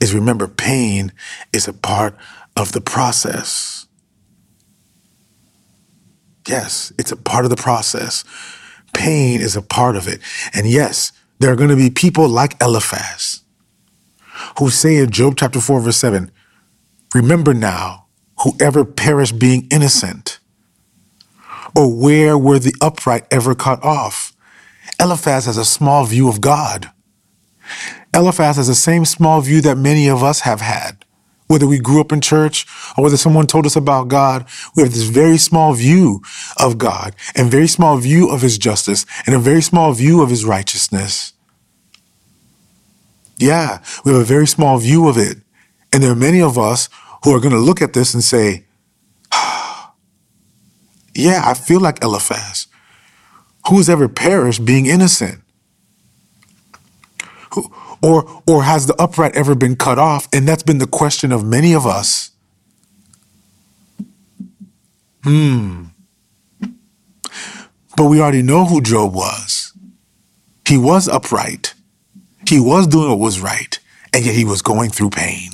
is 0.00 0.14
remember 0.14 0.46
pain 0.46 1.12
is 1.50 1.66
a 1.66 1.72
part 1.72 2.14
of 2.58 2.72
the 2.72 2.82
process. 2.82 3.86
Yes, 6.46 6.92
it's 6.98 7.10
a 7.10 7.16
part 7.16 7.44
of 7.46 7.50
the 7.50 7.56
process. 7.56 8.22
Pain 8.92 9.40
is 9.40 9.56
a 9.56 9.62
part 9.62 9.96
of 9.96 10.06
it. 10.06 10.20
And 10.52 10.68
yes, 10.68 11.12
there 11.40 11.52
are 11.52 11.56
going 11.56 11.70
to 11.70 11.76
be 11.76 11.90
people 11.90 12.28
like 12.28 12.60
Eliphaz 12.62 13.42
who 14.58 14.70
say 14.70 14.96
in 14.98 15.10
Job 15.10 15.34
chapter 15.36 15.60
4, 15.60 15.80
verse 15.80 15.96
7, 15.96 16.30
Remember 17.14 17.54
now, 17.54 18.06
whoever 18.44 18.84
perished 18.84 19.38
being 19.38 19.66
innocent, 19.70 20.38
or 21.76 21.94
where 21.94 22.38
were 22.38 22.58
the 22.58 22.74
upright 22.80 23.26
ever 23.30 23.54
cut 23.54 23.82
off? 23.84 24.34
Eliphaz 25.00 25.46
has 25.46 25.56
a 25.56 25.64
small 25.64 26.04
view 26.04 26.28
of 26.28 26.40
God. 26.40 26.90
Eliphaz 28.14 28.56
has 28.56 28.68
the 28.68 28.74
same 28.74 29.04
small 29.04 29.40
view 29.40 29.60
that 29.62 29.78
many 29.78 30.08
of 30.08 30.22
us 30.22 30.40
have 30.40 30.60
had. 30.60 31.04
Whether 31.50 31.66
we 31.66 31.80
grew 31.80 32.00
up 32.00 32.12
in 32.12 32.20
church 32.20 32.64
or 32.96 33.04
whether 33.04 33.16
someone 33.16 33.48
told 33.48 33.66
us 33.66 33.74
about 33.74 34.06
God, 34.08 34.46
we 34.76 34.84
have 34.84 34.92
this 34.92 35.02
very 35.02 35.36
small 35.36 35.74
view 35.74 36.22
of 36.58 36.78
God 36.78 37.16
and 37.34 37.50
very 37.50 37.66
small 37.66 37.96
view 37.98 38.30
of 38.30 38.42
his 38.42 38.56
justice 38.56 39.04
and 39.26 39.34
a 39.34 39.40
very 39.40 39.60
small 39.62 39.92
view 39.92 40.22
of 40.22 40.30
his 40.30 40.44
righteousness. 40.44 41.32
Yeah, 43.38 43.82
we 44.04 44.12
have 44.12 44.20
a 44.20 44.24
very 44.24 44.46
small 44.46 44.78
view 44.78 45.08
of 45.08 45.18
it. 45.18 45.38
And 45.92 46.02
there 46.02 46.12
are 46.12 46.16
many 46.16 46.40
of 46.40 46.58
us 46.58 46.88
who 47.24 47.34
are 47.34 47.40
going 47.40 47.54
to 47.54 47.60
look 47.60 47.82
at 47.82 47.94
this 47.94 48.14
and 48.14 48.22
say, 48.24 48.66
Yeah, 51.14 51.42
I 51.44 51.54
feel 51.54 51.80
like 51.80 52.04
Eliphaz. 52.04 52.68
Who's 53.68 53.90
ever 53.90 54.08
perished 54.08 54.64
being 54.64 54.86
innocent? 54.86 55.42
Or, 58.02 58.42
or 58.46 58.62
has 58.62 58.86
the 58.86 58.94
upright 59.00 59.34
ever 59.34 59.54
been 59.54 59.76
cut 59.76 59.98
off? 59.98 60.28
And 60.32 60.46
that's 60.46 60.62
been 60.62 60.78
the 60.78 60.86
question 60.86 61.32
of 61.32 61.44
many 61.44 61.74
of 61.74 61.86
us. 61.86 62.30
Hmm. 65.22 65.84
But 67.96 68.06
we 68.06 68.20
already 68.20 68.42
know 68.42 68.64
who 68.64 68.80
Job 68.80 69.14
was. 69.14 69.72
He 70.66 70.78
was 70.78 71.08
upright. 71.08 71.74
He 72.48 72.58
was 72.58 72.86
doing 72.86 73.10
what 73.10 73.18
was 73.18 73.40
right, 73.40 73.78
and 74.14 74.24
yet 74.24 74.34
he 74.34 74.44
was 74.44 74.62
going 74.62 74.90
through 74.90 75.10
pain. 75.10 75.50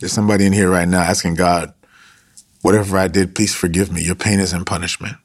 There's 0.00 0.12
somebody 0.12 0.46
in 0.46 0.52
here 0.52 0.70
right 0.70 0.86
now 0.86 1.00
asking 1.00 1.34
God, 1.34 1.74
whatever 2.68 2.98
I 2.98 3.08
did, 3.08 3.34
please 3.34 3.54
forgive 3.54 3.90
me. 3.90 4.02
Your 4.02 4.14
pain 4.14 4.40
isn't 4.40 4.66
punishment. 4.66 5.16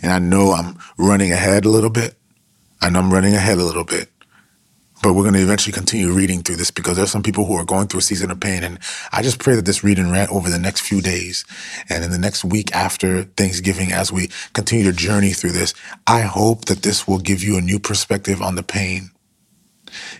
And 0.00 0.10
I 0.10 0.18
know 0.18 0.52
I'm 0.52 0.78
running 0.96 1.30
ahead 1.30 1.66
a 1.66 1.68
little 1.68 1.90
bit. 1.90 2.14
I 2.80 2.88
know 2.88 3.00
I'm 3.00 3.12
running 3.12 3.34
ahead 3.34 3.58
a 3.58 3.64
little 3.64 3.84
bit. 3.84 4.08
But 5.02 5.12
we're 5.12 5.24
going 5.24 5.34
to 5.34 5.42
eventually 5.42 5.74
continue 5.74 6.10
reading 6.10 6.40
through 6.40 6.56
this 6.56 6.70
because 6.70 6.96
there's 6.96 7.10
some 7.10 7.22
people 7.22 7.44
who 7.44 7.52
are 7.52 7.66
going 7.66 7.88
through 7.88 7.98
a 7.98 8.02
season 8.02 8.30
of 8.30 8.40
pain. 8.40 8.64
And 8.64 8.78
I 9.12 9.20
just 9.20 9.38
pray 9.40 9.56
that 9.56 9.66
this 9.66 9.84
reading 9.84 10.10
ran 10.10 10.30
over 10.30 10.48
the 10.48 10.58
next 10.58 10.80
few 10.80 11.02
days 11.02 11.44
and 11.90 12.02
in 12.02 12.10
the 12.10 12.18
next 12.18 12.46
week 12.46 12.74
after 12.74 13.24
Thanksgiving, 13.24 13.92
as 13.92 14.10
we 14.10 14.30
continue 14.54 14.90
to 14.90 14.96
journey 14.96 15.32
through 15.32 15.52
this, 15.52 15.74
I 16.06 16.22
hope 16.22 16.64
that 16.64 16.82
this 16.82 17.06
will 17.06 17.18
give 17.18 17.44
you 17.44 17.58
a 17.58 17.60
new 17.60 17.78
perspective 17.78 18.40
on 18.40 18.54
the 18.54 18.62
pain. 18.62 19.10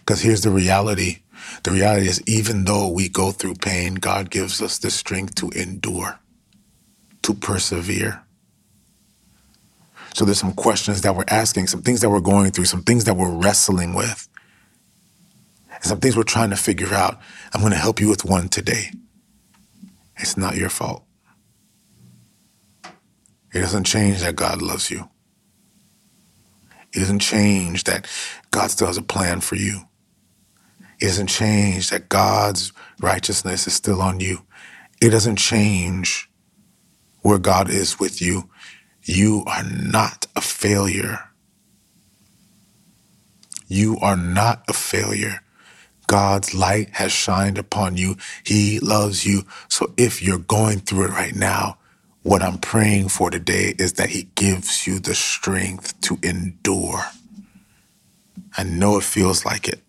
Because 0.00 0.20
here's 0.20 0.42
the 0.42 0.50
reality. 0.50 1.20
The 1.62 1.70
reality 1.70 2.08
is, 2.08 2.22
even 2.26 2.64
though 2.64 2.88
we 2.88 3.08
go 3.08 3.32
through 3.32 3.54
pain, 3.54 3.94
God 3.94 4.30
gives 4.30 4.62
us 4.62 4.78
the 4.78 4.90
strength 4.90 5.34
to 5.36 5.50
endure, 5.50 6.18
to 7.22 7.34
persevere. 7.34 8.22
So 10.14 10.24
there's 10.24 10.38
some 10.38 10.54
questions 10.54 11.02
that 11.02 11.14
we're 11.14 11.24
asking, 11.28 11.68
some 11.68 11.82
things 11.82 12.00
that 12.00 12.10
we're 12.10 12.20
going 12.20 12.50
through, 12.50 12.64
some 12.64 12.82
things 12.82 13.04
that 13.04 13.14
we're 13.14 13.30
wrestling 13.30 13.94
with 13.94 14.28
and 15.78 15.84
some 15.84 16.00
things 16.00 16.16
we're 16.16 16.24
trying 16.24 16.50
to 16.50 16.56
figure 16.56 16.92
out. 16.92 17.20
I'm 17.52 17.60
going 17.60 17.72
to 17.72 17.78
help 17.78 18.00
you 18.00 18.08
with 18.08 18.24
one 18.24 18.48
today. 18.48 18.90
It's 20.16 20.36
not 20.36 20.56
your 20.56 20.70
fault. 20.70 21.04
It 23.54 23.60
doesn't 23.60 23.84
change 23.84 24.20
that 24.20 24.36
God 24.36 24.60
loves 24.60 24.90
you. 24.90 25.08
It 26.92 27.00
doesn't 27.00 27.20
change 27.20 27.84
that 27.84 28.06
God 28.50 28.70
still 28.70 28.88
has 28.88 28.96
a 28.96 29.02
plan 29.02 29.40
for 29.40 29.54
you. 29.56 29.87
It 31.00 31.06
doesn't 31.06 31.28
changed, 31.28 31.92
that 31.92 32.08
God's 32.08 32.72
righteousness 33.00 33.66
is 33.66 33.74
still 33.74 34.02
on 34.02 34.20
you. 34.20 34.42
It 35.00 35.10
doesn't 35.10 35.36
change 35.36 36.30
where 37.22 37.38
God 37.38 37.70
is 37.70 38.00
with 38.00 38.22
you, 38.22 38.50
you 39.04 39.44
are 39.46 39.64
not 39.64 40.26
a 40.36 40.40
failure. 40.40 41.20
You 43.68 43.98
are 44.00 44.16
not 44.16 44.64
a 44.68 44.72
failure. 44.72 45.40
God's 46.06 46.54
light 46.54 46.90
has 46.94 47.12
shined 47.12 47.58
upon 47.58 47.96
you. 47.96 48.16
He 48.44 48.80
loves 48.80 49.26
you. 49.26 49.44
So 49.68 49.92
if 49.96 50.22
you're 50.22 50.38
going 50.38 50.80
through 50.80 51.06
it 51.06 51.10
right 51.12 51.34
now, 51.36 51.78
what 52.22 52.42
I'm 52.42 52.58
praying 52.58 53.08
for 53.10 53.30
today 53.30 53.74
is 53.78 53.94
that 53.94 54.10
He 54.10 54.24
gives 54.34 54.86
you 54.86 54.98
the 55.00 55.14
strength 55.14 56.00
to 56.02 56.18
endure. 56.22 57.04
I 58.56 58.64
know 58.64 58.98
it 58.98 59.04
feels 59.04 59.44
like 59.44 59.68
it. 59.68 59.82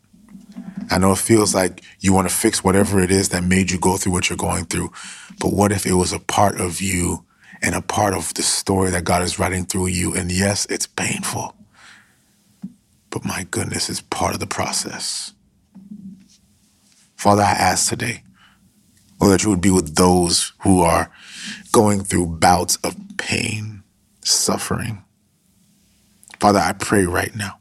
I 0.90 0.98
know 0.98 1.12
it 1.12 1.20
feels 1.20 1.54
like 1.54 1.84
you 2.00 2.14
want 2.14 2.30
to 2.30 2.36
fix 2.36 2.64
whatever 2.64 3.00
it 3.00 3.12
is 3.12 3.30
that 3.30 3.44
made 3.44 3.72
you 3.72 3.80
go 3.80 3.98
through 3.98 4.14
what 4.14 4.30
you're 4.30 4.38
going 4.38 4.66
through. 4.66 4.92
But 5.40 5.54
what 5.54 5.72
if 5.72 5.86
it 5.86 5.94
was 5.94 6.12
a 6.14 6.20
part 6.20 6.60
of 6.60 6.82
you 6.82 7.26
and 7.62 7.76
a 7.76 7.82
part 7.82 8.14
of 8.14 8.34
the 8.34 8.42
story 8.42 8.90
that 8.92 9.04
God 9.04 9.22
is 9.22 9.40
writing 9.40 9.66
through 9.66 9.88
you? 9.88 10.16
And 10.16 10.32
yes, 10.32 10.66
it's 10.70 10.88
painful. 10.88 11.56
But 13.10 13.26
my 13.26 13.48
goodness, 13.50 13.90
it's 13.90 14.02
part 14.02 14.34
of 14.34 14.40
the 14.40 14.48
process. 14.48 15.34
Father, 17.16 17.44
I 17.44 17.52
ask 17.52 17.90
today, 17.90 18.24
Lord, 19.20 19.34
that 19.34 19.44
you 19.44 19.50
would 19.50 19.62
be 19.62 19.72
with 19.72 19.96
those 19.96 20.54
who 20.60 20.82
are 20.82 21.12
going 21.72 22.04
through 22.04 22.28
bouts 22.28 22.78
of 22.78 22.96
pain, 23.18 23.84
suffering. 24.24 25.04
Father, 26.40 26.60
I 26.60 26.74
pray 26.74 27.06
right 27.06 27.36
now, 27.36 27.60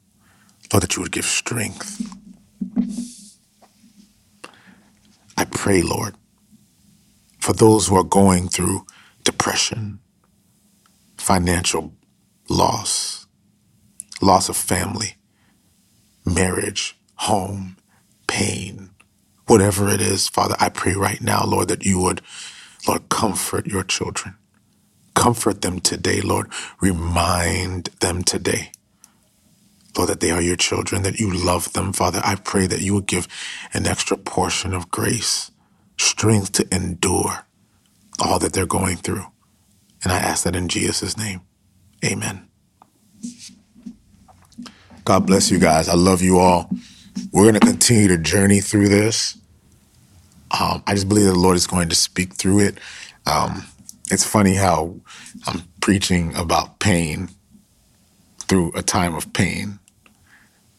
Lord, 0.72 0.84
that 0.84 0.96
you 0.96 1.02
would 1.02 1.12
give 1.12 1.24
strength. 1.24 2.00
I 5.38 5.44
pray, 5.46 5.82
Lord, 5.82 6.16
for 7.40 7.52
those 7.52 7.88
who 7.88 7.96
are 7.96 8.04
going 8.04 8.48
through 8.48 8.86
depression, 9.24 10.00
financial 11.16 11.94
loss, 12.50 13.26
loss 14.20 14.48
of 14.48 14.56
family, 14.56 15.16
marriage, 16.26 16.98
home, 17.16 17.76
pain, 18.26 18.90
whatever 19.46 19.88
it 19.88 20.00
is, 20.00 20.28
Father, 20.28 20.56
I 20.58 20.70
pray 20.70 20.94
right 20.94 21.22
now, 21.22 21.44
Lord, 21.46 21.68
that 21.68 21.84
you 21.86 22.00
would, 22.00 22.20
Lord, 22.88 23.08
comfort 23.08 23.66
your 23.68 23.84
children. 23.84 24.36
Comfort 25.14 25.62
them 25.62 25.80
today, 25.80 26.20
Lord. 26.20 26.48
Remind 26.80 27.86
them 28.00 28.24
today, 28.24 28.72
That 30.06 30.20
they 30.20 30.30
are 30.30 30.40
your 30.40 30.56
children, 30.56 31.02
that 31.02 31.20
you 31.20 31.32
love 31.32 31.72
them, 31.74 31.92
Father. 31.92 32.20
I 32.24 32.36
pray 32.36 32.66
that 32.66 32.80
you 32.80 32.94
would 32.94 33.06
give 33.06 33.28
an 33.74 33.86
extra 33.86 34.16
portion 34.16 34.74
of 34.74 34.90
grace, 34.90 35.50
strength 35.98 36.52
to 36.52 36.74
endure 36.74 37.46
all 38.20 38.38
that 38.38 38.52
they're 38.52 38.66
going 38.66 38.96
through. 38.96 39.26
And 40.02 40.12
I 40.12 40.18
ask 40.18 40.44
that 40.44 40.56
in 40.56 40.68
Jesus' 40.68 41.16
name. 41.16 41.42
Amen. 42.04 42.48
God 45.04 45.26
bless 45.26 45.50
you 45.50 45.58
guys. 45.58 45.88
I 45.88 45.94
love 45.94 46.22
you 46.22 46.38
all. 46.38 46.70
We're 47.32 47.44
going 47.44 47.54
to 47.54 47.60
continue 47.60 48.08
to 48.08 48.18
journey 48.18 48.60
through 48.60 48.88
this. 48.88 49.38
Um, 50.58 50.82
I 50.86 50.94
just 50.94 51.08
believe 51.08 51.26
the 51.26 51.34
Lord 51.34 51.56
is 51.56 51.66
going 51.66 51.88
to 51.90 51.94
speak 51.94 52.34
through 52.34 52.60
it. 52.60 52.78
Um, 53.26 53.64
it's 54.10 54.24
funny 54.24 54.54
how 54.54 54.96
I'm 55.46 55.62
preaching 55.80 56.34
about 56.36 56.78
pain 56.78 57.30
through 58.40 58.72
a 58.74 58.82
time 58.82 59.14
of 59.14 59.32
pain 59.32 59.77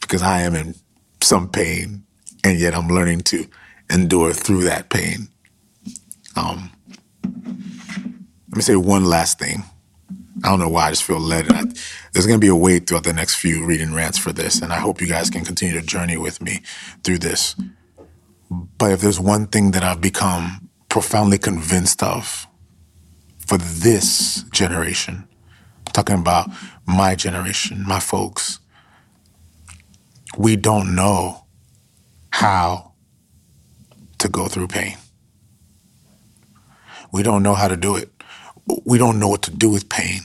because 0.09 0.23
I 0.23 0.41
am 0.41 0.55
in 0.55 0.73
some 1.21 1.49
pain 1.49 2.03
and 2.43 2.59
yet 2.59 2.73
I'm 2.73 2.87
learning 2.87 3.21
to 3.25 3.45
endure 3.91 4.33
through 4.33 4.63
that 4.63 4.89
pain. 4.89 5.27
Um, 6.35 6.71
let 7.23 8.55
me 8.55 8.61
say 8.61 8.75
one 8.75 9.05
last 9.05 9.37
thing. 9.37 9.63
I 10.43 10.49
don't 10.49 10.59
know 10.59 10.69
why 10.69 10.87
I 10.87 10.89
just 10.89 11.03
feel 11.03 11.19
led. 11.19 11.51
I, 11.51 11.61
there's 12.11 12.25
going 12.25 12.39
to 12.39 12.43
be 12.43 12.47
a 12.47 12.55
wait 12.55 12.87
throughout 12.87 13.03
the 13.03 13.13
next 13.13 13.35
few 13.35 13.63
reading 13.63 13.93
rants 13.93 14.17
for 14.17 14.31
this, 14.31 14.63
and 14.63 14.73
I 14.73 14.77
hope 14.77 14.99
you 14.99 15.07
guys 15.07 15.29
can 15.29 15.45
continue 15.45 15.79
to 15.79 15.85
journey 15.85 16.17
with 16.17 16.41
me 16.41 16.61
through 17.03 17.19
this. 17.19 17.55
But 18.49 18.91
if 18.91 19.01
there's 19.01 19.19
one 19.19 19.45
thing 19.45 19.71
that 19.71 19.83
I've 19.83 20.01
become 20.01 20.69
profoundly 20.87 21.37
convinced 21.37 22.01
of 22.01 22.47
for 23.45 23.59
this 23.59 24.43
generation, 24.51 25.27
I'm 25.85 25.93
talking 25.93 26.17
about 26.17 26.49
my 26.87 27.13
generation, 27.13 27.83
my 27.85 27.99
folks, 27.99 28.58
we 30.39 30.55
don't 30.55 30.95
know 30.95 31.43
how 32.31 32.93
to 34.19 34.29
go 34.29 34.47
through 34.47 34.67
pain. 34.67 34.95
We 37.11 37.23
don't 37.23 37.43
know 37.43 37.55
how 37.55 37.67
to 37.67 37.75
do 37.75 37.97
it. 37.97 38.09
We 38.85 38.97
don't 38.97 39.19
know 39.19 39.27
what 39.27 39.41
to 39.43 39.51
do 39.51 39.69
with 39.69 39.89
pain. 39.89 40.21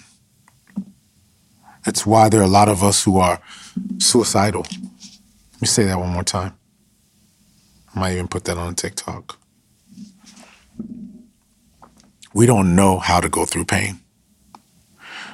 That's 1.84 2.06
why 2.06 2.28
there 2.28 2.40
are 2.40 2.44
a 2.44 2.58
lot 2.60 2.68
of 2.68 2.84
us 2.84 3.02
who 3.02 3.18
are 3.18 3.40
suicidal. 3.98 4.64
Let 4.70 5.62
me 5.62 5.66
say 5.66 5.82
that 5.82 5.98
one 5.98 6.10
more 6.10 6.22
time. 6.22 6.54
I 7.96 7.98
might 7.98 8.12
even 8.12 8.28
put 8.28 8.44
that 8.44 8.56
on 8.56 8.76
TikTok. 8.76 9.36
We 12.32 12.46
don't 12.46 12.76
know 12.76 13.00
how 13.00 13.18
to 13.18 13.28
go 13.28 13.44
through 13.46 13.64
pain. 13.64 13.98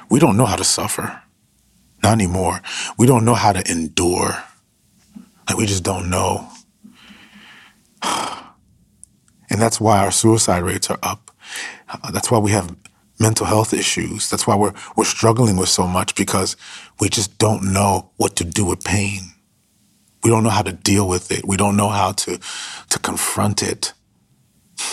We 0.09 0.19
don't 0.19 0.37
know 0.37 0.47
how 0.47 0.55
to 0.55 0.63
suffer. 0.63 1.21
Not 2.01 2.13
anymore. 2.13 2.61
We 2.97 3.05
don't 3.05 3.25
know 3.25 3.35
how 3.35 3.53
to 3.53 3.71
endure. 3.71 4.43
Like 5.51 5.57
we 5.57 5.65
just 5.65 5.83
don't 5.83 6.09
know. 6.09 6.47
And 9.53 9.61
that's 9.61 9.81
why 9.81 9.99
our 9.99 10.11
suicide 10.11 10.63
rates 10.63 10.89
are 10.89 10.97
up. 11.03 11.29
Uh, 11.89 12.09
that's 12.11 12.31
why 12.31 12.37
we 12.37 12.51
have 12.51 12.73
mental 13.19 13.45
health 13.45 13.73
issues. 13.73 14.29
That's 14.29 14.47
why 14.47 14.55
we're 14.55 14.71
we're 14.95 15.03
struggling 15.03 15.57
with 15.57 15.67
so 15.67 15.85
much 15.85 16.15
because 16.15 16.55
we 17.01 17.09
just 17.09 17.37
don't 17.37 17.73
know 17.73 18.11
what 18.15 18.37
to 18.37 18.45
do 18.45 18.63
with 18.63 18.85
pain. 18.85 19.33
We 20.23 20.29
don't 20.29 20.43
know 20.43 20.51
how 20.51 20.61
to 20.61 20.71
deal 20.71 21.05
with 21.05 21.33
it. 21.33 21.45
We 21.45 21.57
don't 21.57 21.75
know 21.75 21.89
how 21.89 22.13
to 22.13 22.39
to 22.91 22.99
confront 22.99 23.61
it. 23.61 23.91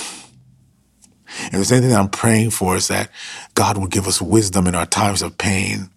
And 1.39 1.47
if 1.47 1.53
there's 1.53 1.71
anything 1.71 1.91
that 1.91 2.01
I'm 2.01 2.09
praying 2.11 2.51
for 2.51 2.75
is 2.75 2.89
that 2.89 3.13
God 3.55 3.79
would 3.79 3.93
give 3.93 4.09
us 4.09 4.21
wisdom 4.21 4.67
in 4.67 4.75
our 4.75 4.87
times 4.87 5.23
of 5.23 5.39
pain, 5.39 5.89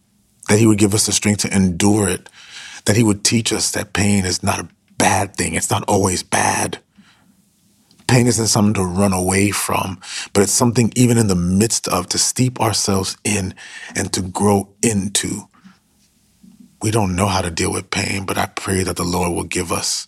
that 0.50 0.60
He 0.60 0.68
would 0.68 0.78
give 0.78 0.94
us 0.94 1.08
the 1.08 1.14
strength 1.14 1.42
to 1.42 1.56
endure 1.56 2.08
it, 2.08 2.30
that 2.86 2.98
He 2.98 3.04
would 3.04 3.24
teach 3.24 3.54
us 3.54 3.72
that 3.72 3.94
pain 3.94 4.26
is 4.26 4.44
not 4.44 4.60
a 4.60 4.70
bad 4.98 5.36
thing. 5.36 5.56
It's 5.56 5.72
not 5.72 5.84
always 5.88 6.24
bad. 6.24 6.80
Pain 8.08 8.28
isn't 8.28 8.48
something 8.48 8.74
to 8.76 8.84
run 8.84 9.14
away 9.14 9.52
from, 9.52 10.00
but 10.34 10.44
it's 10.44 10.52
something 10.52 10.92
even 10.96 11.18
in 11.18 11.28
the 11.28 11.36
midst 11.36 11.88
of 11.88 12.08
to 12.10 12.18
steep 12.18 12.60
ourselves 12.60 13.18
in 13.24 13.56
and 13.96 14.12
to 14.14 14.22
grow 14.22 14.70
into. 14.84 15.48
We 16.82 16.92
don't 16.92 17.16
know 17.16 17.28
how 17.28 17.42
to 17.42 17.52
deal 17.52 17.72
with 17.72 17.92
pain, 17.92 18.26
but 18.26 18.38
I 18.38 18.48
pray 18.48 18.84
that 18.84 18.98
the 18.98 19.04
Lord 19.04 19.34
will 19.34 19.46
give 19.46 19.72
us 19.72 20.08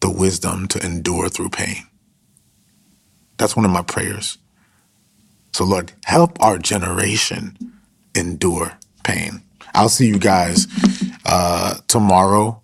the 0.00 0.10
wisdom 0.10 0.68
to 0.68 0.84
endure 0.84 1.28
through 1.28 1.50
pain. 1.50 1.86
That's 3.38 3.56
one 3.56 3.64
of 3.64 3.70
my 3.70 3.82
prayers. 3.82 4.38
So, 5.52 5.64
Lord, 5.64 5.92
help 6.04 6.42
our 6.42 6.58
generation 6.58 7.56
endure 8.14 8.78
pain. 9.04 9.42
I'll 9.74 9.88
see 9.88 10.08
you 10.08 10.18
guys 10.18 10.66
uh, 11.26 11.76
tomorrow 11.88 12.62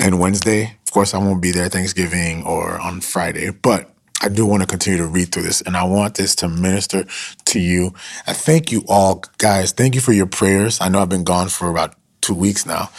and 0.00 0.20
Wednesday. 0.20 0.76
Of 0.86 0.92
course, 0.92 1.14
I 1.14 1.18
won't 1.18 1.42
be 1.42 1.52
there 1.52 1.68
Thanksgiving 1.68 2.44
or 2.44 2.80
on 2.80 3.00
Friday, 3.02 3.50
but 3.50 3.90
I 4.22 4.28
do 4.30 4.46
want 4.46 4.62
to 4.62 4.68
continue 4.68 4.98
to 4.98 5.06
read 5.06 5.32
through 5.32 5.44
this 5.44 5.62
and 5.62 5.76
I 5.76 5.84
want 5.84 6.16
this 6.16 6.34
to 6.36 6.48
minister 6.48 7.06
to 7.46 7.60
you. 7.60 7.94
I 8.26 8.34
thank 8.34 8.72
you 8.72 8.84
all, 8.88 9.24
guys. 9.38 9.72
Thank 9.72 9.94
you 9.94 10.02
for 10.02 10.12
your 10.12 10.26
prayers. 10.26 10.80
I 10.80 10.88
know 10.88 11.00
I've 11.00 11.10
been 11.10 11.24
gone 11.24 11.48
for 11.50 11.70
about 11.70 11.94
two 12.30 12.40
weeks 12.40 12.66
now. 12.66 12.90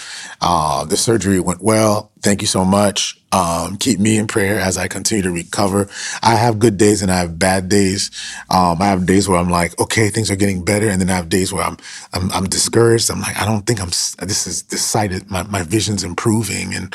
Uh, 0.41 0.85
the 0.85 0.97
surgery 0.97 1.39
went 1.39 1.63
well. 1.63 2.11
Thank 2.21 2.41
you 2.41 2.47
so 2.47 2.65
much. 2.65 3.17
Um, 3.31 3.77
keep 3.77 3.99
me 3.99 4.17
in 4.17 4.27
prayer 4.27 4.59
as 4.59 4.77
I 4.77 4.87
continue 4.89 5.23
to 5.23 5.31
recover. 5.31 5.89
I 6.21 6.35
have 6.35 6.59
good 6.59 6.77
days 6.77 7.01
and 7.01 7.11
I 7.11 7.17
have 7.19 7.39
bad 7.39 7.69
days. 7.69 8.11
Um, 8.49 8.81
I 8.81 8.87
have 8.87 9.05
days 9.05 9.29
where 9.29 9.39
I'm 9.39 9.49
like, 9.49 9.79
okay, 9.79 10.09
things 10.09 10.29
are 10.29 10.35
getting 10.35 10.65
better, 10.65 10.89
and 10.89 10.99
then 11.01 11.09
I 11.09 11.15
have 11.15 11.29
days 11.29 11.53
where 11.53 11.63
I'm 11.63 11.77
I'm, 12.13 12.31
I'm 12.31 12.45
discouraged. 12.45 13.09
I'm 13.09 13.21
like, 13.21 13.41
I 13.41 13.45
don't 13.45 13.65
think 13.65 13.81
I'm. 13.81 13.89
This 14.27 14.47
is 14.47 14.63
decided. 14.63 15.31
My 15.31 15.43
my 15.43 15.63
vision's 15.63 16.03
improving, 16.03 16.75
and 16.75 16.93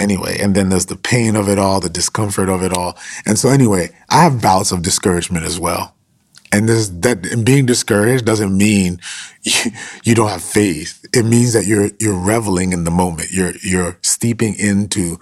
anyway, 0.00 0.38
and 0.40 0.54
then 0.54 0.70
there's 0.70 0.86
the 0.86 0.96
pain 0.96 1.36
of 1.36 1.48
it 1.48 1.58
all, 1.58 1.80
the 1.80 1.90
discomfort 1.90 2.48
of 2.48 2.62
it 2.62 2.76
all, 2.76 2.96
and 3.26 3.38
so 3.38 3.50
anyway, 3.50 3.90
I 4.08 4.22
have 4.24 4.40
bouts 4.42 4.72
of 4.72 4.82
discouragement 4.82 5.44
as 5.46 5.60
well. 5.60 5.94
And 6.52 6.68
this 6.68 6.88
that 6.88 7.44
being 7.44 7.66
discouraged 7.66 8.24
doesn't 8.24 8.56
mean 8.56 9.00
you, 9.42 9.72
you 10.04 10.14
don't 10.14 10.30
have 10.30 10.42
faith. 10.42 11.04
It 11.14 11.24
means 11.24 11.52
that 11.52 11.66
you're 11.66 11.90
you're 12.00 12.18
reveling 12.18 12.72
in 12.72 12.84
the 12.84 12.90
moment. 12.90 13.30
You're 13.32 13.52
you're 13.62 13.98
steeping 14.02 14.54
into 14.58 15.18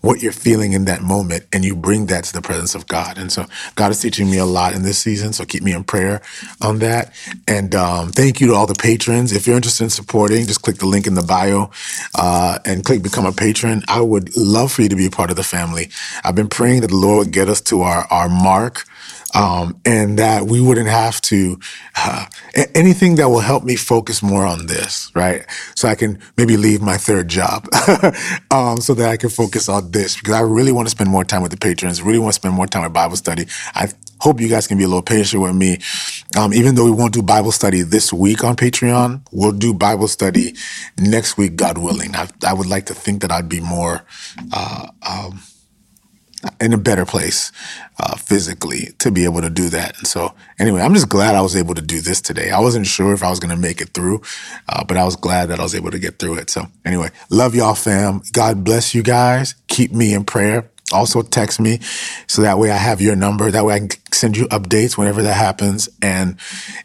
what 0.00 0.22
you're 0.22 0.32
feeling 0.32 0.72
in 0.72 0.84
that 0.84 1.02
moment 1.02 1.44
and 1.52 1.64
you 1.64 1.74
bring 1.74 2.06
that 2.06 2.24
to 2.24 2.32
the 2.32 2.40
presence 2.40 2.74
of 2.74 2.86
God. 2.86 3.18
And 3.18 3.32
so 3.32 3.46
God 3.74 3.90
is 3.90 4.00
teaching 4.00 4.30
me 4.30 4.38
a 4.38 4.44
lot 4.44 4.74
in 4.74 4.82
this 4.82 4.98
season. 4.98 5.32
So 5.32 5.44
keep 5.44 5.62
me 5.62 5.72
in 5.72 5.84
prayer 5.84 6.22
on 6.62 6.78
that. 6.80 7.12
And 7.48 7.74
um, 7.74 8.10
thank 8.10 8.40
you 8.40 8.48
to 8.48 8.54
all 8.54 8.66
the 8.66 8.74
patrons. 8.74 9.32
If 9.32 9.46
you're 9.46 9.56
interested 9.56 9.84
in 9.84 9.90
supporting, 9.90 10.46
just 10.46 10.62
click 10.62 10.76
the 10.76 10.86
link 10.86 11.06
in 11.06 11.14
the 11.14 11.22
bio 11.22 11.70
uh, 12.14 12.58
and 12.64 12.84
click 12.84 13.02
become 13.02 13.26
a 13.26 13.32
patron. 13.32 13.82
I 13.88 14.00
would 14.00 14.36
love 14.36 14.72
for 14.72 14.82
you 14.82 14.88
to 14.88 14.96
be 14.96 15.06
a 15.06 15.10
part 15.10 15.30
of 15.30 15.36
the 15.36 15.42
family. 15.42 15.90
I've 16.24 16.36
been 16.36 16.48
praying 16.48 16.82
that 16.82 16.88
the 16.88 16.96
Lord 16.96 17.26
would 17.26 17.34
get 17.34 17.48
us 17.48 17.60
to 17.62 17.82
our, 17.82 18.06
our 18.10 18.28
mark 18.28 18.84
um, 19.34 19.80
and 19.84 20.18
that 20.18 20.46
we 20.46 20.60
wouldn't 20.60 20.88
have 20.88 21.20
to 21.22 21.58
uh, 21.96 22.26
anything 22.74 23.16
that 23.16 23.28
will 23.28 23.40
help 23.40 23.64
me 23.64 23.76
focus 23.76 24.22
more 24.22 24.44
on 24.44 24.66
this, 24.66 25.10
right? 25.14 25.44
So 25.74 25.88
I 25.88 25.94
can 25.94 26.18
maybe 26.36 26.56
leave 26.56 26.80
my 26.80 26.96
third 26.96 27.28
job, 27.28 27.68
um, 28.50 28.78
so 28.78 28.94
that 28.94 29.08
I 29.08 29.16
can 29.16 29.30
focus 29.30 29.68
on 29.68 29.90
this 29.90 30.16
because 30.16 30.34
I 30.34 30.40
really 30.40 30.72
want 30.72 30.86
to 30.86 30.90
spend 30.90 31.10
more 31.10 31.24
time 31.24 31.42
with 31.42 31.50
the 31.50 31.58
patrons. 31.58 32.02
Really 32.02 32.18
want 32.18 32.32
to 32.32 32.40
spend 32.40 32.54
more 32.54 32.66
time 32.66 32.82
with 32.84 32.92
Bible 32.92 33.16
study. 33.16 33.46
I 33.74 33.88
hope 34.20 34.40
you 34.40 34.48
guys 34.48 34.66
can 34.66 34.78
be 34.78 34.84
a 34.84 34.88
little 34.88 35.02
patient 35.02 35.42
with 35.42 35.54
me. 35.54 35.78
Um, 36.36 36.52
even 36.52 36.74
though 36.74 36.84
we 36.84 36.90
won't 36.90 37.14
do 37.14 37.22
Bible 37.22 37.52
study 37.52 37.82
this 37.82 38.12
week 38.12 38.44
on 38.44 38.56
Patreon, 38.56 39.22
we'll 39.32 39.52
do 39.52 39.72
Bible 39.74 40.08
study 40.08 40.54
next 40.98 41.36
week, 41.36 41.56
God 41.56 41.78
willing. 41.78 42.14
I, 42.16 42.28
I 42.46 42.54
would 42.54 42.66
like 42.66 42.86
to 42.86 42.94
think 42.94 43.22
that 43.22 43.30
I'd 43.30 43.48
be 43.48 43.60
more. 43.60 44.04
Uh, 44.52 44.88
um, 45.08 45.40
in 46.60 46.72
a 46.72 46.78
better 46.78 47.04
place 47.04 47.50
uh, 47.98 48.16
physically 48.16 48.90
to 48.98 49.10
be 49.10 49.24
able 49.24 49.40
to 49.40 49.50
do 49.50 49.68
that. 49.68 49.96
And 49.98 50.06
so, 50.06 50.34
anyway, 50.58 50.80
I'm 50.80 50.94
just 50.94 51.08
glad 51.08 51.34
I 51.34 51.40
was 51.40 51.56
able 51.56 51.74
to 51.74 51.82
do 51.82 52.00
this 52.00 52.20
today. 52.20 52.50
I 52.50 52.60
wasn't 52.60 52.86
sure 52.86 53.12
if 53.12 53.22
I 53.22 53.30
was 53.30 53.40
going 53.40 53.54
to 53.54 53.60
make 53.60 53.80
it 53.80 53.90
through, 53.90 54.22
uh, 54.68 54.84
but 54.84 54.96
I 54.96 55.04
was 55.04 55.16
glad 55.16 55.46
that 55.46 55.60
I 55.60 55.62
was 55.62 55.74
able 55.74 55.90
to 55.90 55.98
get 55.98 56.18
through 56.18 56.34
it. 56.34 56.50
So, 56.50 56.66
anyway, 56.84 57.10
love 57.30 57.54
y'all, 57.54 57.74
fam. 57.74 58.22
God 58.32 58.64
bless 58.64 58.94
you 58.94 59.02
guys. 59.02 59.54
Keep 59.68 59.92
me 59.92 60.14
in 60.14 60.24
prayer. 60.24 60.70
Also, 60.92 61.20
text 61.22 61.60
me 61.60 61.80
so 62.26 62.42
that 62.42 62.58
way 62.58 62.70
I 62.70 62.76
have 62.76 63.00
your 63.00 63.14
number. 63.14 63.50
That 63.50 63.64
way 63.64 63.74
I 63.74 63.78
can 63.80 63.90
send 64.12 64.36
you 64.36 64.46
updates 64.46 64.96
whenever 64.96 65.22
that 65.22 65.34
happens. 65.34 65.88
And 66.00 66.36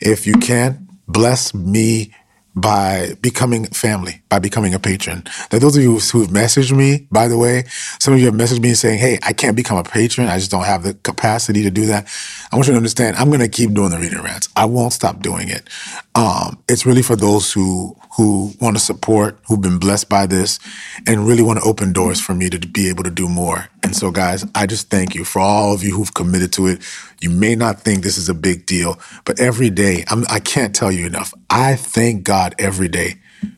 if 0.02 0.28
you 0.28 0.34
can, 0.34 0.90
bless 1.08 1.54
me 1.54 2.14
by 2.56 3.14
becoming 3.22 3.66
family, 3.66 4.22
by 4.30 4.40
becoming 4.40 4.74
a 4.74 4.80
patron. 4.80 5.24
Now, 5.52 5.60
those 5.60 5.76
of 5.76 5.82
you 5.82 5.98
who've 5.98 6.28
messaged 6.28 6.76
me, 6.76 7.08
by 7.12 7.28
the 7.28 7.38
way, 7.38 7.64
some 8.00 8.14
of 8.14 8.20
you 8.20 8.26
have 8.28 8.36
messaged 8.36 8.62
me 8.62 8.74
saying, 8.74 9.00
Hey, 9.00 9.18
I 9.24 9.34
can't 9.34 9.56
become 9.56 9.78
a 9.78 9.84
patron. 9.84 10.28
I 10.28 10.38
just 10.38 10.52
don't 10.52 10.66
have 10.66 10.84
the 10.84 10.94
capacity 10.94 11.64
to 11.64 11.72
do 11.72 11.88
that. 11.88 12.08
I 12.52 12.56
want 12.56 12.68
you 12.68 12.74
to 12.74 12.78
understand, 12.78 13.18
I'm 13.18 13.30
going 13.30 13.40
to 13.40 13.50
keep 13.50 13.74
doing 13.74 13.90
the 13.90 13.98
reading 13.98 14.22
rants. 14.22 14.50
I 14.56 14.66
won't 14.66 14.94
stop 14.94 15.22
doing 15.22 15.50
it. 15.50 15.68
Um, 16.16 16.62
it's 16.70 16.86
really 16.86 17.02
for 17.02 17.16
those 17.16 17.52
who, 17.52 17.98
who 18.18 18.54
want 18.62 18.76
to 18.76 18.80
support, 18.82 19.40
who've 19.48 19.62
been 19.62 19.80
blessed 19.80 20.08
by 20.08 20.28
this 20.28 20.60
and 21.08 21.28
really 21.28 21.42
want 21.42 21.60
to 21.60 21.66
open 21.66 21.92
doors 21.92 22.22
for 22.22 22.36
me 22.36 22.50
to 22.50 22.60
be 22.60 22.90
able 22.90 23.04
to 23.04 23.10
do 23.10 23.28
more. 23.28 23.70
And 23.82 23.96
so, 23.96 24.12
guys, 24.12 24.46
I 24.56 24.66
just 24.66 24.90
thank 24.90 25.16
you 25.16 25.26
for 25.26 25.40
all 25.40 25.74
of 25.74 25.84
you 25.84 25.96
who've 25.96 26.14
committed 26.14 26.54
to 26.54 26.68
it. 26.68 26.82
You 27.24 27.32
may 27.32 27.56
not 27.56 27.82
think 27.82 28.04
this 28.04 28.20
is 28.20 28.30
a 28.30 28.36
big 28.36 28.68
deal, 28.68 29.00
but 29.26 29.40
every 29.40 29.72
day, 29.72 30.06
I'm, 30.10 30.26
I 30.30 30.42
can't 30.42 30.76
tell 30.76 30.92
you 30.92 31.08
enough. 31.08 31.34
I 31.50 31.78
thank 31.78 32.26
God 32.26 32.56
every 32.60 32.90
day 32.90 33.16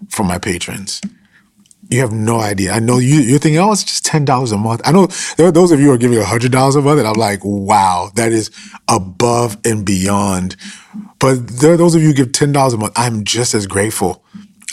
for 0.09 0.24
my 0.24 0.39
patrons. 0.39 1.01
You 1.89 2.01
have 2.01 2.13
no 2.13 2.39
idea. 2.41 2.74
I 2.74 2.80
know 2.80 2.99
you, 2.99 3.18
you're 3.22 3.39
thinking, 3.39 3.59
oh, 3.59 3.72
it's 3.74 3.84
just 3.84 4.05
$10 4.05 4.26
a 4.53 4.57
month. 4.57 4.82
I 4.86 4.91
know 4.93 5.07
there 5.38 5.47
are 5.47 5.51
those 5.53 5.72
of 5.72 5.80
you 5.82 5.88
who 5.88 5.93
are 5.93 5.97
giving 5.99 6.20
$100 6.20 6.78
a 6.78 6.82
month, 6.82 6.99
and 6.99 7.07
I'm 7.07 7.16
like, 7.16 7.41
wow, 7.43 8.11
that 8.16 8.32
is 8.34 8.51
above 8.89 9.57
and 9.66 9.86
beyond. 9.86 10.57
But 11.20 11.47
there 11.47 11.74
are 11.74 11.78
those 11.78 11.95
of 11.95 12.01
you 12.03 12.09
who 12.09 12.16
give 12.16 12.30
$10 12.30 12.74
a 12.74 12.78
month. 12.78 12.93
I'm 12.97 13.26
just 13.26 13.55
as 13.55 13.68
grateful. 13.68 14.24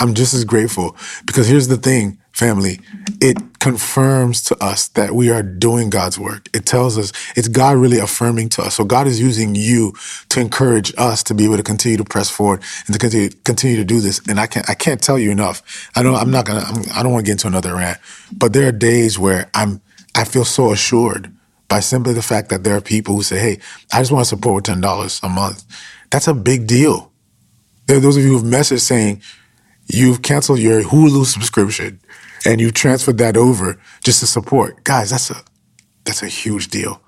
I'm 0.01 0.15
just 0.15 0.35
as 0.35 0.45
grateful 0.45 0.97
because 1.27 1.49
here's 1.49 1.69
the 1.69 1.79
thing 1.79 2.19
family, 2.33 2.81
it 3.21 3.39
confirms 3.61 4.43
to 4.45 4.57
us 4.65 4.89
that 4.89 5.13
we 5.15 5.31
are 5.31 5.43
doing 5.43 5.91
God's 5.91 6.19
work. 6.19 6.49
It 6.55 6.67
tells 6.67 6.99
us 6.99 7.13
it's 7.37 7.49
God 7.49 7.77
really 7.77 7.99
affirming 7.99 8.49
to 8.51 8.63
us. 8.63 8.75
So 8.75 8.85
God 8.85 9.07
is 9.07 9.21
using 9.21 9.55
you 9.55 9.95
to 10.31 10.41
encourage 10.41 10.93
us 10.99 11.23
to 11.25 11.35
be 11.35 11.45
able 11.45 11.59
to 11.59 11.63
continue 11.63 11.99
to 11.99 12.05
press 12.05 12.31
forward 12.31 12.63
and 12.87 12.95
to 12.95 12.99
continue 12.99 13.31
continue 13.45 13.77
to 13.77 13.85
do 13.85 14.01
this. 14.01 14.21
And 14.29 14.41
I 14.41 14.47
can't 14.47 14.69
I 14.69 14.75
can't 14.75 15.03
tell 15.03 15.19
you 15.19 15.31
enough. 15.31 15.91
I 15.97 16.03
don't 16.03 16.17
I'm 16.17 16.31
not 16.31 16.47
gonna 16.47 16.61
I'm, 16.61 16.83
I 16.95 17.03
don't 17.03 17.13
want 17.13 17.25
to 17.25 17.29
get 17.29 17.33
into 17.33 17.49
another 17.49 17.75
rant, 17.75 17.99
but 18.33 18.53
there 18.53 18.69
are 18.69 18.73
days 18.73 19.19
where 19.19 19.51
I'm 19.55 19.81
I 20.15 20.25
feel 20.25 20.45
so 20.45 20.73
assured 20.73 21.33
by 21.69 21.81
simply 21.81 22.13
the 22.15 22.23
fact 22.23 22.51
that 22.51 22.65
there 22.65 22.77
are 22.77 22.81
people 22.83 23.15
who 23.17 23.23
say, 23.23 23.39
"Hey, 23.39 23.59
I 23.93 24.01
just 24.01 24.13
want 24.13 24.25
to 24.25 24.29
support 24.29 24.65
ten 24.65 24.81
dollars 24.81 25.21
a 25.23 25.29
month." 25.29 25.65
That's 26.11 26.29
a 26.29 26.35
big 26.35 26.67
deal. 26.67 27.13
There 27.87 27.97
are 27.97 28.01
those 28.01 28.17
of 28.17 28.23
you 28.25 28.31
who've 28.31 28.43
messaged 28.43 28.81
saying 28.83 29.23
you've 29.93 30.23
canceled 30.23 30.59
your 30.59 30.83
Hulu 30.83 31.27
subscription 31.27 32.01
and 32.47 32.61
you've 32.61 32.75
transferred 32.75 33.19
that 33.19 33.37
over 33.37 33.81
just 34.03 34.21
to 34.21 34.27
support. 34.27 34.83
Guys, 34.85 35.11
that's 35.11 35.31
a 35.31 35.43
that's 36.05 36.23
a 36.23 36.27
huge 36.29 36.69
deal. 36.69 37.01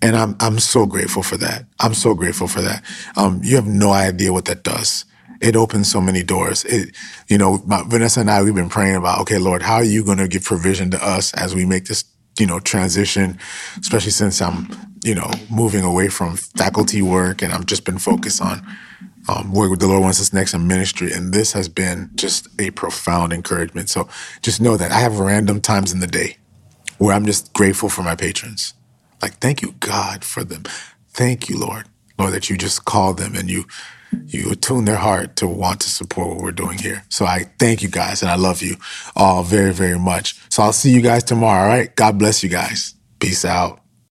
And 0.00 0.14
I'm 0.16 0.36
I'm 0.38 0.58
so 0.58 0.86
grateful 0.86 1.22
for 1.22 1.36
that. 1.38 1.64
I'm 1.80 1.94
so 1.94 2.14
grateful 2.14 2.46
for 2.46 2.60
that. 2.62 2.84
Um, 3.16 3.40
you 3.42 3.56
have 3.56 3.66
no 3.66 3.90
idea 3.92 4.32
what 4.32 4.44
that 4.44 4.62
does. 4.62 5.04
It 5.40 5.56
opens 5.56 5.90
so 5.90 6.00
many 6.00 6.22
doors. 6.22 6.64
It, 6.64 6.96
you 7.28 7.38
know, 7.38 7.62
my, 7.64 7.84
Vanessa 7.86 8.20
and 8.20 8.30
I, 8.30 8.42
we've 8.42 8.54
been 8.54 8.68
praying 8.68 8.96
about, 8.96 9.20
okay, 9.20 9.38
Lord, 9.38 9.62
how 9.62 9.76
are 9.76 9.84
you 9.84 10.04
going 10.04 10.18
to 10.18 10.26
give 10.26 10.42
provision 10.44 10.90
to 10.90 11.04
us 11.04 11.32
as 11.34 11.54
we 11.54 11.64
make 11.64 11.84
this, 11.86 12.04
you 12.40 12.46
know, 12.46 12.58
transition, 12.58 13.38
especially 13.80 14.10
since 14.10 14.42
I'm, 14.42 14.68
you 15.04 15.14
know, 15.14 15.30
moving 15.48 15.84
away 15.84 16.08
from 16.08 16.36
faculty 16.36 17.02
work 17.02 17.40
and 17.40 17.52
I've 17.52 17.66
just 17.66 17.84
been 17.84 17.98
focused 17.98 18.42
on 18.42 18.66
um, 19.28 19.52
where 19.52 19.74
the 19.76 19.86
Lord 19.86 20.02
wants 20.02 20.20
us 20.20 20.32
next 20.32 20.54
in 20.54 20.66
ministry. 20.66 21.12
And 21.12 21.32
this 21.32 21.52
has 21.52 21.68
been 21.68 22.10
just 22.14 22.48
a 22.60 22.70
profound 22.70 23.32
encouragement. 23.32 23.90
So 23.90 24.08
just 24.42 24.60
know 24.60 24.76
that 24.76 24.90
I 24.90 24.98
have 25.00 25.18
random 25.18 25.60
times 25.60 25.92
in 25.92 26.00
the 26.00 26.06
day 26.06 26.38
where 26.98 27.14
I'm 27.14 27.26
just 27.26 27.52
grateful 27.52 27.88
for 27.88 28.02
my 28.02 28.16
patrons. 28.16 28.74
Like, 29.22 29.34
thank 29.34 29.62
you, 29.62 29.74
God, 29.80 30.24
for 30.24 30.44
them. 30.44 30.64
Thank 31.10 31.48
you, 31.48 31.58
Lord. 31.58 31.86
Lord, 32.18 32.32
that 32.32 32.50
you 32.50 32.56
just 32.56 32.84
call 32.84 33.14
them 33.14 33.34
and 33.34 33.48
you 33.48 33.64
you 34.26 34.50
attune 34.50 34.86
their 34.86 34.96
heart 34.96 35.36
to 35.36 35.46
want 35.46 35.80
to 35.82 35.90
support 35.90 36.28
what 36.28 36.38
we're 36.38 36.50
doing 36.50 36.78
here. 36.78 37.04
So 37.10 37.26
I 37.26 37.44
thank 37.58 37.82
you 37.82 37.90
guys 37.90 38.22
and 38.22 38.30
I 38.30 38.36
love 38.36 38.62
you 38.62 38.76
all 39.14 39.42
very, 39.42 39.72
very 39.72 39.98
much. 39.98 40.34
So 40.50 40.62
I'll 40.62 40.72
see 40.72 40.90
you 40.90 41.02
guys 41.02 41.24
tomorrow. 41.24 41.62
All 41.62 41.68
right. 41.68 41.94
God 41.94 42.18
bless 42.18 42.42
you 42.42 42.48
guys. 42.48 42.94
Peace 43.20 43.44
out. 43.44 43.80